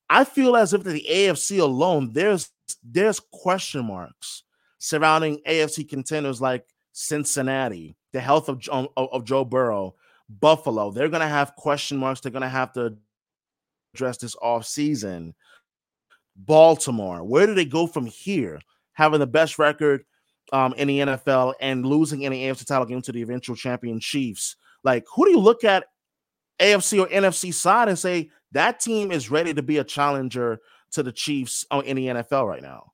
I 0.09 0.23
feel 0.23 0.55
as 0.55 0.73
if 0.73 0.83
the 0.83 1.05
AFC 1.09 1.59
alone, 1.59 2.13
there's 2.13 2.51
there's 2.81 3.19
question 3.19 3.85
marks 3.85 4.43
surrounding 4.77 5.41
AFC 5.45 5.87
contenders 5.87 6.39
like 6.39 6.65
Cincinnati, 6.93 7.97
the 8.13 8.21
health 8.21 8.47
of, 8.47 8.61
um, 8.71 8.87
of, 8.95 9.09
of 9.11 9.25
Joe 9.25 9.43
Burrow, 9.43 9.95
Buffalo. 10.29 10.91
They're 10.91 11.09
gonna 11.09 11.27
have 11.27 11.55
question 11.57 11.97
marks. 11.97 12.21
They're 12.21 12.31
gonna 12.31 12.47
have 12.47 12.71
to 12.73 12.95
address 13.93 14.17
this 14.17 14.37
off 14.41 14.65
season. 14.65 15.35
Baltimore, 16.37 17.25
where 17.25 17.45
do 17.45 17.53
they 17.53 17.65
go 17.65 17.87
from 17.87 18.05
here? 18.05 18.61
Having 18.93 19.19
the 19.19 19.27
best 19.27 19.59
record 19.59 20.05
um, 20.53 20.73
in 20.77 20.87
the 20.87 20.99
NFL 20.99 21.55
and 21.59 21.85
losing 21.85 22.21
in 22.21 22.31
the 22.31 22.43
AFC 22.43 22.65
title 22.65 22.85
game 22.85 23.01
to 23.01 23.11
the 23.11 23.23
eventual 23.23 23.55
champion 23.55 23.99
Chiefs. 23.99 24.55
Like, 24.83 25.03
who 25.13 25.25
do 25.25 25.31
you 25.31 25.39
look 25.39 25.63
at 25.63 25.85
AFC 26.59 27.01
or 27.01 27.07
NFC 27.07 27.51
side 27.53 27.89
and 27.89 27.97
say 27.97 28.29
that 28.51 28.79
team 28.79 29.11
is 29.11 29.31
ready 29.31 29.53
to 29.53 29.63
be 29.63 29.79
a 29.79 29.83
challenger 29.83 30.59
to 30.91 31.01
the 31.01 31.11
Chiefs 31.11 31.65
uh, 31.71 31.81
in 31.83 31.97
the 31.97 32.07
NFL 32.07 32.47
right 32.47 32.61
now? 32.61 32.91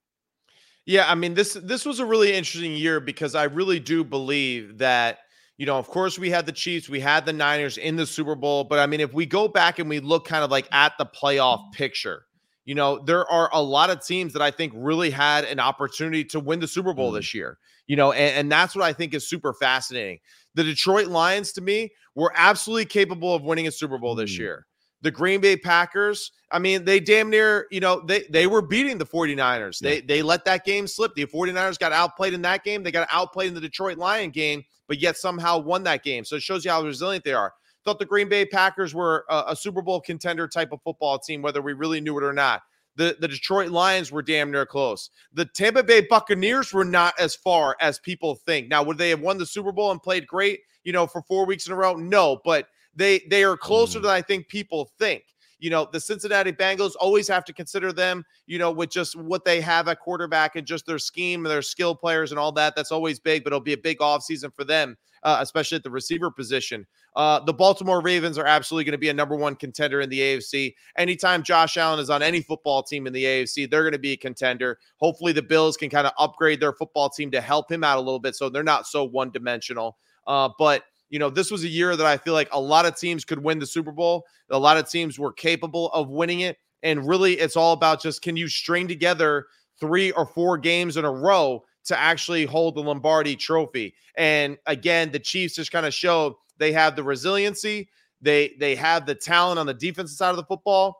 Yeah, 0.85 1.11
I 1.11 1.13
mean 1.13 1.35
this 1.35 1.53
this 1.53 1.85
was 1.85 1.99
a 1.99 2.05
really 2.05 2.33
interesting 2.33 2.71
year 2.71 2.99
because 2.99 3.35
I 3.35 3.43
really 3.43 3.79
do 3.79 4.03
believe 4.03 4.79
that 4.79 5.19
you 5.57 5.65
know, 5.65 5.77
of 5.77 5.87
course 5.87 6.17
we 6.17 6.29
had 6.29 6.45
the 6.45 6.53
Chiefs, 6.53 6.87
we 6.87 7.01
had 7.01 7.25
the 7.25 7.33
Niners 7.33 7.77
in 7.77 7.97
the 7.97 8.07
Super 8.07 8.33
Bowl, 8.33 8.63
but 8.63 8.79
I 8.79 8.87
mean 8.87 9.01
if 9.01 9.13
we 9.13 9.25
go 9.25 9.47
back 9.47 9.77
and 9.77 9.89
we 9.89 9.99
look 9.99 10.25
kind 10.25 10.43
of 10.43 10.49
like 10.49 10.67
at 10.71 10.93
the 10.97 11.05
playoff 11.05 11.73
picture, 11.73 12.23
you 12.69 12.75
know, 12.75 12.99
there 12.99 13.27
are 13.31 13.49
a 13.51 13.59
lot 13.59 13.89
of 13.89 14.05
teams 14.05 14.31
that 14.33 14.43
I 14.43 14.51
think 14.51 14.73
really 14.75 15.09
had 15.09 15.43
an 15.43 15.59
opportunity 15.59 16.23
to 16.25 16.39
win 16.39 16.59
the 16.59 16.67
Super 16.67 16.93
Bowl 16.93 17.11
mm. 17.11 17.15
this 17.15 17.33
year, 17.33 17.57
you 17.87 17.95
know, 17.95 18.11
and, 18.11 18.35
and, 18.41 18.51
that's 18.51 18.75
what 18.75 18.85
I 18.85 18.93
think 18.93 19.15
is 19.15 19.27
super 19.27 19.53
fascinating. 19.53 20.19
The 20.53 20.63
Detroit 20.63 21.07
Lions, 21.07 21.51
to 21.53 21.61
me, 21.61 21.89
were 22.13 22.31
absolutely 22.35 22.85
capable 22.85 23.33
of 23.33 23.41
winning 23.41 23.65
a 23.65 23.71
Super 23.71 23.97
Bowl 23.97 24.13
this 24.13 24.35
mm. 24.35 24.37
year. 24.37 24.67
The 25.01 25.09
Green 25.09 25.41
Bay 25.41 25.57
Packers, 25.57 26.31
I 26.51 26.59
mean, 26.59 26.85
they 26.85 26.99
damn 26.99 27.31
near, 27.31 27.65
you 27.71 27.79
know, 27.79 28.01
they 28.05 28.25
they 28.29 28.45
were 28.45 28.61
beating 28.61 28.99
the 28.99 29.05
49ers. 29.05 29.81
Yeah. 29.81 29.89
They 29.89 30.01
they 30.01 30.21
let 30.21 30.45
that 30.45 30.63
game 30.63 30.85
slip. 30.85 31.15
The 31.15 31.25
49ers 31.25 31.79
got 31.79 31.91
outplayed 31.91 32.35
in 32.35 32.43
that 32.43 32.63
game. 32.63 32.83
They 32.83 32.91
got 32.91 33.07
outplayed 33.11 33.47
in 33.47 33.55
the 33.55 33.61
Detroit 33.61 33.97
Lion 33.97 34.29
game, 34.29 34.63
but 34.87 34.99
yet 34.99 35.17
somehow 35.17 35.57
won 35.57 35.81
that 35.85 36.03
game. 36.03 36.23
So 36.23 36.35
it 36.35 36.43
shows 36.43 36.63
you 36.63 36.69
how 36.69 36.83
resilient 36.83 37.23
they 37.23 37.33
are 37.33 37.51
thought 37.85 37.99
the 37.99 38.05
Green 38.05 38.29
Bay 38.29 38.45
Packers 38.45 38.93
were 38.93 39.25
a, 39.29 39.45
a, 39.49 39.55
Super 39.55 39.81
Bowl 39.81 40.01
contender 40.01 40.47
type 40.47 40.71
of 40.71 40.81
football 40.83 41.17
team, 41.19 41.41
whether 41.41 41.61
we 41.61 41.73
really 41.73 42.01
knew 42.01 42.17
it 42.17 42.23
or 42.23 42.33
not. 42.33 42.61
The, 42.95 43.15
the 43.19 43.27
Detroit 43.27 43.69
Lions 43.69 44.11
were 44.11 44.21
damn 44.21 44.51
near 44.51 44.65
close. 44.65 45.09
The 45.33 45.45
Tampa 45.45 45.83
Bay 45.83 46.01
Buccaneers 46.01 46.73
were 46.73 46.83
not 46.83 47.13
as 47.17 47.35
far 47.35 47.77
as 47.79 47.99
people 47.99 48.35
think. 48.35 48.67
Now, 48.67 48.83
would 48.83 48.97
they 48.97 49.09
have 49.09 49.21
won 49.21 49.37
the 49.37 49.45
Super 49.45 49.71
Bowl 49.71 49.91
and 49.91 50.03
played 50.03 50.27
great, 50.27 50.59
you 50.83 50.91
know, 50.91 51.07
for 51.07 51.21
four 51.21 51.45
weeks 51.45 51.67
in 51.67 51.73
a 51.73 51.75
row? 51.75 51.93
No, 51.95 52.41
but 52.43 52.67
they 52.95 53.21
they 53.29 53.43
are 53.43 53.55
closer 53.55 53.99
mm. 53.99 54.03
than 54.03 54.11
I 54.11 54.21
think 54.21 54.49
people 54.49 54.91
think 54.99 55.23
you 55.59 55.69
know, 55.69 55.87
the 55.91 55.99
Cincinnati 55.99 56.53
Bengals 56.53 56.93
always 56.99 57.27
have 57.27 57.43
to 57.45 57.53
consider 57.53 57.91
them, 57.91 58.23
you 58.47 58.57
know, 58.57 58.71
with 58.71 58.89
just 58.89 59.15
what 59.15 59.43
they 59.43 59.59
have 59.61 59.87
at 59.89 59.99
quarterback 59.99 60.55
and 60.55 60.65
just 60.65 60.85
their 60.85 60.97
scheme, 60.97 61.45
and 61.45 61.51
their 61.51 61.61
skill 61.61 61.93
players 61.93 62.31
and 62.31 62.39
all 62.39 62.51
that. 62.53 62.75
That's 62.75 62.91
always 62.91 63.19
big, 63.19 63.43
but 63.43 63.49
it'll 63.49 63.59
be 63.59 63.73
a 63.73 63.77
big 63.77 63.99
offseason 63.99 64.53
for 64.55 64.63
them, 64.63 64.97
uh, 65.23 65.37
especially 65.41 65.75
at 65.75 65.83
the 65.83 65.89
receiver 65.89 66.31
position. 66.31 66.85
Uh, 67.15 67.39
the 67.39 67.53
Baltimore 67.53 68.01
Ravens 68.01 68.37
are 68.37 68.45
absolutely 68.45 68.85
going 68.85 68.93
to 68.93 68.99
be 68.99 69.09
a 69.09 69.13
number 69.13 69.35
one 69.35 69.55
contender 69.55 70.01
in 70.01 70.09
the 70.09 70.19
AFC. 70.19 70.73
Anytime 70.97 71.43
Josh 71.43 71.77
Allen 71.77 71.99
is 71.99 72.09
on 72.09 72.21
any 72.21 72.41
football 72.41 72.83
team 72.83 73.07
in 73.07 73.13
the 73.13 73.23
AFC, 73.23 73.69
they're 73.69 73.83
going 73.83 73.93
to 73.93 73.99
be 73.99 74.11
a 74.11 74.17
contender. 74.17 74.77
Hopefully, 74.97 75.31
the 75.31 75.41
Bills 75.41 75.75
can 75.75 75.89
kind 75.89 76.07
of 76.07 76.13
upgrade 76.17 76.59
their 76.59 76.73
football 76.73 77.09
team 77.09 77.31
to 77.31 77.41
help 77.41 77.71
him 77.71 77.83
out 77.83 77.97
a 77.97 78.01
little 78.01 78.19
bit 78.19 78.35
so 78.35 78.49
they're 78.49 78.63
not 78.63 78.87
so 78.87 79.03
one 79.03 79.31
dimensional. 79.31 79.97
Uh, 80.27 80.49
but 80.57 80.83
you 81.09 81.17
know, 81.17 81.29
this 81.29 81.49
was 81.49 81.63
a 81.63 81.67
year 81.67 81.95
that 81.95 82.05
I 82.05 82.17
feel 82.17 82.33
like 82.33 82.49
a 82.51 82.61
lot 82.61 82.85
of 82.85 82.95
teams 82.95 83.25
could 83.25 83.43
win 83.43 83.59
the 83.59 83.65
Super 83.65 83.91
Bowl. 83.91 84.25
A 84.51 84.59
lot 84.59 84.77
of 84.77 84.89
teams 84.89 85.17
were 85.17 85.33
capable 85.33 85.89
of 85.89 86.09
winning 86.09 86.41
it. 86.41 86.57
And 86.83 87.07
really, 87.07 87.33
it's 87.33 87.57
all 87.57 87.73
about 87.73 88.01
just 88.01 88.21
can 88.21 88.37
you 88.37 88.47
string 88.47 88.87
together 88.87 89.47
three 89.79 90.11
or 90.11 90.25
four 90.25 90.57
games 90.57 90.97
in 90.97 91.05
a 91.05 91.11
row 91.11 91.63
to 91.89 91.99
actually 91.99 92.45
hold 92.45 92.75
the 92.75 92.81
Lombardi 92.81 93.35
trophy? 93.35 93.93
And 94.15 94.57
again, 94.65 95.11
the 95.11 95.19
Chiefs 95.19 95.55
just 95.55 95.71
kind 95.71 95.85
of 95.85 95.93
showed 95.93 96.33
they 96.57 96.71
have 96.71 96.95
the 96.95 97.03
resiliency, 97.03 97.89
they 98.21 98.55
they 98.59 98.75
have 98.75 99.05
the 99.05 99.15
talent 99.15 99.59
on 99.59 99.65
the 99.65 99.73
defensive 99.73 100.17
side 100.17 100.31
of 100.31 100.37
the 100.37 100.43
football. 100.43 100.95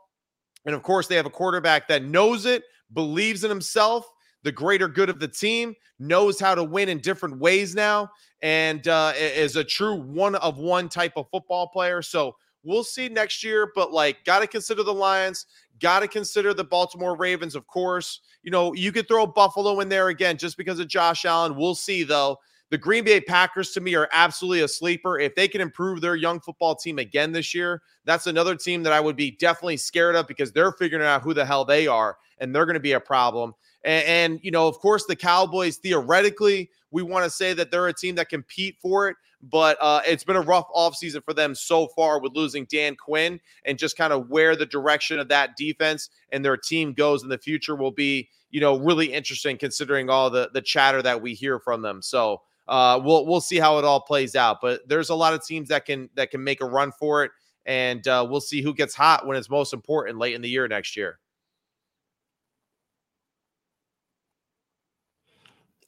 And 0.66 0.76
of 0.76 0.84
course, 0.84 1.08
they 1.08 1.16
have 1.16 1.26
a 1.26 1.32
quarterback 1.32 1.88
that 1.88 2.04
knows 2.04 2.46
it, 2.46 2.64
believes 2.94 3.44
in 3.44 3.50
himself, 3.50 4.06
the 4.44 4.52
greater 4.52 4.88
good 4.88 5.10
of 5.10 5.20
the 5.20 5.28
team, 5.28 5.74
knows 6.00 6.40
how 6.40 6.56
to 6.56 6.64
win 6.64 6.90
in 6.90 7.00
different 7.00 7.40
ways 7.40 7.76
now, 7.76 8.10
and 8.42 8.88
uh, 8.88 9.14
is 9.16 9.56
a 9.56 9.64
true 9.64 9.96
one 9.96 10.36
of 10.36 10.58
one 10.58 10.90
type 10.90 11.14
of 11.16 11.28
football 11.32 11.68
player. 11.68 12.02
So 12.02 12.36
we'll 12.64 12.84
see 12.84 13.10
next 13.10 13.44
year, 13.44 13.72
but 13.76 13.92
like, 13.92 14.24
got 14.26 14.40
to 14.40 14.48
consider 14.48 14.84
the 14.84 14.94
Lions, 14.94 15.46
got 15.80 16.02
to 16.02 16.08
consider 16.08 16.54
the 16.54 16.64
Baltimore 16.64 17.16
Ravens, 17.16 17.56
of 17.56 17.68
course. 17.68 18.22
You 18.44 18.52
know, 18.52 18.74
you 18.74 18.92
could 18.92 19.08
throw 19.08 19.26
Buffalo 19.26 19.80
in 19.80 19.90
there 19.90 20.10
again 20.10 20.38
just 20.38 20.58
because 20.58 20.80
of 20.80 20.88
Josh 20.88 21.26
Allen. 21.26 21.56
We'll 21.56 21.76
see, 21.76 22.04
though. 22.04 22.38
The 22.72 22.78
Green 22.78 23.04
Bay 23.04 23.20
Packers 23.20 23.72
to 23.72 23.82
me 23.82 23.96
are 23.96 24.08
absolutely 24.12 24.62
a 24.62 24.68
sleeper. 24.68 25.20
If 25.20 25.34
they 25.34 25.48
can 25.48 25.60
improve 25.60 26.02
their 26.02 26.16
young 26.16 26.40
football 26.40 26.76
team 26.76 27.00
again 27.00 27.32
this 27.32 27.56
year, 27.56 27.82
that's 28.06 28.28
another 28.28 28.56
team 28.56 28.84
that 28.84 28.94
I 28.94 29.00
would 29.00 29.16
be 29.16 29.32
definitely 29.32 29.78
scared 29.78 30.16
of 30.16 30.28
because 30.28 30.52
they're 30.52 30.72
figuring 30.74 31.06
out 31.06 31.24
who 31.24 31.34
the 31.34 31.46
hell 31.46 31.66
they 31.66 31.88
are 31.88 32.18
and 32.40 32.54
they're 32.54 32.66
going 32.66 32.76
to 32.76 32.80
be 32.80 32.92
a 32.92 33.00
problem. 33.00 33.54
And, 33.84 34.06
and, 34.06 34.40
you 34.44 34.52
know, 34.52 34.68
of 34.68 34.78
course, 34.78 35.06
the 35.06 35.16
Cowboys, 35.16 35.78
theoretically, 35.78 36.70
we 36.92 37.02
want 37.02 37.24
to 37.24 37.32
say 37.32 37.54
that 37.54 37.72
they're 37.72 37.88
a 37.88 37.94
team 37.94 38.16
that 38.16 38.30
compete 38.30 38.78
for 38.80 39.10
it, 39.10 39.18
but 39.42 39.78
uh, 39.80 40.02
it's 40.06 40.24
been 40.24 40.36
a 40.36 40.42
rough 40.42 40.68
offseason 40.76 41.24
for 41.24 41.34
them 41.34 41.56
so 41.56 41.88
far 41.88 42.20
with 42.20 42.36
losing 42.36 42.66
Dan 42.66 42.96
Quinn 42.96 43.40
and 43.66 43.78
just 43.78 43.98
kind 43.98 44.12
of 44.12 44.30
where 44.30 44.56
the 44.56 44.66
direction 44.66 45.20
of 45.20 45.30
that 45.30 45.56
defense 45.56 46.10
and 46.32 46.44
their 46.44 46.58
team 46.58 46.94
goes 46.94 47.24
in 47.24 47.30
the 47.30 47.38
future 47.38 47.76
will 47.76 47.92
be, 47.92 48.30
you 48.52 48.60
know, 48.60 48.78
really 48.78 49.14
interesting 49.14 49.58
considering 49.58 50.10
all 50.10 50.30
the 50.30 50.50
the 50.54 50.62
chatter 50.62 51.02
that 51.02 51.22
we 51.22 51.34
hear 51.34 51.60
from 51.60 51.82
them. 51.82 52.02
So 52.02 52.42
uh, 52.68 53.00
we'll 53.04 53.26
we'll 53.26 53.42
see 53.42 53.58
how 53.58 53.78
it 53.80 53.86
all 53.86 54.02
plays 54.02 54.36
out. 54.36 54.58
But 54.62 54.88
there's 54.88 55.10
a 55.10 55.16
lot 55.16 55.34
of 55.34 55.46
teams 55.46 55.70
that 55.70 55.86
can 55.86 56.10
that 56.16 56.32
can 56.32 56.44
make 56.44 56.62
a 56.62 56.66
run 56.66 56.92
for 56.92 57.24
it, 57.24 57.32
and 57.66 58.06
uh, 58.08 58.28
we'll 58.30 58.42
see 58.42 58.62
who 58.62 58.74
gets 58.74 58.94
hot 58.94 59.26
when 59.26 59.38
it's 59.38 59.50
most 59.50 59.74
important 59.74 60.20
late 60.20 60.36
in 60.36 60.42
the 60.42 60.50
year 60.50 60.68
next 60.68 60.98
year. 60.98 61.20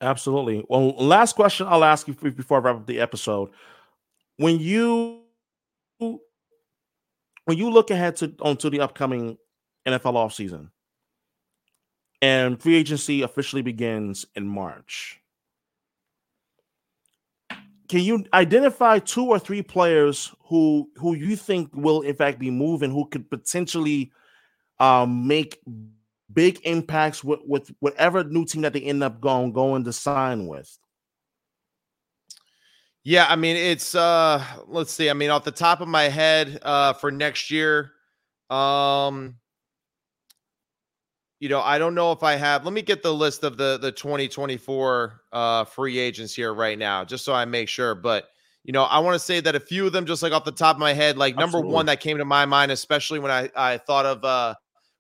Absolutely. 0.02 0.66
Well, 0.68 0.96
last 0.98 1.36
question 1.36 1.68
I'll 1.70 1.84
ask 1.84 2.08
you 2.08 2.16
before 2.16 2.58
I 2.58 2.62
wrap 2.62 2.76
up 2.78 2.88
the 2.88 3.00
episode. 3.00 3.52
When 4.38 4.60
you 4.60 5.22
when 6.00 6.20
you 7.48 7.70
look 7.70 7.92
ahead 7.92 8.16
to 8.18 8.34
onto 8.42 8.70
the 8.72 8.82
upcoming 8.82 9.38
NFL 9.88 10.14
offseason 10.16 10.70
and 12.22 12.60
free 12.60 12.76
agency 12.76 13.22
officially 13.22 13.62
begins 13.62 14.26
in 14.36 14.48
March, 14.48 15.22
can 17.88 18.00
you 18.00 18.26
identify 18.34 18.98
two 18.98 19.26
or 19.26 19.38
three 19.38 19.62
players 19.62 20.34
who 20.46 20.90
who 20.96 21.14
you 21.14 21.36
think 21.36 21.70
will 21.76 22.02
in 22.02 22.16
fact 22.16 22.40
be 22.40 22.50
moving 22.50 22.90
who 22.90 23.06
could 23.06 23.30
potentially 23.30 24.12
um, 24.80 25.28
make 25.28 25.60
big 26.34 26.60
impacts 26.64 27.24
with, 27.24 27.40
with 27.46 27.72
whatever 27.80 28.24
new 28.24 28.46
team 28.46 28.62
that 28.62 28.74
they 28.74 28.82
end 28.82 29.04
up 29.04 29.22
going 29.22 29.52
going 29.52 29.84
to 29.84 29.94
sign 29.94 30.48
with? 30.48 30.78
Yeah, 33.04 33.26
I 33.28 33.36
mean 33.36 33.56
it's 33.56 33.96
uh 33.96 34.44
let's 34.68 34.94
see. 34.94 35.10
I 35.10 35.14
mean 35.14 35.30
off 35.32 35.44
the 35.44 35.52
top 35.52 35.82
of 35.82 35.88
my 35.88 36.04
head 36.04 36.60
uh 36.62 36.94
for 36.94 37.12
next 37.12 37.50
year 37.50 37.92
um 38.50 39.36
you 41.40 41.50
know, 41.50 41.60
I 41.60 41.80
don't 41.80 41.96
know 41.96 42.12
if 42.12 42.22
I 42.22 42.36
have. 42.36 42.66
Let 42.66 42.74
me 42.74 42.84
get 42.84 43.02
the 43.02 43.12
list 43.14 43.44
of 43.44 43.58
the 43.58 43.80
the 43.82 43.92
2024 43.92 45.22
uh 45.32 45.64
free 45.66 45.98
agents 45.98 46.36
here 46.36 46.54
right 46.54 46.78
now 46.78 47.04
just 47.04 47.26
so 47.26 47.34
I 47.34 47.46
make 47.46 47.70
sure, 47.70 47.96
but 47.96 48.28
you 48.64 48.74
know, 48.74 48.84
I 48.84 49.00
want 49.00 49.16
to 49.16 49.20
say 49.20 49.40
that 49.40 49.56
a 49.56 49.60
few 49.60 49.88
of 49.88 49.94
them 49.94 50.06
just 50.06 50.22
like 50.22 50.34
off 50.34 50.46
the 50.46 50.52
top 50.52 50.76
of 50.76 50.80
my 50.80 50.94
head, 50.94 51.18
like 51.18 51.34
Absolutely. 51.36 51.62
number 51.62 51.74
1 51.74 51.86
that 51.88 52.00
came 52.00 52.20
to 52.20 52.26
my 52.26 52.46
mind 52.46 52.72
especially 52.72 53.18
when 53.18 53.32
I 53.32 53.50
I 53.56 53.78
thought 53.80 54.06
of 54.06 54.24
uh 54.24 54.54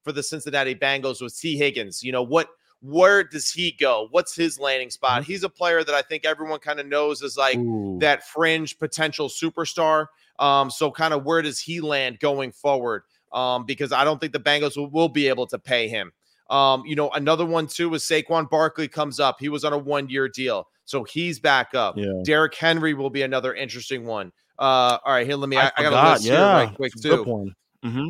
for 0.04 0.12
the 0.12 0.24
Cincinnati 0.24 0.76
Bengals 0.76 1.22
with 1.22 1.38
Tee 1.38 1.58
Higgins. 1.58 2.04
You 2.04 2.12
know, 2.12 2.24
what 2.24 2.50
where 2.82 3.24
does 3.24 3.52
he 3.52 3.72
go? 3.80 4.08
What's 4.12 4.36
his 4.36 4.60
landing 4.60 4.90
spot? 4.90 5.22
Mm-hmm. 5.22 5.32
He's 5.32 5.44
a 5.44 5.50
player 5.50 5.84
that 5.84 5.94
I 5.94 6.02
think 6.02 6.26
everyone 6.26 6.60
kind 6.60 6.80
of 6.80 6.88
knows 6.88 7.22
is 7.22 7.38
like 7.38 7.58
Ooh. 7.58 7.98
that 8.02 8.28
fringe 8.28 8.80
potential 8.80 9.30
superstar. 9.30 10.08
Um, 10.40 10.72
so 10.72 10.90
kind 10.90 11.14
of 11.14 11.24
where 11.24 11.42
does 11.42 11.60
he 11.60 11.80
land 11.80 12.20
going 12.20 12.52
forward? 12.52 13.04
Um, 13.32 13.66
because 13.66 13.92
I 13.92 14.04
don't 14.04 14.20
think 14.20 14.34
the 14.34 14.40
Bengals 14.40 14.76
will, 14.76 14.90
will 14.90 15.10
be 15.10 15.28
able 15.28 15.48
to 15.48 15.60
pay 15.60 15.88
him. 15.88 16.12
Um, 16.50 16.84
you 16.86 16.96
know, 16.96 17.10
another 17.12 17.46
one 17.46 17.68
too 17.68 17.94
is 17.94 18.04
Saquon 18.04 18.50
Barkley 18.50 18.88
comes 18.88 19.20
up. 19.20 19.38
He 19.40 19.48
was 19.48 19.64
on 19.64 19.72
a 19.72 19.78
one 19.78 20.10
year 20.10 20.28
deal, 20.28 20.68
so 20.84 21.04
he's 21.06 21.40
back 21.40 21.74
up. 21.74 21.96
Yeah. 21.98 22.22
Derrick 22.26 22.56
Henry 22.56 22.94
will 22.94 23.10
be 23.10 23.22
another 23.22 23.54
interesting 23.54 24.06
one. 24.06 24.34
Uh, 24.60 24.98
all 25.06 25.14
right, 25.14 25.26
here, 25.26 25.38
let 25.38 25.48
me. 25.48 25.56
I, 25.56 25.68
I, 25.68 25.72
I 25.78 25.84
got 25.84 25.94
a 25.94 26.12
list 26.12 26.26
yeah. 26.26 26.36
here 26.36 26.68
right 26.68 26.76
quick 26.76 26.94
too. 27.02 27.54
Mm-hmm. 27.86 28.08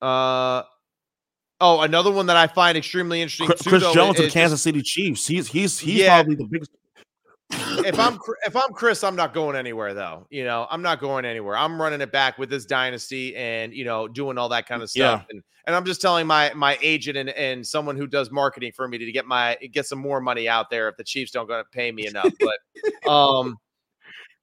Uh, 0.00 0.62
Oh, 1.64 1.82
another 1.82 2.10
one 2.10 2.26
that 2.26 2.36
I 2.36 2.48
find 2.48 2.76
extremely 2.76 3.22
interesting. 3.22 3.46
Chris, 3.46 3.62
too, 3.62 3.70
Chris 3.70 3.82
though, 3.84 3.94
Jones 3.94 4.18
of 4.18 4.32
Kansas 4.32 4.60
City 4.60 4.82
Chiefs. 4.82 5.28
He's 5.28 5.46
he's 5.46 5.78
he's 5.78 5.94
yeah. 5.94 6.16
probably 6.16 6.34
the 6.34 6.44
biggest. 6.44 6.72
if 7.86 8.00
I'm 8.00 8.18
if 8.44 8.56
I'm 8.56 8.72
Chris, 8.72 9.04
I'm 9.04 9.14
not 9.14 9.32
going 9.32 9.54
anywhere 9.54 9.94
though. 9.94 10.26
You 10.28 10.44
know, 10.44 10.66
I'm 10.70 10.82
not 10.82 10.98
going 11.00 11.24
anywhere. 11.24 11.56
I'm 11.56 11.80
running 11.80 12.00
it 12.00 12.10
back 12.10 12.36
with 12.36 12.50
this 12.50 12.64
dynasty 12.64 13.36
and 13.36 13.72
you 13.72 13.84
know 13.84 14.08
doing 14.08 14.38
all 14.38 14.48
that 14.48 14.66
kind 14.66 14.82
of 14.82 14.90
stuff. 14.90 15.20
Yeah. 15.20 15.26
And 15.30 15.42
and 15.68 15.76
I'm 15.76 15.84
just 15.84 16.00
telling 16.00 16.26
my 16.26 16.52
my 16.54 16.78
agent 16.82 17.16
and, 17.16 17.30
and 17.30 17.64
someone 17.64 17.96
who 17.96 18.08
does 18.08 18.32
marketing 18.32 18.72
for 18.74 18.88
me 18.88 18.98
to 18.98 19.12
get 19.12 19.26
my 19.26 19.56
get 19.72 19.86
some 19.86 20.00
more 20.00 20.20
money 20.20 20.48
out 20.48 20.68
there 20.68 20.88
if 20.88 20.96
the 20.96 21.04
Chiefs 21.04 21.30
don't 21.30 21.46
going 21.46 21.62
to 21.62 21.70
pay 21.70 21.92
me 21.92 22.08
enough. 22.08 22.32
But 22.40 23.08
um, 23.08 23.56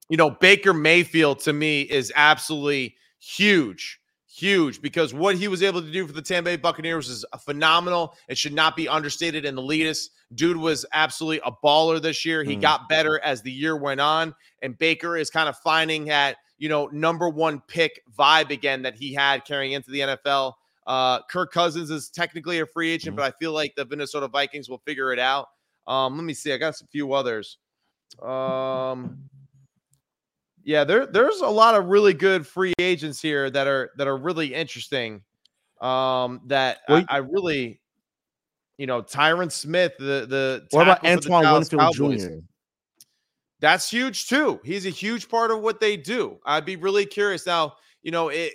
you 0.07 0.15
know, 0.15 0.29
Baker 0.29 0.73
Mayfield 0.73 1.39
to 1.39 1.51
me 1.51 1.81
is 1.81 2.13
absolutely 2.15 2.95
huge 3.19 3.98
huge 4.39 4.81
because 4.81 5.13
what 5.13 5.35
he 5.35 5.47
was 5.47 5.61
able 5.61 5.81
to 5.81 5.91
do 5.91 6.07
for 6.07 6.13
the 6.13 6.21
Tampa 6.21 6.51
Bay 6.51 6.55
Buccaneers 6.55 7.09
is 7.09 7.25
phenomenal. 7.41 8.15
It 8.27 8.37
should 8.37 8.53
not 8.53 8.75
be 8.75 8.87
understated 8.87 9.45
and 9.45 9.57
elitist. 9.57 10.09
Dude 10.33 10.57
was 10.57 10.85
absolutely 10.93 11.41
a 11.45 11.51
baller 11.63 12.01
this 12.01 12.25
year. 12.25 12.43
He 12.43 12.55
mm. 12.55 12.61
got 12.61 12.87
better 12.87 13.19
as 13.19 13.41
the 13.41 13.51
year 13.51 13.75
went 13.75 13.99
on, 13.99 14.33
and 14.61 14.77
Baker 14.77 15.17
is 15.17 15.29
kind 15.29 15.49
of 15.49 15.57
finding 15.57 16.05
that 16.05 16.37
you 16.57 16.69
know 16.69 16.87
number 16.87 17.29
one 17.29 17.61
pick 17.67 18.01
vibe 18.17 18.51
again 18.51 18.81
that 18.83 18.95
he 18.95 19.13
had 19.13 19.45
carrying 19.45 19.73
into 19.73 19.91
the 19.91 19.99
NFL. 19.99 20.53
Uh, 20.87 21.21
Kirk 21.23 21.51
Cousins 21.51 21.91
is 21.91 22.09
technically 22.09 22.59
a 22.59 22.65
free 22.65 22.91
agent, 22.91 23.15
mm. 23.15 23.17
but 23.17 23.25
I 23.25 23.37
feel 23.37 23.51
like 23.51 23.75
the 23.75 23.85
Minnesota 23.85 24.27
Vikings 24.27 24.69
will 24.69 24.81
figure 24.85 25.11
it 25.11 25.19
out. 25.19 25.47
Um, 25.87 26.15
let 26.15 26.23
me 26.23 26.33
see. 26.33 26.53
I 26.53 26.57
got 26.57 26.79
a 26.79 26.87
few 26.87 27.13
others. 27.13 27.57
Um, 28.21 29.29
yeah, 30.63 30.83
there 30.83 31.05
there's 31.05 31.41
a 31.41 31.47
lot 31.47 31.75
of 31.75 31.85
really 31.85 32.13
good 32.13 32.45
free 32.45 32.73
agents 32.79 33.21
here 33.21 33.49
that 33.49 33.67
are 33.67 33.91
that 33.97 34.07
are 34.07 34.17
really 34.17 34.53
interesting. 34.53 35.21
Um, 35.81 36.41
that 36.47 36.79
I, 36.89 37.05
I, 37.07 37.17
really, 37.17 37.79
you 38.77 38.85
know, 38.85 39.01
Tyron 39.01 39.49
Smith, 39.49 39.93
the 39.97 40.25
the 40.27 40.67
what 40.71 40.83
about 40.83 41.05
Antoine 41.05 41.53
Winfield 41.53 41.81
Cowboys, 41.81 42.25
Jr. 42.25 42.33
That's 43.61 43.89
huge 43.89 44.27
too. 44.27 44.59
He's 44.63 44.85
a 44.85 44.89
huge 44.89 45.29
part 45.29 45.51
of 45.51 45.61
what 45.61 45.79
they 45.79 45.95
do. 45.95 46.37
I'd 46.45 46.65
be 46.65 46.75
really 46.75 47.05
curious 47.05 47.45
now. 47.45 47.75
You 48.01 48.11
know, 48.11 48.27
it 48.29 48.53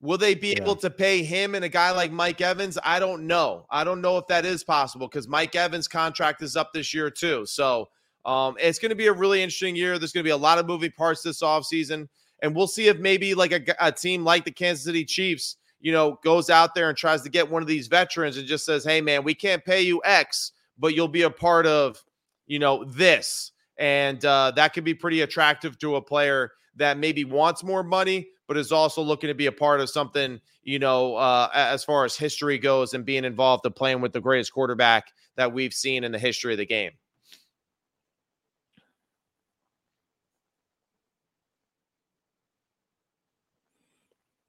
will 0.00 0.18
they 0.18 0.34
be 0.34 0.48
yeah. 0.48 0.62
able 0.62 0.76
to 0.76 0.90
pay 0.90 1.22
him 1.22 1.54
and 1.54 1.64
a 1.64 1.68
guy 1.68 1.90
like 1.90 2.12
Mike 2.12 2.40
Evans? 2.40 2.78
I 2.84 2.98
don't 2.98 3.26
know. 3.26 3.66
I 3.70 3.84
don't 3.84 4.00
know 4.00 4.18
if 4.18 4.26
that 4.26 4.44
is 4.44 4.62
possible 4.62 5.08
because 5.08 5.28
Mike 5.28 5.56
Evans' 5.56 5.88
contract 5.88 6.42
is 6.42 6.56
up 6.56 6.72
this 6.72 6.92
year 6.92 7.10
too. 7.10 7.46
So 7.46 7.88
um, 8.26 8.56
it's 8.58 8.80
going 8.80 8.90
to 8.90 8.96
be 8.96 9.06
a 9.06 9.12
really 9.12 9.40
interesting 9.40 9.76
year. 9.76 9.98
There's 9.98 10.12
going 10.12 10.24
to 10.24 10.28
be 10.28 10.32
a 10.32 10.36
lot 10.36 10.58
of 10.58 10.66
moving 10.66 10.90
parts 10.90 11.22
this 11.22 11.42
offseason. 11.42 12.08
And 12.42 12.54
we'll 12.54 12.66
see 12.66 12.88
if 12.88 12.98
maybe 12.98 13.34
like 13.34 13.52
a, 13.52 13.74
a, 13.80 13.92
team 13.92 14.24
like 14.24 14.44
the 14.44 14.50
Kansas 14.50 14.84
City 14.84 15.04
Chiefs, 15.04 15.56
you 15.80 15.92
know, 15.92 16.18
goes 16.24 16.50
out 16.50 16.74
there 16.74 16.88
and 16.88 16.98
tries 16.98 17.22
to 17.22 17.30
get 17.30 17.48
one 17.48 17.62
of 17.62 17.68
these 17.68 17.86
veterans 17.86 18.36
and 18.36 18.46
just 18.46 18.66
says, 18.66 18.84
hey, 18.84 19.00
man, 19.00 19.22
we 19.22 19.32
can't 19.32 19.64
pay 19.64 19.80
you 19.80 20.02
X, 20.04 20.52
but 20.76 20.94
you'll 20.94 21.06
be 21.06 21.22
a 21.22 21.30
part 21.30 21.66
of, 21.66 22.02
you 22.48 22.58
know, 22.58 22.84
this. 22.84 23.52
And 23.78 24.22
uh, 24.24 24.50
that 24.56 24.74
could 24.74 24.84
be 24.84 24.94
pretty 24.94 25.20
attractive 25.20 25.78
to 25.78 25.94
a 25.96 26.02
player 26.02 26.50
that 26.74 26.98
maybe 26.98 27.24
wants 27.24 27.62
more 27.62 27.84
money, 27.84 28.26
but 28.48 28.56
is 28.56 28.72
also 28.72 29.02
looking 29.02 29.28
to 29.28 29.34
be 29.34 29.46
a 29.46 29.52
part 29.52 29.80
of 29.80 29.88
something, 29.88 30.40
you 30.64 30.80
know, 30.80 31.14
uh, 31.14 31.48
as 31.54 31.84
far 31.84 32.04
as 32.04 32.16
history 32.16 32.58
goes 32.58 32.92
and 32.92 33.04
being 33.04 33.24
involved 33.24 33.64
in 33.64 33.72
playing 33.72 34.00
with 34.00 34.12
the 34.12 34.20
greatest 34.20 34.52
quarterback 34.52 35.12
that 35.36 35.52
we've 35.52 35.72
seen 35.72 36.02
in 36.02 36.10
the 36.10 36.18
history 36.18 36.52
of 36.52 36.58
the 36.58 36.66
game. 36.66 36.90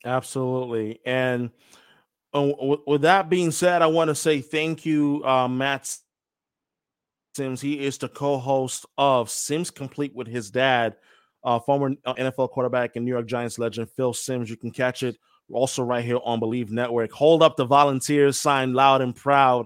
Absolutely. 0.07 1.01
And 1.05 1.51
uh, 2.33 2.49
with 2.87 3.01
that 3.01 3.29
being 3.29 3.51
said, 3.51 3.81
I 3.81 3.87
want 3.87 4.07
to 4.07 4.15
say 4.15 4.39
thank 4.39 4.85
you, 4.85 5.21
uh, 5.25 5.49
Matt 5.49 5.93
Simms. 7.35 7.59
He 7.59 7.85
is 7.85 7.97
the 7.97 8.07
co-host 8.07 8.85
of 8.97 9.29
Simms 9.29 9.69
Complete 9.69 10.15
with 10.15 10.27
his 10.27 10.49
dad, 10.49 10.95
uh, 11.43 11.59
former 11.59 11.93
uh, 12.05 12.13
NFL 12.13 12.51
quarterback 12.51 12.95
and 12.95 13.03
New 13.03 13.11
York 13.11 13.27
Giants 13.27 13.59
legend 13.59 13.89
Phil 13.91 14.13
Simms. 14.13 14.49
You 14.49 14.55
can 14.55 14.71
catch 14.71 15.03
it 15.03 15.17
also 15.51 15.83
right 15.83 16.05
here 16.05 16.19
on 16.23 16.39
Bleav 16.39 16.69
Network. 16.71 17.11
Hold 17.11 17.43
up 17.43 17.57
the 17.57 17.65
volunteers, 17.65 18.39
sign 18.39 18.73
loud 18.73 19.01
and 19.01 19.13
proud. 19.13 19.65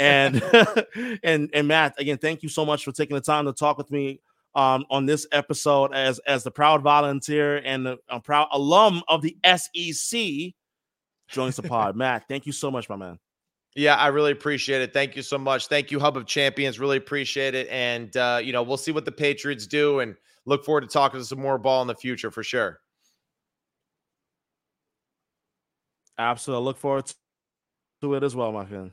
And 0.00 0.42
and 1.22 1.48
and 1.54 1.68
Matt, 1.68 1.94
again, 2.00 2.18
thank 2.18 2.42
you 2.42 2.48
so 2.48 2.64
much 2.66 2.84
for 2.84 2.90
taking 2.90 3.14
the 3.14 3.20
time 3.20 3.44
to 3.44 3.52
talk 3.52 3.78
with 3.78 3.92
me 3.92 4.20
um, 4.56 4.86
on 4.90 5.06
this 5.06 5.26
episode 5.30 5.94
as 5.94 6.18
as 6.20 6.42
the 6.42 6.50
proud 6.50 6.82
volunteer 6.82 7.58
and 7.58 7.86
the 7.86 7.98
a 8.08 8.18
proud 8.18 8.48
alum 8.52 9.02
of 9.06 9.22
the 9.22 9.36
SEC 9.44 10.54
joins 11.28 11.56
the 11.56 11.62
pod. 11.62 11.94
Matt, 11.96 12.26
thank 12.26 12.46
you 12.46 12.52
so 12.52 12.70
much, 12.70 12.88
my 12.88 12.96
man. 12.96 13.18
Yeah, 13.76 13.96
I 13.96 14.06
really 14.06 14.32
appreciate 14.32 14.80
it. 14.80 14.94
Thank 14.94 15.14
you 15.14 15.22
so 15.22 15.36
much. 15.36 15.66
Thank 15.66 15.90
you, 15.90 16.00
Hub 16.00 16.16
of 16.16 16.24
Champions. 16.24 16.80
Really 16.80 16.96
appreciate 16.96 17.54
it. 17.54 17.68
And 17.68 18.16
uh, 18.16 18.40
you 18.42 18.52
know, 18.52 18.62
we'll 18.62 18.78
see 18.78 18.92
what 18.92 19.04
the 19.04 19.12
Patriots 19.12 19.66
do 19.66 20.00
and 20.00 20.16
look 20.46 20.64
forward 20.64 20.80
to 20.80 20.86
talking 20.86 21.20
to 21.20 21.26
some 21.26 21.40
more 21.40 21.58
ball 21.58 21.82
in 21.82 21.88
the 21.88 21.94
future 21.94 22.30
for 22.30 22.42
sure. 22.42 22.80
Absolutely. 26.18 26.64
Look 26.64 26.78
forward 26.78 27.12
to 28.00 28.14
it 28.14 28.22
as 28.22 28.34
well, 28.34 28.50
my 28.52 28.64
friend. 28.64 28.92